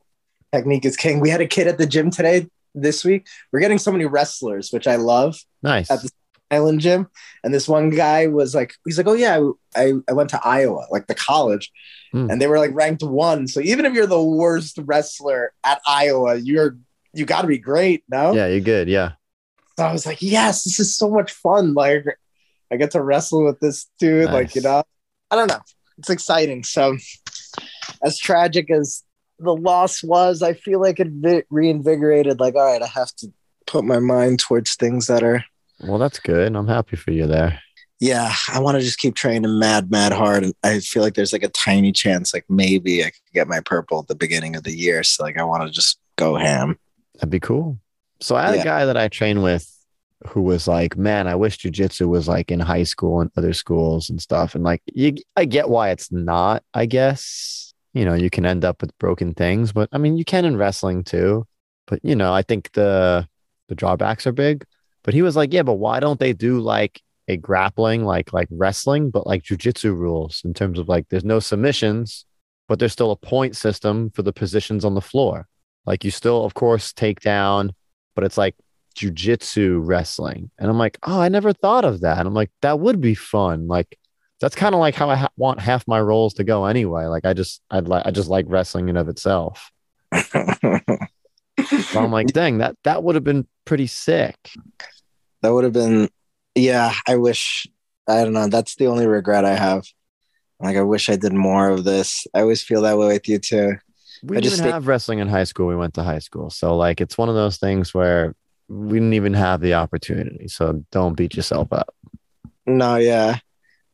Technique 0.53 0.85
is 0.85 0.97
king. 0.97 1.19
We 1.19 1.29
had 1.29 1.41
a 1.41 1.47
kid 1.47 1.67
at 1.67 1.77
the 1.77 1.85
gym 1.87 2.11
today 2.11 2.47
this 2.75 3.03
week. 3.05 3.25
We're 3.51 3.59
getting 3.61 3.79
so 3.79 3.91
many 3.91 4.05
wrestlers, 4.05 4.69
which 4.71 4.85
I 4.87 4.97
love. 4.97 5.37
nice. 5.63 5.89
at 5.89 6.01
the 6.01 6.09
Island 6.53 6.79
Gym. 6.81 7.07
And 7.43 7.53
this 7.53 7.67
one 7.67 7.89
guy 7.89 8.27
was 8.27 8.53
like, 8.55 8.75
he's 8.85 8.97
like, 8.97 9.07
oh 9.07 9.13
yeah, 9.13 9.39
I, 9.75 9.93
I 10.09 10.13
went 10.13 10.29
to 10.31 10.41
Iowa, 10.43 10.85
like 10.91 11.07
the 11.07 11.15
college, 11.15 11.71
Hmm. 12.11 12.29
and 12.29 12.39
they 12.39 12.45
were 12.47 12.59
like 12.59 12.75
ranked 12.75 13.01
one. 13.01 13.47
So 13.47 13.59
even 13.59 13.85
if 13.85 13.93
you're 13.93 14.05
the 14.05 14.21
worst 14.21 14.77
wrestler 14.85 15.51
at 15.63 15.81
Iowa, 15.87 16.35
you're 16.35 16.77
you 17.11 17.25
got 17.25 17.41
to 17.41 17.47
be 17.47 17.57
great, 17.57 18.03
no? 18.07 18.33
yeah, 18.33 18.47
you're 18.47 18.59
good. 18.59 18.87
Yeah. 18.87 19.13
So 19.77 19.85
I 19.85 19.91
was 19.91 20.05
like, 20.05 20.21
yes, 20.21 20.63
this 20.63 20.79
is 20.79 20.95
so 20.95 21.09
much 21.09 21.31
fun. 21.31 21.73
Like 21.73 22.05
I 22.71 22.77
get 22.77 22.91
to 22.91 23.01
wrestle 23.01 23.43
with 23.45 23.59
this 23.59 23.87
dude. 23.99 24.29
Like 24.29 24.53
you 24.55 24.61
know, 24.61 24.83
I 25.31 25.35
don't 25.35 25.47
know, 25.49 25.61
it's 25.97 26.09
exciting. 26.11 26.63
So 26.63 26.97
as 28.03 28.17
tragic 28.19 28.69
as 28.71 29.03
the 29.39 29.55
loss 29.55 30.03
was, 30.03 30.41
I 30.43 30.53
feel 30.53 30.79
like 30.79 30.99
it 30.99 31.45
reinvigorated. 31.49 32.39
Like, 32.39 32.55
all 32.55 32.65
right, 32.65 32.81
I 32.81 32.87
have 32.87 33.11
to 33.17 33.33
put 33.65 33.83
my 33.85 33.99
mind 33.99 34.39
towards 34.39 34.75
things 34.75 35.07
that 35.07 35.23
are 35.23 35.43
Well, 35.85 35.99
that's 35.99 36.19
good. 36.19 36.55
I'm 36.55 36.67
happy 36.67 36.95
for 36.95 37.11
you 37.11 37.27
there. 37.27 37.59
yeah, 37.99 38.33
I 38.51 38.59
want 38.59 38.75
to 38.77 38.81
just 38.81 38.97
keep 38.99 39.15
training 39.15 39.59
mad, 39.59 39.89
mad 39.91 40.11
hard. 40.11 40.43
And 40.43 40.53
I 40.63 40.79
feel 40.79 41.03
like 41.03 41.13
there's 41.13 41.33
like 41.33 41.43
a 41.43 41.49
tiny 41.49 41.91
chance, 41.91 42.33
like 42.33 42.45
maybe 42.49 43.01
I 43.01 43.05
could 43.11 43.21
get 43.33 43.47
my 43.47 43.59
purple 43.61 43.99
at 43.99 44.07
the 44.07 44.15
beginning 44.15 44.55
of 44.55 44.63
the 44.63 44.75
year. 44.75 45.03
So 45.03 45.23
like 45.23 45.37
I 45.37 45.43
want 45.43 45.63
to 45.63 45.69
just 45.71 45.99
go 46.17 46.35
ham. 46.35 46.77
That'd 47.15 47.29
be 47.29 47.39
cool. 47.39 47.79
So 48.19 48.35
I 48.35 48.43
had 48.47 48.55
Yeah. 48.55 48.61
a 48.61 48.65
guy 48.65 48.85
that 48.85 48.97
I 48.97 49.07
train 49.07 49.41
with 49.41 49.69
who 50.27 50.41
was 50.41 50.67
like, 50.67 50.95
man, 50.97 51.27
I 51.27 51.35
wish 51.35 51.57
jujitsu 51.59 52.07
was 52.07 52.27
like 52.27 52.49
in 52.51 52.59
high 52.61 52.83
school 52.83 53.19
and 53.21 53.29
other 53.35 53.53
schools 53.53 54.09
and 54.09 54.21
stuff. 54.21 54.55
And 54.55 54.63
like, 54.63 54.81
you, 54.93 55.15
I 55.35 55.43
get 55.45 55.69
why 55.69 55.89
it's 55.89 56.11
not, 56.11 56.63
I 56.73 56.85
guess. 56.85 57.73
You 57.93 58.05
know, 58.05 58.13
you 58.15 58.29
can 58.29 58.45
end 58.45 58.65
up 58.65 58.81
with 58.81 58.97
broken 58.97 59.33
things, 59.33 59.71
but 59.73 59.87
I 59.91 59.97
mean, 59.97 60.17
you 60.17 60.25
can 60.25 60.45
in 60.45 60.57
wrestling 60.57 61.03
too. 61.03 61.45
But, 61.87 61.99
you 62.03 62.15
know, 62.15 62.33
I 62.33 62.41
think 62.41 62.71
the, 62.71 63.27
the 63.67 63.75
drawbacks 63.75 64.25
are 64.25 64.31
big. 64.31 64.63
But 65.03 65.13
he 65.13 65.21
was 65.21 65.35
like, 65.35 65.53
yeah, 65.53 65.63
but 65.63 65.73
why 65.73 65.99
don't 65.99 66.19
they 66.19 66.33
do 66.33 66.59
like 66.59 67.01
a 67.27 67.37
grappling, 67.37 68.03
like, 68.03 68.33
like 68.33 68.47
wrestling, 68.51 69.09
but 69.09 69.27
like 69.27 69.43
jujitsu 69.43 69.95
rules 69.95 70.41
in 70.45 70.53
terms 70.53 70.79
of 70.79 70.87
like, 70.87 71.07
there's 71.09 71.25
no 71.25 71.39
submissions, 71.39 72.25
but 72.67 72.79
there's 72.79 72.93
still 72.93 73.11
a 73.11 73.15
point 73.15 73.55
system 73.55 74.09
for 74.11 74.21
the 74.21 74.33
positions 74.33 74.85
on 74.85 74.95
the 74.95 75.01
floor. 75.01 75.47
Like 75.85 76.03
you 76.03 76.11
still, 76.11 76.45
of 76.45 76.53
course, 76.53 76.93
take 76.93 77.19
down, 77.19 77.73
but 78.15 78.23
it's 78.23 78.37
like 78.37 78.55
jujitsu 78.95 79.79
wrestling. 79.83 80.51
And 80.57 80.69
I'm 80.69 80.77
like, 80.77 80.97
oh, 81.03 81.19
I 81.19 81.29
never 81.29 81.51
thought 81.51 81.85
of 81.85 82.01
that. 82.01 82.19
And 82.19 82.27
I'm 82.27 82.33
like, 82.33 82.51
that 82.61 82.79
would 82.79 83.01
be 83.01 83.15
fun. 83.15 83.67
Like 83.67 83.97
that's 84.39 84.55
kind 84.55 84.73
of 84.73 84.79
like 84.79 84.95
how 84.95 85.09
I 85.09 85.15
ha- 85.15 85.29
want 85.35 85.59
half 85.59 85.87
my 85.87 85.99
rolls 85.99 86.35
to 86.35 86.43
go 86.43 86.65
anyway. 86.65 87.05
Like 87.05 87.25
I 87.25 87.33
just, 87.33 87.61
I'd 87.69 87.87
like, 87.87 88.05
I 88.05 88.11
just 88.11 88.29
like 88.29 88.45
wrestling 88.47 88.89
in 88.89 88.97
of 88.97 89.09
itself. 89.09 89.71
So 91.93 92.03
I'm 92.03 92.11
like, 92.11 92.27
dang, 92.27 92.59
that 92.59 92.75
that 92.83 93.03
would 93.03 93.15
have 93.15 93.23
been 93.23 93.47
pretty 93.65 93.87
sick. 93.87 94.35
That 95.43 95.53
would 95.53 95.63
have 95.65 95.73
been, 95.73 96.09
yeah, 96.55 96.93
I 97.07 97.17
wish, 97.17 97.67
I 98.07 98.23
don't 98.23 98.33
know. 98.33 98.47
That's 98.47 98.75
the 98.75 98.87
only 98.87 99.05
regret 99.05 99.45
I 99.45 99.53
have. 99.55 99.85
Like, 100.59 100.77
I 100.77 100.81
wish 100.81 101.09
I 101.09 101.15
did 101.17 101.33
more 101.33 101.69
of 101.69 101.83
this. 101.83 102.25
I 102.33 102.41
always 102.41 102.63
feel 102.63 102.81
that 102.81 102.97
way 102.97 103.07
with 103.07 103.27
you 103.29 103.37
too. 103.37 103.75
We 104.23 104.37
I 104.37 104.39
didn't 104.39 104.43
just 104.43 104.55
even 104.55 104.63
think- 104.63 104.73
have 104.73 104.87
wrestling 104.87 105.19
in 105.19 105.27
high 105.27 105.43
school. 105.43 105.67
We 105.67 105.75
went 105.75 105.93
to 105.95 106.03
high 106.03 106.19
school, 106.19 106.49
so 106.49 106.75
like 106.77 107.01
it's 107.01 107.17
one 107.17 107.29
of 107.29 107.35
those 107.35 107.57
things 107.57 107.93
where 107.93 108.33
we 108.69 108.93
didn't 108.93 109.13
even 109.13 109.33
have 109.33 109.59
the 109.61 109.73
opportunity. 109.75 110.47
So 110.47 110.83
don't 110.91 111.15
beat 111.15 111.35
yourself 111.35 111.71
up. 111.73 111.93
No, 112.65 112.95
yeah. 112.95 113.39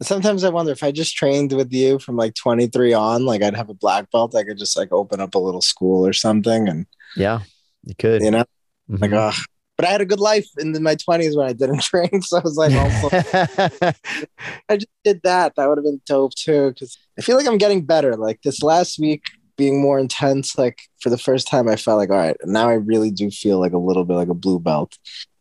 Sometimes 0.01 0.43
I 0.43 0.49
wonder 0.49 0.71
if 0.71 0.83
I 0.83 0.91
just 0.91 1.17
trained 1.17 1.51
with 1.51 1.73
you 1.73 1.97
from 1.99 2.15
like 2.15 2.35
23 2.35 2.93
on, 2.93 3.25
like 3.25 3.41
I'd 3.41 3.55
have 3.55 3.69
a 3.69 3.73
black 3.73 4.11
belt. 4.11 4.35
I 4.35 4.43
could 4.43 4.59
just 4.59 4.77
like 4.77 4.91
open 4.91 5.19
up 5.19 5.33
a 5.35 5.39
little 5.39 5.61
school 5.61 6.05
or 6.05 6.13
something. 6.13 6.69
And, 6.69 6.85
Yeah, 7.17 7.39
you 7.83 7.95
could. 7.97 8.21
you 8.21 8.29
know, 8.31 8.45
like, 8.87 9.09
Mhm. 9.11 9.45
But 9.79 9.87
I 9.87 9.91
had 9.91 10.01
a 10.01 10.05
good 10.05 10.19
life 10.19 10.45
in 10.57 10.73
my 10.83 10.95
20s 10.97 11.37
when 11.37 11.47
I 11.47 11.53
didn't 11.53 11.83
drink. 11.89 12.25
So 12.25 12.37
I 12.39 12.41
was 12.41 12.57
like, 12.57 12.73
also, 12.73 13.09
I 14.69 14.75
just 14.75 14.87
did 15.05 15.21
that. 15.23 15.55
That 15.55 15.69
would 15.69 15.77
have 15.77 15.85
been 15.85 16.01
dope 16.05 16.35
too. 16.35 16.73
Cause 16.77 16.97
I 17.17 17.21
feel 17.21 17.37
like 17.37 17.47
I'm 17.47 17.57
getting 17.57 17.85
better. 17.85 18.17
Like 18.17 18.41
this 18.41 18.61
last 18.61 18.99
week 18.99 19.23
being 19.55 19.81
more 19.81 19.97
intense, 19.97 20.57
like 20.57 20.79
for 20.99 21.09
the 21.09 21.17
first 21.17 21.47
time, 21.47 21.69
I 21.69 21.77
felt 21.77 21.97
like, 21.97 22.09
all 22.09 22.17
right, 22.17 22.35
now 22.43 22.67
I 22.67 22.73
really 22.73 23.09
do 23.09 23.31
feel 23.31 23.57
like 23.57 23.71
a 23.71 23.77
little 23.77 24.03
bit 24.03 24.15
like 24.15 24.27
a 24.27 24.33
blue 24.33 24.59
belt. 24.59 24.97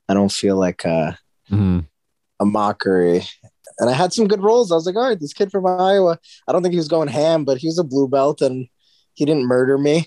I 0.08 0.14
don't 0.14 0.30
feel 0.32 0.56
like 0.56 0.86
uh, 0.86 1.14
Mhm. 1.50 1.86
a 2.38 2.44
mockery. 2.44 3.22
And 3.80 3.90
I 3.90 3.92
had 3.92 4.12
some 4.12 4.28
good 4.28 4.42
rolls. 4.44 4.70
I 4.70 4.76
was 4.76 4.86
like, 4.86 4.94
all 4.94 5.08
right, 5.08 5.18
this 5.18 5.32
kid 5.32 5.50
from 5.50 5.66
Iowa, 5.66 6.16
I 6.46 6.52
don't 6.52 6.62
think 6.62 6.74
he 6.74 6.78
was 6.78 6.86
going 6.86 7.08
ham, 7.08 7.44
but 7.44 7.58
he 7.58 7.66
was 7.66 7.78
a 7.78 7.84
blue 7.84 8.06
belt 8.06 8.40
and 8.40 8.68
he 9.14 9.24
didn't 9.24 9.46
murder 9.46 9.78
me. 9.78 10.06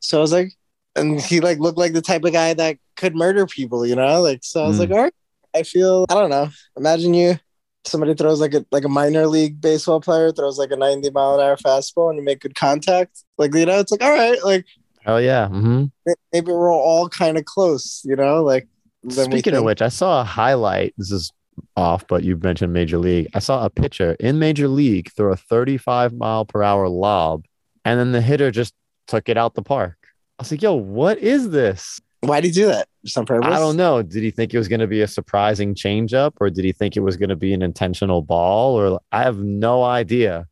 So 0.00 0.18
I 0.18 0.20
was 0.20 0.32
like, 0.32 0.52
and 0.96 1.20
he 1.20 1.38
like 1.40 1.58
looked 1.60 1.78
like 1.78 1.92
the 1.92 2.02
type 2.02 2.24
of 2.24 2.32
guy 2.32 2.54
that 2.54 2.76
could 2.98 3.16
murder 3.16 3.46
people, 3.46 3.86
you 3.86 3.96
know? 3.96 4.20
Like, 4.20 4.40
so 4.42 4.64
I 4.64 4.68
was 4.68 4.76
Mm. 4.76 4.80
like, 4.80 4.90
all 4.90 5.02
right, 5.04 5.14
I 5.54 5.62
feel, 5.62 6.04
I 6.10 6.14
don't 6.14 6.28
know. 6.28 6.50
Imagine 6.76 7.14
you, 7.14 7.38
somebody 7.86 8.12
throws 8.12 8.38
like 8.40 8.52
a 8.52 8.66
like 8.70 8.84
a 8.84 8.88
minor 8.88 9.26
league 9.26 9.60
baseball 9.62 10.00
player 10.00 10.30
throws 10.30 10.58
like 10.58 10.70
a 10.70 10.76
90 10.76 11.08
mile 11.10 11.36
an 11.36 11.40
hour 11.40 11.56
fastball 11.56 12.10
and 12.10 12.18
you 12.18 12.24
make 12.24 12.40
good 12.40 12.54
contact. 12.54 13.24
Like, 13.38 13.54
you 13.54 13.64
know, 13.64 13.78
it's 13.78 13.90
like, 13.90 14.02
all 14.02 14.12
right, 14.12 14.44
like 14.44 14.66
Hell 15.00 15.22
yeah. 15.22 15.48
hmm 15.48 15.86
maybe 16.32 16.52
we're 16.52 16.72
all 16.72 17.08
kind 17.08 17.38
of 17.38 17.44
close, 17.46 18.02
you 18.04 18.16
know? 18.16 18.42
Like, 18.42 18.68
Speaking 19.08 19.54
of 19.54 19.64
which, 19.64 19.80
I 19.80 19.88
saw 19.88 20.20
a 20.20 20.24
highlight. 20.24 20.92
This 20.98 21.10
is 21.12 21.32
off, 21.76 22.06
but 22.08 22.24
you 22.24 22.36
mentioned 22.36 22.72
Major 22.72 22.98
League. 22.98 23.28
I 23.34 23.38
saw 23.38 23.64
a 23.64 23.70
pitcher 23.70 24.16
in 24.20 24.38
Major 24.38 24.68
League 24.68 25.10
throw 25.12 25.32
a 25.32 25.36
35 25.36 26.12
mile 26.14 26.44
per 26.44 26.62
hour 26.62 26.88
lob, 26.88 27.44
and 27.84 27.98
then 27.98 28.12
the 28.12 28.20
hitter 28.20 28.50
just 28.50 28.74
took 29.06 29.28
it 29.28 29.36
out 29.38 29.54
the 29.54 29.62
park. 29.62 29.96
I 30.38 30.42
was 30.42 30.50
like, 30.50 30.62
yo, 30.62 30.74
what 30.74 31.18
is 31.18 31.50
this? 31.50 32.00
Why 32.20 32.40
did 32.40 32.48
he 32.48 32.52
do 32.52 32.66
that? 32.66 32.88
Just 33.04 33.16
on 33.16 33.26
purpose? 33.26 33.50
I 33.52 33.58
don't 33.58 33.76
know. 33.76 34.02
Did 34.02 34.22
he 34.22 34.30
think 34.30 34.52
it 34.52 34.58
was 34.58 34.68
going 34.68 34.80
to 34.80 34.86
be 34.86 35.02
a 35.02 35.08
surprising 35.08 35.74
changeup, 35.74 36.32
or 36.40 36.50
did 36.50 36.64
he 36.64 36.72
think 36.72 36.96
it 36.96 37.00
was 37.00 37.16
going 37.16 37.28
to 37.28 37.36
be 37.36 37.54
an 37.54 37.62
intentional 37.62 38.22
ball? 38.22 38.74
Or 38.74 39.00
I 39.12 39.22
have 39.22 39.38
no 39.38 39.84
idea. 39.84 40.46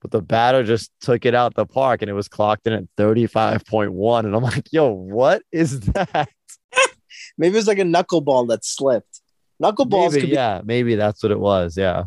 But 0.00 0.12
the 0.12 0.22
batter 0.22 0.62
just 0.62 0.92
took 1.00 1.26
it 1.26 1.34
out 1.34 1.54
the 1.54 1.66
park 1.66 2.02
and 2.02 2.10
it 2.10 2.14
was 2.14 2.28
clocked 2.28 2.66
in 2.66 2.72
at 2.72 2.84
35.1. 2.96 4.24
And 4.24 4.36
I'm 4.36 4.42
like, 4.42 4.72
yo, 4.72 4.90
what 4.90 5.42
is 5.50 5.80
that? 5.80 6.28
Maybe 7.38 7.54
it 7.54 7.56
was 7.56 7.66
like 7.66 7.78
a 7.78 7.82
knuckleball 7.82 8.48
that 8.48 8.64
slipped. 8.64 9.20
Knuckleballs 9.60 10.12
Maybe, 10.12 10.20
could 10.20 10.30
be, 10.30 10.34
yeah, 10.34 10.60
maybe 10.64 10.94
that's 10.94 11.20
what 11.20 11.32
it 11.32 11.40
was. 11.40 11.76
Yeah. 11.76 12.04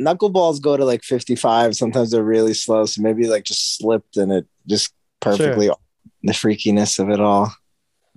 knuckleballs 0.00 0.62
go 0.62 0.76
to 0.76 0.84
like 0.84 1.02
55. 1.02 1.74
Sometimes 1.74 2.12
they're 2.12 2.22
really 2.22 2.54
slow. 2.54 2.84
So 2.84 3.02
maybe 3.02 3.26
like 3.26 3.42
just 3.42 3.76
slipped 3.76 4.16
and 4.16 4.30
it 4.30 4.46
just 4.68 4.94
perfectly 5.18 5.68
the 6.22 6.32
freakiness 6.32 7.00
of 7.00 7.10
it 7.10 7.20
all. 7.20 7.52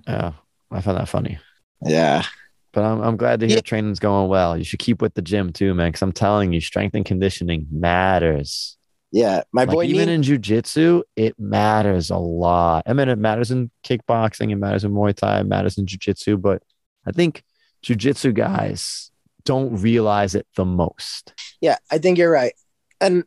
Yeah. 0.06 0.32
I 0.70 0.80
found 0.80 0.98
that 0.98 1.08
funny. 1.08 1.38
Yeah. 1.84 2.24
But 2.72 2.84
I'm, 2.84 3.00
I'm 3.00 3.16
glad 3.16 3.40
to 3.40 3.46
hear 3.46 3.56
Yeah. 3.56 3.62
training's 3.62 3.98
going 3.98 4.28
well. 4.28 4.56
You 4.56 4.64
should 4.64 4.78
keep 4.78 5.02
with 5.02 5.14
the 5.14 5.22
gym 5.22 5.52
too, 5.52 5.74
man. 5.74 5.92
Cause 5.92 6.02
I'm 6.02 6.12
telling 6.12 6.52
you, 6.52 6.60
strength 6.60 6.94
and 6.94 7.04
conditioning 7.04 7.66
matters. 7.70 8.76
Yeah. 9.12 9.42
My 9.52 9.64
like 9.64 9.74
boy 9.74 9.84
even 9.84 10.06
Neen, 10.08 10.08
in 10.16 10.22
jujitsu, 10.22 11.02
it 11.16 11.34
matters 11.38 12.10
a 12.10 12.16
lot. 12.16 12.84
I 12.86 12.92
mean, 12.92 13.08
it 13.08 13.18
matters 13.18 13.50
in 13.50 13.70
kickboxing, 13.84 14.52
it 14.52 14.56
matters 14.56 14.84
in 14.84 14.92
Muay 14.92 15.14
Thai, 15.14 15.40
it 15.40 15.46
matters 15.46 15.78
in 15.78 15.86
jujitsu, 15.86 16.40
but 16.40 16.62
I 17.04 17.10
think 17.10 17.42
jujitsu 17.84 18.32
guys 18.34 19.10
don't 19.44 19.74
realize 19.80 20.34
it 20.36 20.46
the 20.54 20.64
most. 20.64 21.32
yeah, 21.60 21.78
I 21.90 21.98
think 21.98 22.18
you're 22.18 22.30
right. 22.30 22.52
And 23.00 23.24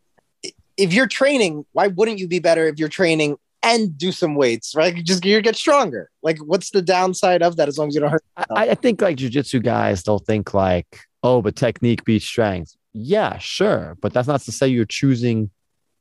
if 0.78 0.93
you're 0.93 1.07
training, 1.07 1.65
why 1.74 1.88
wouldn't 1.88 2.19
you 2.19 2.28
be 2.28 2.39
better 2.39 2.65
if 2.67 2.80
you're 2.80 2.88
training 2.89 3.36
and 3.64 3.97
do 3.97 4.11
some 4.11 4.36
weights, 4.36 4.76
right? 4.76 4.95
You 4.95 5.01
just 5.01 5.26
you 5.26 5.41
get 5.41 5.55
stronger. 5.55 6.09
Like, 6.22 6.38
what's 6.39 6.72
the 6.72 6.82
downside 6.82 7.41
of 7.41 7.55
that 7.55 7.68
as 7.68 7.78
long 7.78 7.88
as 7.88 7.95
you 7.95 8.01
don't 8.01 8.11
hurt? 8.11 8.24
I, 8.38 8.70
I 8.70 8.76
think 8.76 9.01
like 9.01 9.18
jujitsu 9.18 9.64
guys, 9.64 10.03
don't 10.03 10.24
think 10.26 10.53
like, 10.53 10.99
oh, 11.24 11.41
but 11.41 11.55
technique 11.55 12.03
beats 12.03 12.26
strength. 12.26 12.76
Yeah, 12.91 13.38
sure. 13.39 13.97
But 14.01 14.14
that's 14.14 14.28
not 14.28 14.41
to 14.41 14.51
say 14.51 14.68
you're 14.68 14.86
choosing 14.86 15.49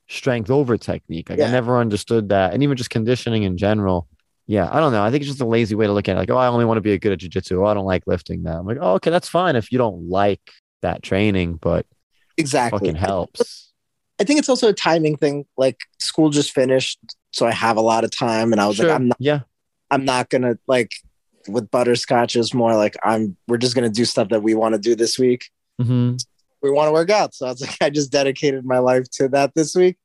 strength 0.08 0.50
over 0.50 0.76
technique. 0.76 1.30
Like 1.30 1.40
I 1.40 1.50
never 1.50 1.78
understood 1.78 2.28
that. 2.30 2.52
And 2.52 2.62
even 2.62 2.76
just 2.76 2.90
conditioning 2.90 3.44
in 3.44 3.56
general. 3.56 4.08
Yeah, 4.46 4.68
I 4.70 4.80
don't 4.80 4.92
know. 4.92 5.02
I 5.02 5.10
think 5.10 5.22
it's 5.22 5.30
just 5.30 5.40
a 5.40 5.46
lazy 5.46 5.76
way 5.76 5.86
to 5.86 5.92
look 5.92 6.08
at 6.08 6.16
it. 6.16 6.18
Like, 6.18 6.30
oh, 6.30 6.36
I 6.36 6.48
only 6.48 6.64
want 6.64 6.76
to 6.76 6.82
be 6.82 6.92
a 6.92 6.98
good 6.98 7.12
at 7.12 7.20
jujitsu. 7.20 7.62
Oh, 7.62 7.64
I 7.64 7.74
don't 7.74 7.86
like 7.86 8.02
lifting 8.06 8.42
that. 8.42 8.56
I'm 8.56 8.66
like, 8.66 8.78
oh, 8.80 8.94
okay, 8.94 9.10
that's 9.10 9.28
fine 9.28 9.54
if 9.54 9.70
you 9.70 9.78
don't 9.78 10.08
like 10.08 10.40
that 10.82 11.02
training, 11.02 11.54
but 11.54 11.86
Exactly. 12.36 12.78
fucking 12.78 12.96
helps. 12.96 13.72
I 14.20 14.24
think 14.24 14.40
it's 14.40 14.48
also 14.48 14.68
a 14.68 14.72
timing 14.72 15.16
thing. 15.16 15.46
Like 15.56 15.78
school 15.98 16.30
just 16.30 16.50
finished, 16.50 16.98
so 17.32 17.46
I 17.46 17.50
have 17.52 17.76
a 17.76 17.80
lot 17.82 18.04
of 18.04 18.10
time, 18.10 18.52
and 18.52 18.60
I 18.60 18.66
was 18.66 18.76
Sure. 18.76 18.86
like, 18.88 18.94
I'm 18.94 19.08
not, 19.08 19.16
yeah. 19.20 19.40
I'm 19.90 20.04
not 20.04 20.30
gonna 20.30 20.58
like 20.66 20.92
with 21.48 21.70
butterscotch 21.70 22.36
is 22.36 22.54
more 22.54 22.74
like 22.76 22.96
I'm. 23.02 23.36
We're 23.48 23.58
just 23.58 23.74
gonna 23.74 23.90
do 23.90 24.04
stuff 24.04 24.28
that 24.28 24.42
we 24.42 24.54
want 24.54 24.74
to 24.74 24.80
do 24.80 24.94
this 24.94 25.18
week. 25.18 25.50
hmm 25.80 26.16
we 26.62 26.70
want 26.70 26.86
to 26.86 26.92
work 26.92 27.10
out. 27.10 27.34
So 27.34 27.46
I 27.46 27.50
was 27.50 27.60
like, 27.66 27.76
I 27.80 27.90
just 27.90 28.12
dedicated 28.12 28.64
my 28.64 28.78
life 28.78 29.10
to 29.14 29.28
that 29.30 29.52
this 29.56 29.74
week. 29.74 29.96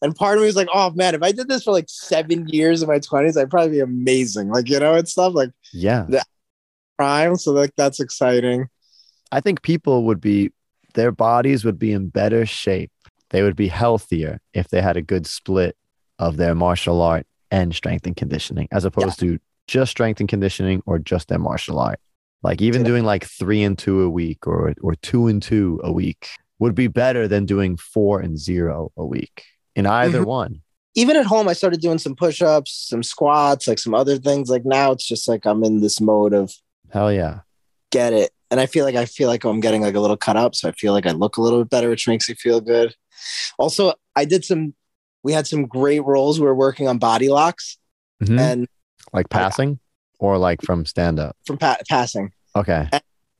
And 0.00 0.16
part 0.16 0.38
of 0.38 0.40
me 0.40 0.46
was 0.46 0.56
like, 0.56 0.68
oh 0.72 0.90
man, 0.92 1.14
if 1.14 1.22
I 1.22 1.30
did 1.30 1.46
this 1.46 1.64
for 1.64 1.72
like 1.72 1.84
seven 1.88 2.48
years 2.48 2.80
in 2.80 2.88
my 2.88 2.98
20s, 3.00 3.36
I'd 3.38 3.50
probably 3.50 3.72
be 3.72 3.80
amazing. 3.80 4.48
Like, 4.48 4.70
you 4.70 4.80
know, 4.80 4.94
and 4.94 5.06
stuff 5.06 5.34
like 5.34 5.50
Yeah. 5.74 6.06
prime. 6.96 7.36
So 7.36 7.52
like 7.52 7.72
that's 7.76 8.00
exciting. 8.00 8.68
I 9.30 9.40
think 9.40 9.60
people 9.62 10.04
would 10.04 10.20
be, 10.22 10.52
their 10.94 11.12
bodies 11.12 11.64
would 11.66 11.78
be 11.78 11.92
in 11.92 12.08
better 12.08 12.46
shape. 12.46 12.90
They 13.28 13.42
would 13.42 13.56
be 13.56 13.68
healthier 13.68 14.40
if 14.54 14.68
they 14.68 14.80
had 14.80 14.96
a 14.96 15.02
good 15.02 15.26
split 15.26 15.76
of 16.20 16.36
their 16.36 16.54
martial 16.54 17.02
art 17.02 17.26
and 17.50 17.74
strength 17.74 18.06
and 18.06 18.14
conditioning, 18.16 18.68
as 18.70 18.84
opposed 18.84 19.18
to 19.20 19.38
just 19.66 19.90
strength 19.90 20.20
and 20.20 20.28
conditioning 20.28 20.82
or 20.86 20.98
just 21.00 21.26
their 21.28 21.38
martial 21.38 21.78
art. 21.80 21.98
Like 22.42 22.62
even 22.62 22.84
doing 22.84 23.04
like 23.04 23.24
three 23.24 23.62
and 23.64 23.76
two 23.76 24.02
a 24.02 24.08
week 24.08 24.46
or 24.46 24.72
or 24.80 24.94
two 24.94 25.26
and 25.26 25.42
two 25.42 25.80
a 25.82 25.92
week 25.92 26.28
would 26.58 26.74
be 26.74 26.86
better 26.86 27.26
than 27.26 27.44
doing 27.46 27.76
four 27.76 28.20
and 28.20 28.38
zero 28.38 28.92
a 28.96 29.04
week 29.04 29.44
in 29.74 29.86
either 29.86 30.20
Mhm. 30.22 30.26
one. 30.26 30.62
Even 30.94 31.16
at 31.16 31.26
home, 31.26 31.48
I 31.48 31.52
started 31.54 31.80
doing 31.80 31.98
some 31.98 32.14
push-ups, 32.16 32.72
some 32.88 33.02
squats, 33.02 33.68
like 33.68 33.78
some 33.78 33.94
other 33.94 34.18
things. 34.18 34.48
Like 34.50 34.64
now 34.64 34.90
it's 34.92 35.06
just 35.06 35.28
like 35.28 35.44
I'm 35.46 35.62
in 35.64 35.80
this 35.80 36.00
mode 36.00 36.32
of 36.32 36.52
Hell 36.90 37.12
yeah. 37.12 37.40
get 37.90 38.12
it. 38.12 38.30
And 38.50 38.58
I 38.58 38.66
feel 38.66 38.84
like 38.84 38.96
I 38.96 39.04
feel 39.06 39.28
like 39.28 39.44
I'm 39.44 39.60
getting 39.60 39.82
like 39.82 39.94
a 39.94 40.00
little 40.00 40.16
cut 40.16 40.36
up. 40.36 40.54
So 40.54 40.68
I 40.68 40.72
feel 40.72 40.92
like 40.92 41.06
I 41.06 41.12
look 41.12 41.36
a 41.36 41.42
little 41.42 41.60
bit 41.60 41.70
better, 41.70 41.88
which 41.88 42.08
makes 42.08 42.28
me 42.28 42.34
feel 42.34 42.60
good. 42.60 42.94
Also, 43.58 43.94
I 44.16 44.24
did 44.24 44.44
some 44.44 44.74
we 45.22 45.32
had 45.32 45.46
some 45.46 45.66
great 45.66 46.00
rolls. 46.04 46.40
We 46.40 46.46
were 46.46 46.54
working 46.54 46.88
on 46.88 46.98
body 46.98 47.28
locks 47.28 47.78
Mhm. 48.22 48.38
and 48.40 48.68
Like 49.12 49.28
passing 49.28 49.78
or 50.18 50.38
like 50.38 50.62
from 50.62 50.84
stand 50.86 51.18
up. 51.18 51.36
from 51.46 51.58
pa- 51.58 51.78
passing. 51.88 52.32
Okay. 52.56 52.88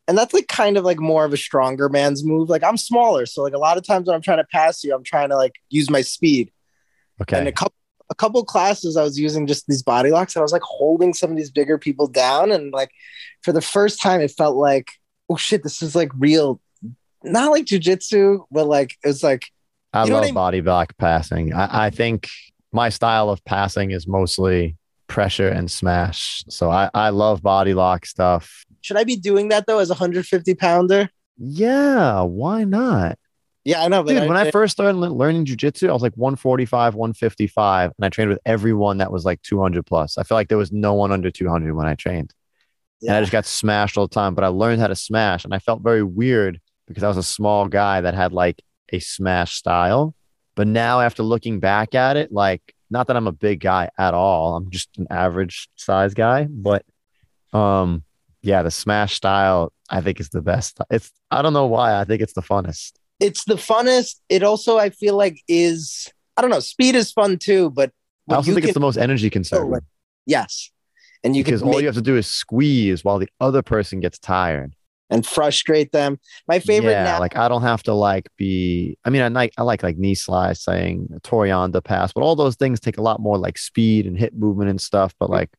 And 0.09 0.19
that's 0.19 0.35
like 0.35 0.49
kind 0.49 0.77
of 0.77 0.85
like 0.85 0.99
more 0.99 1.25
of 1.25 1.33
a 1.33 1.37
stronger 1.37 1.89
man's 1.89 2.25
move. 2.25 2.49
Like 2.49 2.65
I'm 2.65 2.77
smaller. 2.77 3.27
So 3.27 3.43
like 3.43 3.53
a 3.55 3.59
lot 3.59 3.77
of 3.77 3.87
times 3.87 4.07
when 4.09 4.15
I'm 4.17 4.23
trying 4.23 4.39
to 4.39 4.47
pass 4.51 4.83
you, 4.83 4.95
I'm 4.95 5.05
trying 5.05 5.29
to 5.29 5.37
like 5.37 5.55
use 5.69 5.89
my 5.91 6.01
speed. 6.03 6.51
Okay. 7.23 7.39
And 7.39 7.47
a 7.49 7.53
couple 7.53 7.75
a 8.09 8.15
couple 8.17 8.45
classes 8.45 8.97
I 8.97 9.05
was 9.05 9.21
using 9.21 9.47
just 9.47 9.69
these 9.69 9.85
body 9.85 10.11
locks 10.11 10.35
and 10.35 10.41
I 10.41 10.43
was 10.43 10.53
like 10.53 10.63
holding 10.65 11.15
some 11.15 11.31
of 11.31 11.37
these 11.37 11.51
bigger 11.53 11.79
people 11.79 12.09
down 12.09 12.51
and 12.51 12.73
like 12.73 12.91
for 13.43 13.53
the 13.53 13.61
first 13.61 14.03
time 14.03 14.21
it 14.21 14.33
felt 14.33 14.57
like 14.57 14.89
oh 15.29 15.37
shit 15.37 15.63
this 15.63 15.81
is 15.81 15.95
like 15.95 16.11
real 16.19 16.61
not 17.23 17.53
like 17.53 17.67
jujitsu 17.67 18.45
but 18.51 18.67
like 18.67 18.97
it 19.05 19.07
was 19.07 19.23
like 19.23 19.45
I 19.93 20.05
You 20.05 20.11
know 20.11 20.15
love 20.17 20.25
I 20.25 20.27
mean? 20.27 20.35
body 20.35 20.63
lock 20.63 20.97
passing. 20.99 21.53
I, 21.53 21.87
I 21.87 21.91
think 21.91 22.29
my 22.73 22.89
style 22.89 23.31
of 23.31 23.45
passing 23.45 23.91
is 23.91 24.07
mostly 24.07 24.77
pressure 25.09 25.49
and 25.49 25.71
smash. 25.71 26.45
So 26.49 26.71
I, 26.71 26.89
I 26.95 27.09
love 27.11 27.43
body 27.43 27.75
lock 27.75 28.07
stuff. 28.07 28.65
should 28.81 28.97
I 28.97 29.05
be 29.05 29.17
doing 29.17 29.49
that 29.49 29.67
though 29.67 29.79
as 29.79 29.91
a 29.91 29.95
150 29.95 30.55
pounder? 30.55 31.11
Yeah, 31.39 32.23
why 32.23 32.65
not? 32.65 33.19
Yeah, 33.65 33.83
I 33.83 33.89
know, 33.89 34.03
but 34.03 34.13
Dude, 34.15 34.29
when 34.29 34.37
I 34.39 34.47
I, 34.47 34.51
first 34.51 34.73
started 34.73 34.97
le- 34.97 35.09
learning 35.13 35.45
jujitsu, 35.45 35.89
I 35.91 35.93
was 35.93 36.01
like 36.03 36.15
145, 36.15 36.95
155, 36.95 37.93
and 37.99 38.05
I 38.05 38.09
trained 38.09 38.31
with 38.31 38.39
everyone 38.47 38.99
that 38.99 39.13
was 39.13 39.25
like 39.25 39.43
200 39.43 39.85
plus. 39.85 40.17
I 40.17 40.23
feel 40.23 40.37
like 40.37 40.49
there 40.49 40.57
was 40.59 40.73
no 40.73 40.95
one 40.95 41.13
under 41.13 41.31
200 41.31 41.75
when 41.75 41.87
I 41.87 41.95
trained. 41.95 42.33
And 43.03 43.13
I 43.13 43.21
just 43.21 43.33
got 43.33 43.47
smashed 43.47 43.97
all 43.99 44.07
the 44.07 44.15
time, 44.15 44.35
but 44.35 44.45
I 44.45 44.49
learned 44.49 44.81
how 44.81 44.87
to 44.89 44.97
smash. 44.97 45.45
And 45.45 45.55
I 45.55 45.59
felt 45.59 45.83
very 45.83 46.03
weird 46.03 46.61
because 46.87 47.03
I 47.03 47.09
was 47.09 47.17
a 47.17 47.23
small 47.23 47.67
guy 47.69 48.01
that 48.03 48.15
had 48.15 48.33
like 48.33 48.61
a 48.93 48.99
smash 48.99 49.55
style. 49.55 50.15
But 50.55 50.67
now, 50.67 51.01
after 51.01 51.23
looking 51.23 51.61
back 51.61 51.95
at 51.95 52.17
it, 52.17 52.33
like, 52.33 52.75
not 52.91 53.07
that 53.07 53.17
I'm 53.17 53.27
a 53.29 53.33
big 53.33 53.61
guy 53.61 53.89
at 53.99 54.15
all, 54.15 54.57
I'm 54.57 54.71
just 54.71 54.89
an 54.99 55.07
average 55.11 55.69
size 55.77 56.13
guy. 56.13 56.47
But 56.51 56.85
um, 57.53 58.03
yeah, 58.43 58.63
the 58.63 58.71
smash 58.71 59.15
style, 59.15 59.73
I 59.89 60.01
think, 60.01 60.21
is 60.21 60.29
the 60.31 60.43
best. 60.43 60.79
It's, 60.91 61.11
I 61.31 61.43
don't 61.43 61.53
know 61.53 61.67
why, 61.67 61.99
I 61.99 62.05
think 62.05 62.21
it's 62.21 62.33
the 62.33 62.43
funnest. 62.43 62.93
it's 63.21 63.45
the 63.45 63.55
funnest. 63.55 64.17
It 64.29 64.43
also 64.43 64.79
I 64.79 64.91
feel 64.91 65.17
like 65.17 65.41
is 65.47 66.11
I 66.37 66.43
don't 66.43 66.51
know, 66.51 66.61
speed 66.61 66.95
is 66.95 67.13
fun 67.13 67.39
too, 67.39 67.71
but 67.71 67.93
I 68.29 68.35
also 68.35 68.53
think 68.53 68.63
can- 68.63 68.69
it's 68.71 68.75
the 68.75 68.81
most 68.81 68.97
energy 68.97 69.31
conserving. 69.31 69.81
yes. 70.27 70.71
And 71.23 71.37
you 71.37 71.45
because 71.45 71.61
can 71.61 71.71
all 71.71 71.81
you 71.81 71.87
have 71.87 71.97
to 71.97 72.03
do 72.03 72.17
is 72.17 72.27
squeeze 72.27 73.05
while 73.05 73.19
the 73.19 73.29
other 73.41 73.61
person 73.63 74.01
gets 74.01 74.19
tired. 74.19 74.75
And 75.13 75.27
frustrate 75.27 75.91
them. 75.91 76.21
My 76.47 76.61
favorite 76.61 76.93
yeah, 76.93 77.03
now 77.03 77.19
like 77.19 77.37
I 77.37 77.49
don't 77.49 77.63
have 77.63 77.83
to 77.85 77.95
like 77.95 78.29
be. 78.37 78.97
I 79.05 79.11
mean, 79.11 79.23
I 79.23 79.29
like 79.29 79.53
I 79.59 79.63
like 79.63 79.83
like 79.83 79.99
knee 79.99 80.15
slice, 80.15 80.63
saying 80.63 81.09
Toreando 81.23 81.83
pass, 81.83 82.13
but 82.13 82.23
all 82.23 82.37
those 82.37 82.55
things 82.55 82.79
take 82.79 82.97
a 82.97 83.03
lot 83.03 83.21
more 83.21 83.37
like 83.37 83.59
speed 83.59 84.07
and 84.07 84.17
hip 84.17 84.33
movement 84.35 84.71
and 84.71 84.81
stuff. 84.81 85.13
But 85.19 85.29
like 85.29 85.51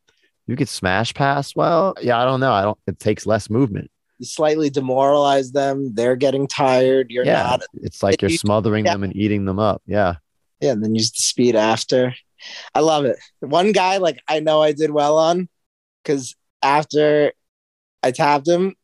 you 0.47 0.55
could 0.55 0.69
smash 0.69 1.13
pass. 1.13 1.55
Well, 1.55 1.95
yeah, 2.01 2.21
I 2.21 2.25
don't 2.25 2.39
know. 2.39 2.53
I 2.53 2.61
don't. 2.61 2.77
It 2.87 2.99
takes 2.99 3.25
less 3.25 3.49
movement. 3.49 3.91
you 4.19 4.25
slightly 4.25 4.69
demoralize 4.69 5.51
them. 5.51 5.93
They're 5.93 6.15
getting 6.15 6.47
tired. 6.47 7.09
You're 7.09 7.25
yeah, 7.25 7.43
not. 7.43 7.61
it's 7.81 8.01
like 8.01 8.21
you're 8.21 8.29
smothering 8.29 8.85
yeah. 8.85 8.93
them 8.93 9.03
and 9.03 9.15
eating 9.15 9.45
them 9.45 9.59
up. 9.59 9.81
Yeah, 9.85 10.15
Yeah, 10.61 10.71
and 10.71 10.83
then 10.83 10.95
use 10.95 11.11
the 11.11 11.21
speed 11.21 11.55
after. 11.55 12.13
I 12.73 12.79
love 12.79 13.05
it. 13.05 13.17
One 13.39 13.71
guy, 13.71 13.97
like 13.97 14.19
I 14.27 14.39
know 14.39 14.61
I 14.61 14.71
did 14.71 14.91
well 14.91 15.17
on, 15.17 15.49
because 16.03 16.35
after 16.61 17.33
I 18.03 18.11
tapped 18.11 18.47
him, 18.47 18.75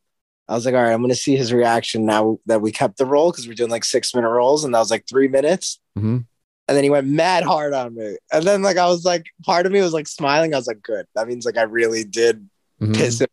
I 0.49 0.53
was 0.55 0.65
like, 0.65 0.75
all 0.75 0.81
right, 0.81 0.93
I'm 0.93 1.01
gonna 1.01 1.15
see 1.15 1.35
his 1.35 1.51
reaction 1.53 2.05
now 2.05 2.39
that 2.45 2.61
we 2.61 2.71
kept 2.71 2.97
the 2.97 3.05
roll 3.05 3.31
because 3.31 3.47
we're 3.47 3.53
doing 3.53 3.69
like 3.69 3.83
six 3.83 4.13
minute 4.15 4.29
rolls, 4.29 4.63
and 4.63 4.73
that 4.73 4.79
was 4.79 4.91
like 4.91 5.05
three 5.07 5.27
minutes. 5.27 5.79
Mhm. 5.97 6.25
And 6.69 6.75
then 6.75 6.83
he 6.83 6.89
went 6.89 7.07
mad 7.07 7.43
hard 7.43 7.73
on 7.73 7.95
me. 7.95 8.17
And 8.31 8.43
then 8.45 8.61
like 8.61 8.77
I 8.77 8.87
was 8.87 9.05
like, 9.05 9.25
part 9.45 9.65
of 9.65 9.71
me 9.71 9.81
was 9.81 9.93
like 9.93 10.07
smiling. 10.07 10.53
I 10.53 10.57
was 10.57 10.67
like, 10.67 10.81
good. 10.81 11.05
That 11.15 11.27
means 11.27 11.45
like 11.45 11.57
I 11.57 11.61
really 11.63 12.03
did 12.03 12.47
Mhm. 12.81 12.95
piss 12.95 13.21
him. 13.21 13.27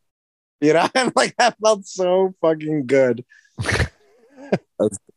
You 0.61 0.73
know, 0.73 0.89
and 0.95 1.13
like 1.17 1.37
that 1.39 1.57
felt 1.61 1.85
so 1.87 2.35
fucking 2.41 2.87
good. 2.87 3.25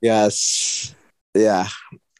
yes. 0.01 0.93
Yeah. 1.33 1.67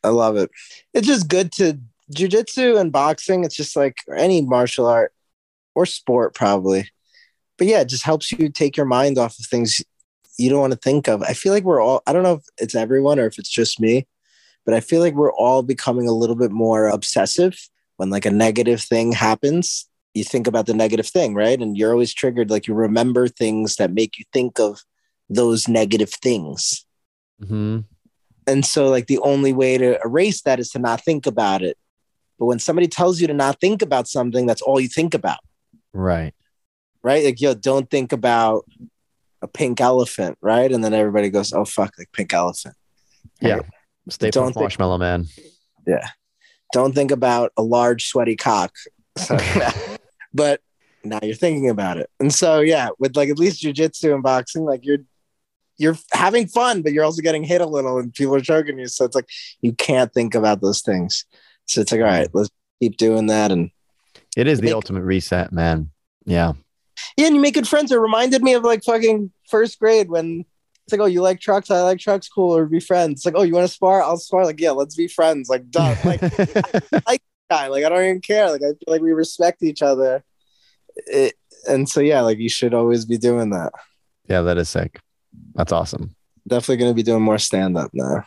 I 0.03 0.09
love 0.09 0.37
it. 0.37 0.51
It's 0.93 1.07
just 1.07 1.27
good 1.27 1.51
to 1.53 1.79
jujitsu 2.13 2.79
and 2.79 2.91
boxing. 2.91 3.43
It's 3.43 3.55
just 3.55 3.75
like 3.75 3.97
any 4.15 4.41
martial 4.41 4.85
art 4.85 5.11
or 5.75 5.85
sport, 5.85 6.33
probably. 6.35 6.89
But 7.57 7.67
yeah, 7.67 7.81
it 7.81 7.89
just 7.89 8.03
helps 8.03 8.31
you 8.31 8.49
take 8.49 8.77
your 8.77 8.85
mind 8.85 9.17
off 9.17 9.39
of 9.39 9.45
things 9.45 9.81
you 10.37 10.49
don't 10.49 10.59
want 10.59 10.73
to 10.73 10.79
think 10.79 11.07
of. 11.07 11.21
I 11.23 11.33
feel 11.33 11.53
like 11.53 11.63
we're 11.63 11.81
all, 11.81 12.03
I 12.05 12.13
don't 12.13 12.23
know 12.23 12.35
if 12.35 12.43
it's 12.57 12.75
everyone 12.75 13.19
or 13.19 13.25
if 13.25 13.39
it's 13.39 13.49
just 13.49 13.79
me, 13.79 14.07
but 14.65 14.75
I 14.75 14.79
feel 14.79 15.01
like 15.01 15.15
we're 15.15 15.33
all 15.33 15.63
becoming 15.63 16.07
a 16.07 16.13
little 16.13 16.35
bit 16.35 16.51
more 16.51 16.87
obsessive 16.87 17.57
when 17.95 18.09
like 18.09 18.25
a 18.25 18.31
negative 18.31 18.81
thing 18.81 19.11
happens. 19.11 19.89
You 20.13 20.23
think 20.23 20.47
about 20.47 20.65
the 20.65 20.73
negative 20.73 21.07
thing, 21.07 21.33
right? 21.33 21.59
And 21.59 21.77
you're 21.77 21.91
always 21.91 22.13
triggered, 22.13 22.49
like 22.49 22.67
you 22.67 22.73
remember 22.73 23.27
things 23.27 23.75
that 23.77 23.93
make 23.93 24.17
you 24.19 24.25
think 24.31 24.59
of 24.59 24.83
those 25.29 25.67
negative 25.67 26.11
things. 26.11 26.85
Mhm. 27.41 27.85
And 28.47 28.65
so, 28.65 28.87
like, 28.87 29.07
the 29.07 29.19
only 29.19 29.51
way 29.51 29.77
to 29.77 29.99
erase 30.03 30.41
that 30.43 30.59
is 30.59 30.69
to 30.71 30.79
not 30.79 31.03
think 31.03 31.27
about 31.27 31.61
it. 31.61 31.77
But 32.39 32.45
when 32.45 32.59
somebody 32.59 32.87
tells 32.87 33.19
you 33.19 33.27
to 33.27 33.33
not 33.33 33.59
think 33.59 33.81
about 33.81 34.07
something, 34.07 34.45
that's 34.45 34.61
all 34.61 34.79
you 34.79 34.87
think 34.87 35.13
about, 35.13 35.39
right. 35.91 36.33
Right? 37.03 37.23
Like, 37.23 37.41
yo, 37.41 37.53
don't 37.53 37.89
think 37.89 38.11
about 38.11 38.65
a 39.41 39.47
pink 39.47 39.79
elephant, 39.81 40.37
right? 40.41 40.71
And 40.71 40.83
then 40.83 40.93
everybody 40.93 41.29
goes, 41.29 41.53
oh, 41.53 41.65
fuck, 41.65 41.93
like 41.97 42.11
pink 42.11 42.33
elephant. 42.33 42.75
Yeah. 43.41 43.59
Stay 44.09 44.29
Don't 44.31 44.53
think- 44.53 44.61
Marshmallow 44.61 44.97
Man. 44.97 45.25
Yeah. 45.85 46.07
Don't 46.73 46.93
think 46.93 47.11
about 47.11 47.53
a 47.55 47.61
large, 47.63 48.07
sweaty 48.07 48.35
cock. 48.35 48.73
So, 49.17 49.37
but 50.33 50.61
now 51.03 51.19
you're 51.21 51.35
thinking 51.35 51.69
about 51.69 51.97
it. 51.97 52.09
And 52.19 52.33
so, 52.33 52.59
yeah, 52.59 52.89
with 52.99 53.15
like 53.15 53.29
at 53.29 53.39
least 53.39 53.63
jujitsu 53.63 54.13
and 54.13 54.23
boxing, 54.23 54.65
like 54.65 54.85
you're, 54.85 54.99
you're 55.77 55.95
having 56.11 56.47
fun, 56.47 56.81
but 56.81 56.91
you're 56.91 57.05
also 57.05 57.21
getting 57.21 57.43
hit 57.43 57.61
a 57.61 57.65
little 57.65 57.99
and 57.99 58.13
people 58.13 58.35
are 58.35 58.41
choking 58.41 58.79
you. 58.79 58.87
So 58.87 59.05
it's 59.05 59.15
like 59.15 59.29
you 59.61 59.73
can't 59.73 60.11
think 60.11 60.35
about 60.35 60.59
those 60.59 60.81
things. 60.81 61.25
So 61.65 61.81
it's 61.81 61.91
like, 61.91 62.01
all 62.01 62.07
right, 62.07 62.27
let's 62.33 62.49
keep 62.81 62.97
doing 62.97 63.27
that. 63.27 63.51
And 63.51 63.69
It 64.35 64.47
is 64.47 64.59
the 64.59 64.73
ultimate 64.73 65.03
reset, 65.03 65.51
man. 65.51 65.91
Yeah. 66.25 66.53
Yeah, 67.15 67.27
and 67.27 67.35
you 67.35 67.41
make 67.41 67.53
good 67.53 67.67
friends. 67.67 67.91
It 67.91 67.99
reminded 67.99 68.43
me 68.43 68.53
of 68.53 68.63
like 68.63 68.83
fucking 68.83 69.31
first 69.49 69.79
grade 69.79 70.09
when 70.09 70.45
it's 70.85 70.93
like, 70.93 71.01
oh, 71.01 71.05
you 71.05 71.21
like 71.21 71.39
trucks? 71.39 71.69
I 71.69 71.81
like 71.81 71.99
trucks. 71.99 72.29
Cool, 72.29 72.55
or 72.55 72.65
be 72.65 72.79
friends. 72.79 73.19
It's 73.19 73.25
like, 73.25 73.35
oh, 73.37 73.43
you 73.43 73.53
want 73.53 73.67
to 73.67 73.73
spar? 73.73 74.01
I'll 74.01 74.17
spar. 74.17 74.45
Like, 74.45 74.59
yeah, 74.59 74.71
let's 74.71 74.95
be 74.95 75.07
friends. 75.07 75.49
Like, 75.49 75.69
duh. 75.69 75.95
Like, 76.05 76.21
like, 77.05 77.21
guy. 77.49 77.67
Like, 77.67 77.83
I 77.83 77.89
don't 77.89 78.03
even 78.03 78.21
care. 78.21 78.49
Like, 78.49 78.61
I 78.61 78.69
feel 78.69 78.77
like 78.87 79.01
we 79.01 79.11
respect 79.11 79.63
each 79.63 79.81
other. 79.81 80.23
It, 80.95 81.35
and 81.67 81.89
so, 81.89 81.99
yeah, 81.99 82.21
like 82.21 82.37
you 82.37 82.49
should 82.49 82.73
always 82.73 83.05
be 83.05 83.17
doing 83.17 83.49
that. 83.49 83.73
yeah, 84.29 84.41
that 84.41 84.57
is 84.57 84.69
sick. 84.69 85.01
That's 85.55 85.71
awesome. 85.71 86.15
Definitely 86.47 86.77
going 86.77 86.91
to 86.91 86.95
be 86.95 87.03
doing 87.03 87.21
more 87.21 87.37
stand 87.37 87.77
up 87.77 87.91
now. 87.93 88.23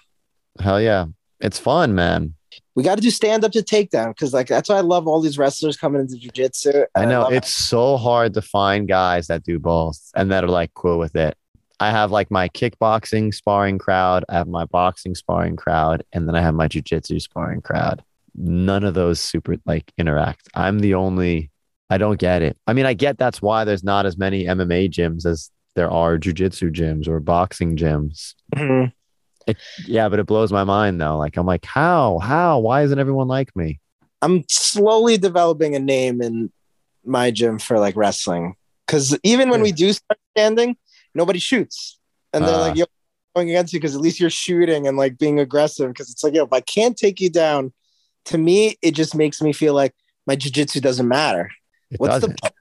Hell 0.61 0.81
yeah. 0.81 1.07
It's 1.41 1.59
fun, 1.59 1.95
man. 1.95 2.35
We 2.81 2.85
got 2.85 2.95
to 2.95 3.03
do 3.03 3.11
stand 3.11 3.45
up 3.45 3.53
to 3.53 3.59
takedown 3.59 4.09
because, 4.09 4.33
like, 4.33 4.47
that's 4.47 4.71
why 4.71 4.77
I 4.77 4.81
love 4.81 5.07
all 5.07 5.21
these 5.21 5.37
wrestlers 5.37 5.77
coming 5.77 6.01
into 6.01 6.15
jujitsu. 6.15 6.87
I 6.95 7.05
know 7.05 7.25
love- 7.25 7.35
it's 7.35 7.53
so 7.53 7.99
hard 7.99 8.33
to 8.33 8.41
find 8.41 8.89
guys 8.89 9.27
that 9.27 9.43
do 9.43 9.59
both 9.59 10.01
and 10.17 10.31
that 10.33 10.45
are 10.45 10.49
like 10.49 10.73
cool 10.73 10.99
with 10.99 11.15
it. 11.15 11.37
I 11.79 11.91
have 11.91 12.11
like 12.11 12.31
my 12.31 12.49
kickboxing 12.49 13.35
sparring 13.35 13.77
crowd, 13.77 14.25
I 14.31 14.39
have 14.39 14.49
my 14.49 14.65
boxing 14.65 15.15
sparring 15.15 15.57
crowd, 15.57 16.05
and 16.15 16.27
then 16.27 16.35
I 16.35 16.41
have 16.41 16.55
my 16.55 16.69
jujitsu 16.69 17.21
sparring 17.21 17.61
crowd. 17.61 18.03
None 18.35 18.83
of 18.83 18.95
those 18.95 19.21
super 19.21 19.57
like 19.67 19.93
interact. 19.99 20.49
I'm 20.55 20.79
the 20.79 20.95
only, 20.95 21.51
I 21.91 21.99
don't 21.99 22.19
get 22.19 22.41
it. 22.41 22.57
I 22.67 22.73
mean, 22.73 22.87
I 22.87 22.95
get 22.95 23.19
that's 23.19 23.43
why 23.43 23.65
there's 23.65 23.85
not 23.85 24.07
as 24.07 24.17
many 24.17 24.47
MMA 24.47 24.89
gyms 24.91 25.27
as 25.27 25.51
there 25.77 25.91
are 25.91 26.17
jujitsu 26.17 26.73
gyms 26.73 27.09
or 27.09 27.21
boxing 27.21 27.77
gyms. 27.77 28.33
Mm-hmm. 28.57 28.89
Mhm. 29.49 29.57
Yeah, 29.87 30.09
but 30.09 30.19
it 30.19 30.27
blows 30.27 30.53
my 30.53 30.65
mind 30.65 31.01
though. 31.01 31.19
Like 31.19 31.37
I'm 31.37 31.47
like, 31.47 31.65
how? 31.65 32.19
How? 32.19 32.59
Why 32.59 32.83
isn't 32.83 32.99
everyone 32.99 33.29
like 33.29 33.55
me? 33.57 33.81
I'm 34.23 34.45
slowly 34.49 35.17
developing 35.17 35.75
a 35.75 35.79
name 35.79 36.21
in 36.21 36.53
my 37.05 37.31
gym 37.31 37.59
for 37.59 37.79
like 37.79 37.97
wrestling. 37.97 38.55
Cause 38.87 39.17
even 39.23 39.49
when 39.51 39.63
we 39.63 39.73
do 39.73 39.93
start 39.93 40.19
standing, 40.37 40.77
nobody 41.15 41.39
shoots. 41.39 41.99
And 42.33 42.45
they're 42.47 42.55
Ah. 42.57 42.61
like, 42.61 42.77
yo, 42.77 42.85
going 43.35 43.49
against 43.49 43.73
you 43.73 43.81
because 43.81 43.95
at 43.95 44.01
least 44.01 44.21
you're 44.21 44.29
shooting 44.31 44.87
and 44.87 44.97
like 44.97 45.17
being 45.17 45.39
aggressive. 45.41 45.93
Cause 45.95 46.11
it's 46.11 46.23
like, 46.23 46.35
yo, 46.35 46.45
if 46.45 46.53
I 46.53 46.61
can't 46.61 46.97
take 46.97 47.21
you 47.21 47.31
down, 47.31 47.73
to 48.27 48.37
me, 48.37 48.77
it 48.83 48.95
just 48.95 49.15
makes 49.15 49.41
me 49.41 49.53
feel 49.53 49.73
like 49.75 49.95
my 50.27 50.37
jujitsu 50.37 50.81
doesn't 50.83 51.09
matter. 51.09 51.51
What's 51.97 52.15
doesn't. 52.21 52.41
the 52.43 52.53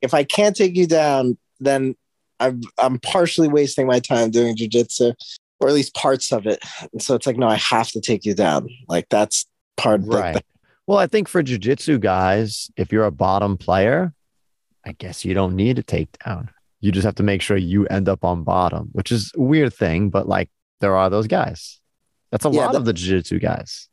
if 0.00 0.14
I 0.14 0.24
can't 0.24 0.54
take 0.56 0.76
you 0.76 0.86
down, 0.86 1.36
then 1.60 1.96
I'm 2.38 2.60
I'm 2.78 2.98
partially 3.00 3.48
wasting 3.48 3.86
my 3.86 3.98
time 4.00 4.30
doing 4.30 4.56
jujitsu, 4.56 5.14
or 5.62 5.68
at 5.68 5.74
least 5.74 5.94
parts 5.94 6.32
of 6.32 6.46
it. 6.46 6.58
And 6.92 7.00
so 7.00 7.14
it's 7.14 7.26
like, 7.26 7.36
no, 7.36 7.48
I 7.48 7.56
have 7.56 7.90
to 7.92 8.00
take 8.00 8.24
you 8.24 8.34
down. 8.34 8.68
Like 8.88 9.08
that's 9.08 9.46
part 9.76 10.00
right. 10.04 10.42
Well, 10.86 10.98
I 10.98 11.06
think 11.06 11.28
for 11.28 11.42
jujitsu 11.42 12.00
guys, 12.00 12.70
if 12.76 12.92
you're 12.92 13.04
a 13.04 13.12
bottom 13.12 13.56
player, 13.56 14.12
I 14.84 14.92
guess 14.92 15.24
you 15.24 15.32
don't 15.32 15.54
need 15.54 15.78
a 15.78 15.82
takedown. 15.82 16.48
You 16.80 16.90
just 16.90 17.04
have 17.04 17.14
to 17.16 17.22
make 17.22 17.40
sure 17.40 17.56
you 17.56 17.86
end 17.86 18.08
up 18.08 18.24
on 18.24 18.42
bottom, 18.42 18.88
which 18.92 19.12
is 19.12 19.30
a 19.36 19.40
weird 19.40 19.72
thing, 19.72 20.10
but 20.10 20.28
like 20.28 20.50
there 20.80 20.96
are 20.96 21.08
those 21.08 21.28
guys. 21.28 21.80
That's 22.32 22.44
a 22.44 22.50
Yeah, 22.50 22.62
lot 22.66 22.72
that- 22.72 22.78
of 22.78 22.84
the 22.84 22.92
jiu-jitsu 22.92 23.38
guys. 23.38 23.88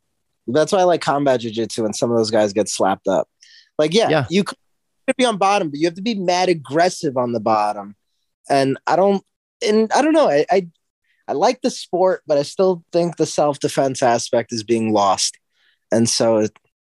That's 0.48 0.72
why 0.72 0.80
I 0.80 0.84
like 0.84 1.00
combat 1.00 1.40
jujitsu 1.40 1.84
and 1.84 1.94
some 1.94 2.10
of 2.10 2.16
those 2.16 2.30
guys 2.32 2.52
get 2.52 2.68
slapped 2.68 3.06
up. 3.06 3.28
Like, 3.78 3.94
yeah, 3.94 4.08
Yeah. 4.08 4.26
you 4.28 4.42
could 4.42 4.56
be 5.16 5.24
on 5.24 5.36
bottom, 5.36 5.70
but 5.70 5.78
you 5.78 5.86
have 5.86 5.94
to 5.94 6.02
be 6.02 6.14
mad 6.16 6.48
aggressive 6.48 7.16
on 7.16 7.32
the 7.32 7.38
bottom. 7.40 7.94
And 8.48 8.76
I 8.88 8.96
don't, 8.96 9.22
and 9.64 9.92
I 9.92 10.02
don't 10.02 10.12
know. 10.12 10.28
I, 10.28 10.44
I, 10.50 10.68
I 11.30 11.34
like 11.34 11.60
the 11.62 11.70
sport, 11.70 12.22
but 12.26 12.38
I 12.38 12.42
still 12.42 12.82
think 12.92 13.16
the 13.16 13.26
self 13.26 13.60
defense 13.60 14.02
aspect 14.02 14.52
is 14.52 14.64
being 14.64 14.92
lost. 14.92 15.38
And 15.92 16.08
so, 16.08 16.46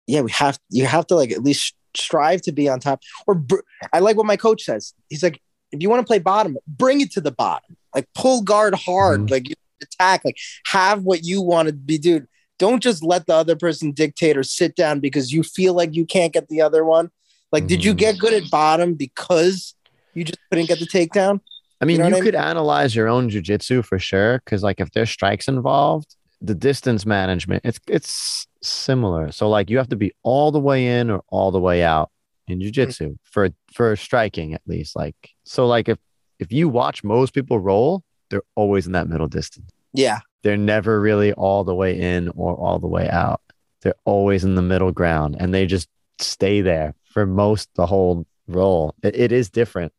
yeah, 0.08 0.22
we 0.22 0.32
have 0.32 0.58
you 0.68 0.84
have 0.86 1.06
to 1.08 1.14
like 1.14 1.30
at 1.30 1.44
least 1.44 1.74
strive 1.96 2.42
to 2.42 2.52
be 2.52 2.68
on 2.68 2.80
top. 2.80 3.00
Or 3.26 3.34
br- 3.36 3.60
I 3.92 4.00
like 4.00 4.16
what 4.16 4.26
my 4.26 4.36
coach 4.36 4.64
says. 4.64 4.94
He's 5.08 5.22
like, 5.22 5.40
if 5.70 5.80
you 5.80 5.88
want 5.88 6.00
to 6.00 6.06
play 6.06 6.18
bottom, 6.18 6.56
bring 6.66 7.00
it 7.00 7.12
to 7.12 7.20
the 7.20 7.30
bottom. 7.30 7.76
Like 7.94 8.08
pull 8.16 8.42
guard 8.42 8.74
hard. 8.74 9.20
Mhm. 9.20 9.30
Like 9.30 9.46
attack. 9.80 10.24
Like 10.24 10.38
have 10.66 11.04
what 11.04 11.22
you 11.24 11.40
want 11.40 11.68
to 11.68 11.72
be, 11.74 11.98
dude 11.98 12.26
don't 12.58 12.82
just 12.82 13.02
let 13.02 13.26
the 13.26 13.34
other 13.34 13.56
person 13.56 13.90
dictate 13.90 14.36
or 14.36 14.44
sit 14.44 14.76
down 14.76 15.00
because 15.00 15.32
you 15.32 15.42
feel 15.42 15.74
like 15.74 15.96
you 15.96 16.06
can't 16.06 16.32
get 16.32 16.46
the 16.48 16.60
other 16.60 16.84
one. 16.84 17.10
Like, 17.50 17.66
did 17.66 17.84
you 17.84 17.92
Mhm. 17.92 17.96
get 17.98 18.18
good 18.18 18.32
at 18.34 18.48
bottom 18.52 18.94
because 18.94 19.74
you 20.14 20.22
just 20.22 20.38
couldn't 20.48 20.68
get 20.68 20.78
the 20.78 20.86
takedown? 20.86 21.40
I 21.82 21.84
mean, 21.84 21.98
know 21.98 22.06
you, 22.08 22.16
I 22.16 22.20
could 22.20 22.36
analyze 22.36 22.94
your 22.94 23.08
own 23.08 23.28
jujitsu 23.28 23.84
for 23.84 23.98
sure, 23.98 24.40
because 24.44 24.62
like 24.62 24.80
if 24.80 24.92
there's 24.92 25.10
strikes 25.10 25.48
involved, 25.48 26.14
the 26.40 26.54
distance 26.54 27.04
management 27.04 27.62
it's 27.64 27.80
it's 27.88 28.46
similar. 28.62 29.32
So 29.32 29.48
like 29.48 29.68
you 29.68 29.78
have 29.78 29.88
to 29.88 29.96
be 29.96 30.12
all 30.22 30.50
the 30.52 30.60
way 30.60 30.86
in 30.86 31.10
or 31.10 31.22
all 31.28 31.50
the 31.50 31.60
way 31.60 31.82
out 31.82 32.10
in 32.46 32.60
hmm. 32.60 32.66
jujitsu 32.66 33.18
for 33.24 33.50
for 33.72 33.96
striking 33.96 34.54
at 34.54 34.62
least. 34.66 34.94
Like 34.94 35.16
so, 35.44 35.66
like 35.66 35.88
if 35.88 35.98
if 36.38 36.52
you 36.52 36.68
watch 36.68 37.04
most 37.04 37.34
people 37.34 37.58
roll, 37.58 38.04
they're 38.30 38.42
always 38.54 38.86
in 38.86 38.92
that 38.92 39.08
middle 39.08 39.28
distance. 39.28 39.70
Yeah. 39.92 40.20
They're 40.42 40.56
never 40.56 41.00
really 41.00 41.32
all 41.32 41.62
the 41.64 41.74
way 41.74 41.98
in 41.98 42.28
or 42.30 42.54
all 42.56 42.78
the 42.78 42.88
way 42.88 43.08
out. 43.08 43.40
They're 43.82 43.94
always 44.04 44.44
in 44.44 44.54
the 44.54 44.62
middle 44.62 44.92
ground, 44.92 45.36
and 45.38 45.52
they 45.52 45.66
just 45.66 45.88
stay 46.18 46.60
there 46.60 46.94
for 47.04 47.26
most 47.26 47.68
the 47.74 47.86
whole 47.86 48.26
roll. 48.48 48.94
It- 49.02 49.16
it 49.16 49.32
is 49.32 49.50
different 49.50 49.92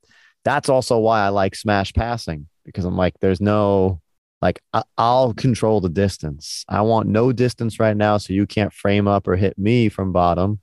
that's 0.43 0.69
also 0.69 0.97
why 0.99 1.21
I 1.25 1.29
like 1.29 1.55
smash 1.55 1.93
passing 1.93 2.47
because 2.65 2.85
I'm 2.85 2.97
like, 2.97 3.13
there's 3.19 3.41
no 3.41 4.01
like 4.41 4.61
I- 4.73 4.83
I'll 4.97 5.33
control 5.33 5.79
the 5.81 5.89
distance. 5.89 6.65
I 6.67 6.81
want 6.81 7.07
no 7.07 7.31
distance 7.31 7.79
right 7.79 7.95
now, 7.95 8.17
so 8.17 8.33
you 8.33 8.45
can't 8.45 8.73
frame 8.73 9.07
up 9.07 9.27
or 9.27 9.35
hit 9.37 9.57
me 9.57 9.89
from 9.89 10.11
bottom. 10.11 10.59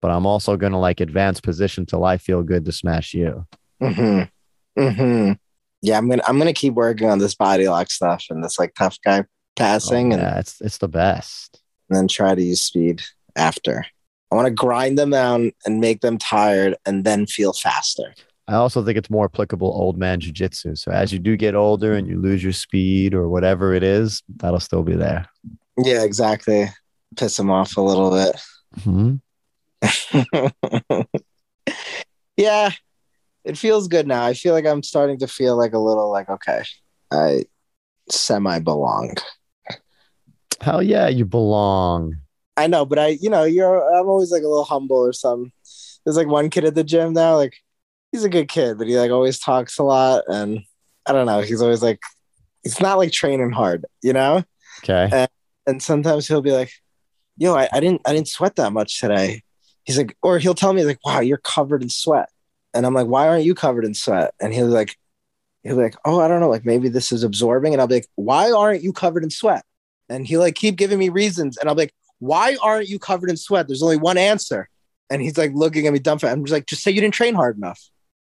But 0.00 0.10
I'm 0.12 0.26
also 0.26 0.56
gonna 0.56 0.78
like 0.80 1.00
advance 1.00 1.40
position 1.40 1.86
till 1.86 2.04
I 2.04 2.18
feel 2.18 2.42
good 2.42 2.64
to 2.66 2.72
smash 2.72 3.12
you. 3.14 3.46
Mm-hmm. 3.82 4.80
Mm-hmm. 4.82 5.32
Yeah, 5.82 5.98
I'm 5.98 6.08
gonna 6.08 6.22
I'm 6.26 6.38
gonna 6.38 6.52
keep 6.52 6.74
working 6.74 7.08
on 7.10 7.18
this 7.18 7.34
body 7.34 7.68
lock 7.68 7.90
stuff 7.90 8.24
and 8.30 8.42
this 8.44 8.58
like 8.58 8.74
tough 8.74 8.96
guy 9.04 9.24
passing 9.56 10.12
Oh, 10.12 10.16
and, 10.16 10.22
yeah, 10.22 10.38
it's 10.38 10.60
it's 10.60 10.78
the 10.78 10.88
best. 10.88 11.60
and 11.88 11.96
then 11.98 12.08
try 12.08 12.34
to 12.34 12.42
use 12.42 12.62
speed 12.62 13.02
after. 13.36 13.84
I 14.32 14.36
want 14.36 14.46
to 14.46 14.52
grind 14.52 14.96
them 14.96 15.10
down 15.10 15.50
and 15.66 15.80
make 15.80 16.00
them 16.02 16.16
tired 16.16 16.76
and 16.86 17.04
then 17.04 17.26
feel 17.26 17.52
faster. 17.52 18.14
I 18.50 18.54
also 18.54 18.84
think 18.84 18.98
it's 18.98 19.08
more 19.08 19.26
applicable 19.26 19.68
old 19.68 19.96
man 19.96 20.20
jujitsu. 20.20 20.76
So 20.76 20.90
as 20.90 21.12
you 21.12 21.20
do 21.20 21.36
get 21.36 21.54
older 21.54 21.92
and 21.92 22.08
you 22.08 22.20
lose 22.20 22.42
your 22.42 22.52
speed 22.52 23.14
or 23.14 23.28
whatever 23.28 23.74
it 23.74 23.84
is, 23.84 24.24
that'll 24.38 24.58
still 24.58 24.82
be 24.82 24.96
there. 24.96 25.26
Yeah, 25.78 26.02
exactly. 26.02 26.66
Piss 27.16 27.36
them 27.36 27.48
off 27.48 27.76
a 27.76 27.80
little 27.80 28.10
bit. 28.10 28.40
Mhm. 28.80 29.20
yeah, 32.36 32.70
it 33.44 33.56
feels 33.56 33.86
good 33.86 34.08
now. 34.08 34.24
I 34.24 34.34
feel 34.34 34.52
like 34.52 34.66
I'm 34.66 34.82
starting 34.82 35.20
to 35.20 35.28
feel 35.28 35.56
like 35.56 35.72
a 35.72 35.78
little 35.78 36.10
like, 36.10 36.28
okay, 36.28 36.64
I 37.12 37.44
semi 38.08 38.58
belong. 38.58 39.14
Hell 40.60 40.82
yeah, 40.82 41.06
you 41.06 41.24
belong. 41.24 42.16
I 42.56 42.66
know, 42.66 42.84
but 42.84 42.98
I, 42.98 43.08
you 43.20 43.30
know, 43.30 43.44
you're, 43.44 43.94
I'm 43.94 44.08
always 44.08 44.32
like 44.32 44.42
a 44.42 44.48
little 44.48 44.64
humble 44.64 44.96
or 44.96 45.12
something. 45.12 45.52
There's 46.04 46.16
like 46.16 46.26
one 46.26 46.50
kid 46.50 46.64
at 46.64 46.74
the 46.74 46.82
gym 46.82 47.12
now, 47.12 47.36
like, 47.36 47.54
he's 48.12 48.24
a 48.24 48.28
good 48.28 48.48
kid, 48.48 48.78
but 48.78 48.86
he 48.86 48.98
like 48.98 49.10
always 49.10 49.38
talks 49.38 49.78
a 49.78 49.82
lot. 49.82 50.24
And 50.28 50.60
I 51.06 51.12
don't 51.12 51.26
know, 51.26 51.40
he's 51.40 51.62
always 51.62 51.82
like, 51.82 52.00
it's 52.64 52.80
not 52.80 52.98
like 52.98 53.12
training 53.12 53.52
hard, 53.52 53.86
you 54.02 54.12
know? 54.12 54.44
Okay. 54.82 55.26
And 55.66 55.82
sometimes 55.82 56.26
he'll 56.26 56.42
be 56.42 56.52
like, 56.52 56.72
yo, 57.36 57.54
I, 57.54 57.68
I 57.72 57.80
didn't, 57.80 58.02
I 58.04 58.12
didn't 58.12 58.28
sweat 58.28 58.56
that 58.56 58.72
much 58.72 59.00
today. 59.00 59.42
He's 59.84 59.96
like, 59.96 60.16
or 60.22 60.38
he'll 60.38 60.54
tell 60.54 60.72
me 60.72 60.84
like, 60.84 60.98
wow, 61.04 61.20
you're 61.20 61.38
covered 61.38 61.82
in 61.82 61.88
sweat. 61.88 62.28
And 62.74 62.86
I'm 62.86 62.94
like, 62.94 63.06
why 63.06 63.28
aren't 63.28 63.44
you 63.44 63.54
covered 63.54 63.84
in 63.84 63.94
sweat? 63.94 64.34
And 64.40 64.52
he'll 64.52 64.66
be 64.66 64.72
like, 64.72 64.96
he'll 65.62 65.76
be 65.76 65.82
like, 65.82 65.96
oh, 66.04 66.20
I 66.20 66.28
don't 66.28 66.40
know, 66.40 66.50
like 66.50 66.64
maybe 66.64 66.88
this 66.88 67.12
is 67.12 67.22
absorbing. 67.22 67.72
And 67.72 67.80
I'll 67.80 67.88
be 67.88 67.96
like, 67.96 68.08
why 68.14 68.50
aren't 68.50 68.82
you 68.82 68.92
covered 68.92 69.24
in 69.24 69.30
sweat? 69.30 69.64
And 70.08 70.26
he'll 70.26 70.40
like 70.40 70.54
keep 70.54 70.76
giving 70.76 70.98
me 70.98 71.08
reasons. 71.08 71.56
And 71.56 71.68
I'll 71.68 71.74
be 71.74 71.82
like, 71.82 71.94
why 72.18 72.56
aren't 72.62 72.88
you 72.88 72.98
covered 72.98 73.30
in 73.30 73.36
sweat? 73.36 73.66
There's 73.66 73.82
only 73.82 73.96
one 73.96 74.18
answer. 74.18 74.68
And 75.08 75.22
he's 75.22 75.38
like 75.38 75.52
looking 75.54 75.86
at 75.86 75.92
me 75.92 75.98
dumbfounded. 75.98 76.38
I'm 76.38 76.44
just 76.44 76.52
like, 76.52 76.66
just 76.66 76.82
say 76.82 76.90
you 76.90 77.00
didn't 77.00 77.14
train 77.14 77.34
hard 77.34 77.56
enough. 77.56 77.80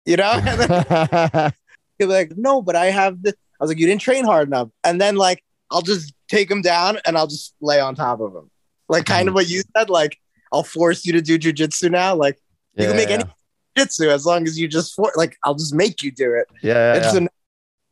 You 0.05 0.17
know? 0.17 0.33
And 0.45 0.61
then 0.61 1.53
he'll 1.99 2.09
be 2.09 2.15
like, 2.15 2.33
no, 2.37 2.63
but 2.63 2.77
I 2.77 2.87
have 2.87 3.23
this. 3.23 3.35
I 3.61 3.65
was 3.65 3.71
like, 3.71 3.79
you 3.79 3.87
didn't 3.87 4.01
train 4.01 4.25
hard 4.25 4.49
enough. 4.49 4.69
And 4.83 5.01
then 5.01 5.17
like, 5.17 5.43
I'll 5.71 5.83
just 5.83 6.13
take 6.29 6.51
him 6.51 6.63
down 6.63 6.99
and 7.07 7.17
I'll 7.17 7.27
just 7.27 7.55
lay 7.61 7.81
on 7.81 7.95
top 7.95 8.21
of 8.21 8.35
him. 8.35 8.51
Like 8.89 9.07
kind 9.07 9.29
of 9.29 9.35
what 9.35 9.49
you 9.49 9.63
said, 9.77 9.89
like 9.89 10.19
I'll 10.53 10.63
force 10.63 11.07
you 11.07 11.13
to 11.13 11.23
do 11.23 11.39
jujitsu 11.39 11.91
now. 11.91 12.15
Like 12.15 12.39
you 12.75 12.87
can 12.87 12.97
make 12.97 13.11
any 13.11 13.25
jujitsu 13.77 14.09
as 14.09 14.27
long 14.27 14.47
as 14.47 14.59
you 14.59 14.69
just 14.69 14.95
for 14.95 15.11
like 15.17 15.37
I'll 15.45 15.55
just 15.55 15.75
make 15.75 16.03
you 16.03 16.11
do 16.11 16.35
it. 16.35 16.47
Yeah. 16.63 16.97
yeah, 16.97 17.11
so 17.11 17.27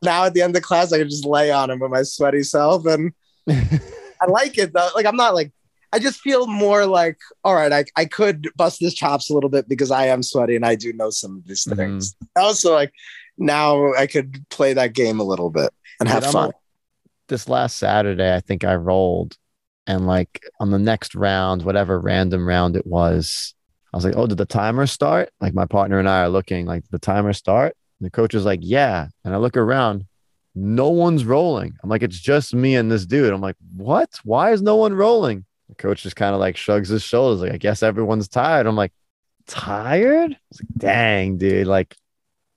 now 0.02 0.24
at 0.24 0.34
the 0.34 0.42
end 0.42 0.50
of 0.50 0.54
the 0.54 0.60
class, 0.60 0.92
I 0.92 0.98
can 0.98 1.08
just 1.08 1.24
lay 1.24 1.50
on 1.50 1.70
him 1.70 1.78
with 1.78 1.90
my 1.90 2.02
sweaty 2.02 2.42
self. 2.42 2.86
And. 2.86 3.12
I 4.22 4.26
like 4.26 4.56
it 4.56 4.72
though. 4.72 4.88
Like 4.94 5.06
I'm 5.06 5.16
not 5.16 5.34
like 5.34 5.52
I 5.92 5.98
just 5.98 6.20
feel 6.20 6.46
more 6.46 6.86
like, 6.86 7.18
all 7.44 7.54
right, 7.54 7.72
I, 7.72 7.84
I 7.96 8.04
could 8.06 8.48
bust 8.56 8.80
his 8.80 8.94
chops 8.94 9.28
a 9.28 9.34
little 9.34 9.50
bit 9.50 9.68
because 9.68 9.90
I 9.90 10.06
am 10.06 10.22
sweaty 10.22 10.56
and 10.56 10.64
I 10.64 10.74
do 10.74 10.92
know 10.92 11.10
some 11.10 11.36
of 11.36 11.46
these 11.46 11.64
Mhm. 11.64 11.76
things. 11.76 12.16
Also, 12.36 12.72
like 12.72 12.92
now 13.38 13.92
I 13.94 14.06
could 14.06 14.44
play 14.48 14.72
that 14.74 14.94
game 14.94 15.20
a 15.20 15.24
little 15.24 15.50
bit 15.50 15.70
and 16.00 16.08
have 16.08 16.22
Dude, 16.24 16.32
fun. 16.32 16.50
a- 16.50 16.52
this 17.28 17.48
last 17.48 17.76
Saturday, 17.78 18.34
I 18.34 18.40
think 18.40 18.64
I 18.64 18.74
rolled, 18.74 19.36
and 19.86 20.06
like 20.06 20.42
on 20.60 20.70
the 20.70 20.78
next 20.78 21.14
round, 21.14 21.62
whatever 21.62 21.98
random 22.00 22.46
round 22.46 22.76
it 22.76 22.86
was, 22.86 23.54
I 23.92 23.96
was 23.96 24.04
like, 24.04 24.16
"Oh, 24.16 24.26
did 24.26 24.38
the 24.38 24.44
timer 24.46 24.86
start?" 24.86 25.30
Like 25.40 25.54
my 25.54 25.66
partner 25.66 25.98
and 25.98 26.08
I 26.08 26.22
are 26.22 26.28
looking, 26.28 26.66
like, 26.66 26.82
"Did 26.84 26.92
the 26.92 26.98
timer 26.98 27.32
start?" 27.32 27.74
And 28.00 28.06
the 28.06 28.10
coach 28.10 28.34
is 28.34 28.44
like, 28.44 28.60
"Yeah," 28.62 29.08
and 29.24 29.34
I 29.34 29.38
look 29.38 29.56
around, 29.56 30.04
no 30.54 30.88
one's 30.90 31.24
rolling. 31.24 31.74
I'm 31.82 31.88
like, 31.90 32.02
"It's 32.02 32.18
just 32.18 32.54
me 32.54 32.76
and 32.76 32.90
this 32.90 33.06
dude." 33.06 33.32
I'm 33.32 33.40
like, 33.40 33.56
"What? 33.76 34.10
Why 34.24 34.52
is 34.52 34.62
no 34.62 34.76
one 34.76 34.92
rolling?" 34.94 35.44
The 35.76 35.82
coach 35.82 36.02
just 36.02 36.16
kind 36.16 36.34
of 36.34 36.40
like 36.40 36.56
shrugs 36.56 36.88
his 36.90 37.02
shoulders, 37.02 37.40
like, 37.40 37.52
"I 37.52 37.56
guess 37.56 37.82
everyone's 37.82 38.28
tired." 38.28 38.66
I'm 38.66 38.76
like, 38.76 38.92
"Tired?" 39.46 40.30
Like, 40.30 40.68
"Dang, 40.76 41.38
dude!" 41.38 41.66
Like, 41.66 41.96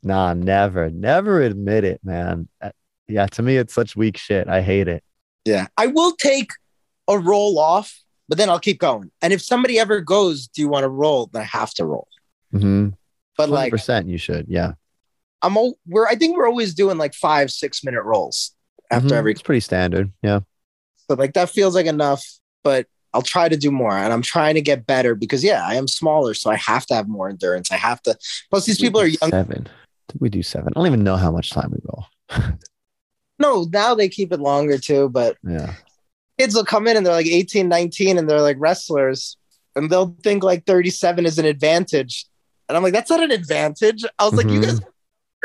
nah, 0.03 0.33
never, 0.33 0.89
never 0.89 1.41
admit 1.41 1.83
it, 1.83 2.01
man. 2.03 2.47
Uh, 2.61 2.71
Yeah, 3.07 3.27
to 3.27 3.41
me, 3.43 3.57
it's 3.57 3.73
such 3.73 3.95
weak 3.95 4.17
shit. 4.17 4.47
I 4.47 4.61
hate 4.61 4.87
it. 4.87 5.03
Yeah. 5.45 5.67
I 5.77 5.87
will 5.87 6.13
take 6.13 6.49
a 7.07 7.19
roll 7.19 7.59
off, 7.59 8.01
but 8.27 8.37
then 8.39 8.49
I'll 8.49 8.59
keep 8.59 8.79
going. 8.79 9.11
And 9.21 9.31
if 9.31 9.41
somebody 9.43 9.79
ever 9.79 10.01
goes, 10.01 10.47
Do 10.47 10.61
you 10.61 10.67
want 10.69 10.83
to 10.83 10.89
roll? 10.89 11.27
Then 11.27 11.43
I 11.43 11.45
have 11.45 11.71
to 11.75 11.85
roll. 11.85 12.07
Mm-hmm. 12.53 12.89
But 13.37 13.49
like 13.49 13.69
percent, 13.71 14.07
you 14.07 14.17
should. 14.17 14.47
Yeah, 14.49 14.73
I'm 15.41 15.55
all, 15.57 15.77
we're 15.87 16.07
I 16.07 16.15
think 16.15 16.35
we're 16.35 16.47
always 16.47 16.73
doing 16.73 16.97
like 16.97 17.13
five, 17.13 17.51
six 17.51 17.83
minute 17.83 18.01
rolls 18.03 18.55
after 18.89 19.09
Mhm. 19.09 19.17
every 19.17 19.31
It's 19.33 19.41
pretty 19.43 19.59
standard. 19.61 20.11
Yeah. 20.23 20.39
so 21.07 21.15
like 21.15 21.33
that 21.33 21.49
feels 21.49 21.75
like 21.75 21.85
enough, 21.85 22.25
but 22.63 22.87
I'll 23.15 23.21
try 23.21 23.47
to 23.49 23.55
do 23.57 23.71
more 23.71 23.93
and 23.97 24.11
I'm 24.13 24.21
trying 24.21 24.55
to 24.55 24.61
get 24.61 24.85
better 24.85 25.15
because 25.15 25.43
yeah, 25.43 25.65
I 25.65 25.75
am 25.75 25.87
smaller, 25.87 26.33
so 26.33 26.51
I 26.51 26.55
have 26.57 26.85
to 26.87 26.93
have 26.93 27.07
more 27.07 27.29
endurance. 27.29 27.71
I 27.71 27.77
have 27.77 28.01
to 28.03 28.17
plus 28.51 28.65
these 28.65 28.77
people 28.77 28.99
are 29.01 29.07
young. 29.07 29.31
Seven. 29.31 29.67
Did 30.09 30.21
we 30.21 30.29
do 30.29 30.43
seven? 30.43 30.73
I 30.75 30.79
don't 30.79 30.87
even 30.87 31.03
know 31.03 31.15
how 31.15 31.31
much 31.31 31.49
time 31.49 31.71
we 31.71 31.79
roll. 31.89 32.05
No, 32.29 32.55
No, 33.39 33.67
now 33.71 33.95
they 33.95 34.09
keep 34.09 34.31
it 34.33 34.39
longer 34.39 34.77
too, 34.77 35.09
but 35.09 35.37
Yeah. 35.47 35.73
kids 36.37 36.53
will 36.55 36.65
come 36.65 36.87
in 36.87 36.97
and 36.97 37.05
they're 37.05 37.13
like 37.13 37.25
18, 37.25 37.67
19 37.69 38.17
and 38.17 38.29
they're 38.29 38.41
like 38.41 38.57
wrestlers 38.59 39.37
and 39.75 39.89
they'll 39.89 40.15
think 40.23 40.43
like 40.43 40.65
37 40.65 41.25
is 41.25 41.39
an 41.39 41.45
advantage. 41.45 42.25
And 42.67 42.75
I'm 42.75 42.83
like, 42.83 42.93
that's 42.93 43.09
not 43.09 43.23
an 43.23 43.31
advantage. 43.31 44.03
I 44.19 44.25
was 44.25 44.33
like, 44.35 44.49
you 44.49 44.59
Mhm. 44.59 44.63
guys 44.65 44.81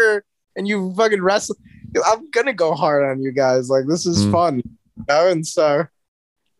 are 0.00 0.24
and 0.56 0.66
you 0.66 0.92
fucking 0.96 1.22
wrestle. 1.22 1.56
I'm 2.04 2.30
gonna 2.30 2.52
go 2.52 2.74
hard 2.74 3.04
on 3.04 3.22
you 3.22 3.30
guys. 3.32 3.68
Like 3.70 3.86
this 3.86 4.06
is 4.06 4.24
Mm. 4.26 4.32
fun. 4.32 4.56
You 4.56 5.04
know? 5.08 5.28
And 5.28 5.46
so 5.46 5.84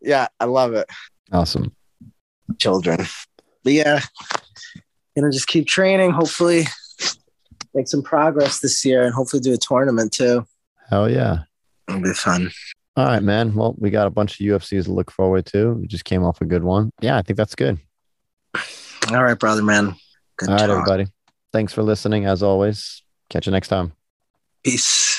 yeah, 0.01 0.27
I 0.39 0.45
love 0.45 0.73
it. 0.73 0.89
Awesome. 1.31 1.75
Children. 2.59 3.05
But 3.63 3.73
yeah, 3.73 4.01
gonna 5.15 5.31
just 5.31 5.47
keep 5.47 5.67
training, 5.67 6.11
hopefully 6.11 6.65
make 7.73 7.87
some 7.87 8.03
progress 8.03 8.59
this 8.59 8.83
year 8.83 9.03
and 9.03 9.13
hopefully 9.13 9.41
do 9.41 9.53
a 9.53 9.57
tournament 9.57 10.11
too. 10.11 10.45
Hell 10.89 11.09
yeah. 11.09 11.43
It'll 11.87 12.01
be 12.01 12.13
fun. 12.13 12.51
All 12.97 13.05
right, 13.05 13.23
man. 13.23 13.55
Well, 13.55 13.75
we 13.77 13.89
got 13.89 14.07
a 14.07 14.09
bunch 14.09 14.39
of 14.39 14.45
UFCs 14.45 14.85
to 14.85 14.91
look 14.91 15.11
forward 15.11 15.45
to. 15.47 15.73
We 15.73 15.87
just 15.87 16.03
came 16.03 16.23
off 16.23 16.41
a 16.41 16.45
good 16.45 16.63
one. 16.63 16.91
Yeah, 17.01 17.17
I 17.17 17.21
think 17.21 17.37
that's 17.37 17.55
good. 17.55 17.79
All 19.09 19.23
right, 19.23 19.39
brother 19.39 19.63
man. 19.63 19.95
Good 20.37 20.49
All 20.49 20.55
right, 20.55 20.69
everybody. 20.69 21.07
Thanks 21.53 21.73
for 21.73 21.83
listening. 21.83 22.25
As 22.25 22.43
always, 22.43 23.01
catch 23.29 23.45
you 23.45 23.51
next 23.51 23.69
time. 23.69 23.93
Peace. 24.63 25.10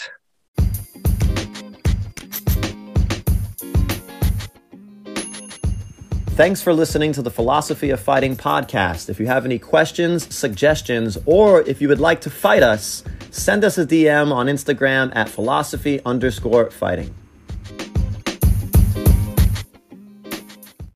Thanks 6.35 6.63
for 6.63 6.73
listening 6.73 7.13
to 7.13 7.21
the 7.21 7.31
Philosophy 7.31 7.91
of 7.91 8.01
Fighting 8.01 8.37
podcast. 8.39 9.11
If 9.11 9.21
you 9.21 9.27
have 9.27 9.45
any 9.45 9.59
questions, 9.59 10.35
suggestions, 10.35 11.19
or 11.27 11.61
if 11.61 11.83
you 11.83 11.89
would 11.89 12.01
like 12.01 12.23
to 12.23 12.31
fight 12.31 12.63
us, 12.63 13.05
send 13.31 13.65
us 13.65 13.77
a 13.77 13.85
DM 13.85 14.33
on 14.33 14.47
Instagram 14.47 15.15
at 15.15 15.29
philosophy 15.29 16.01
underscore 16.07 16.71
fighting. 16.71 17.15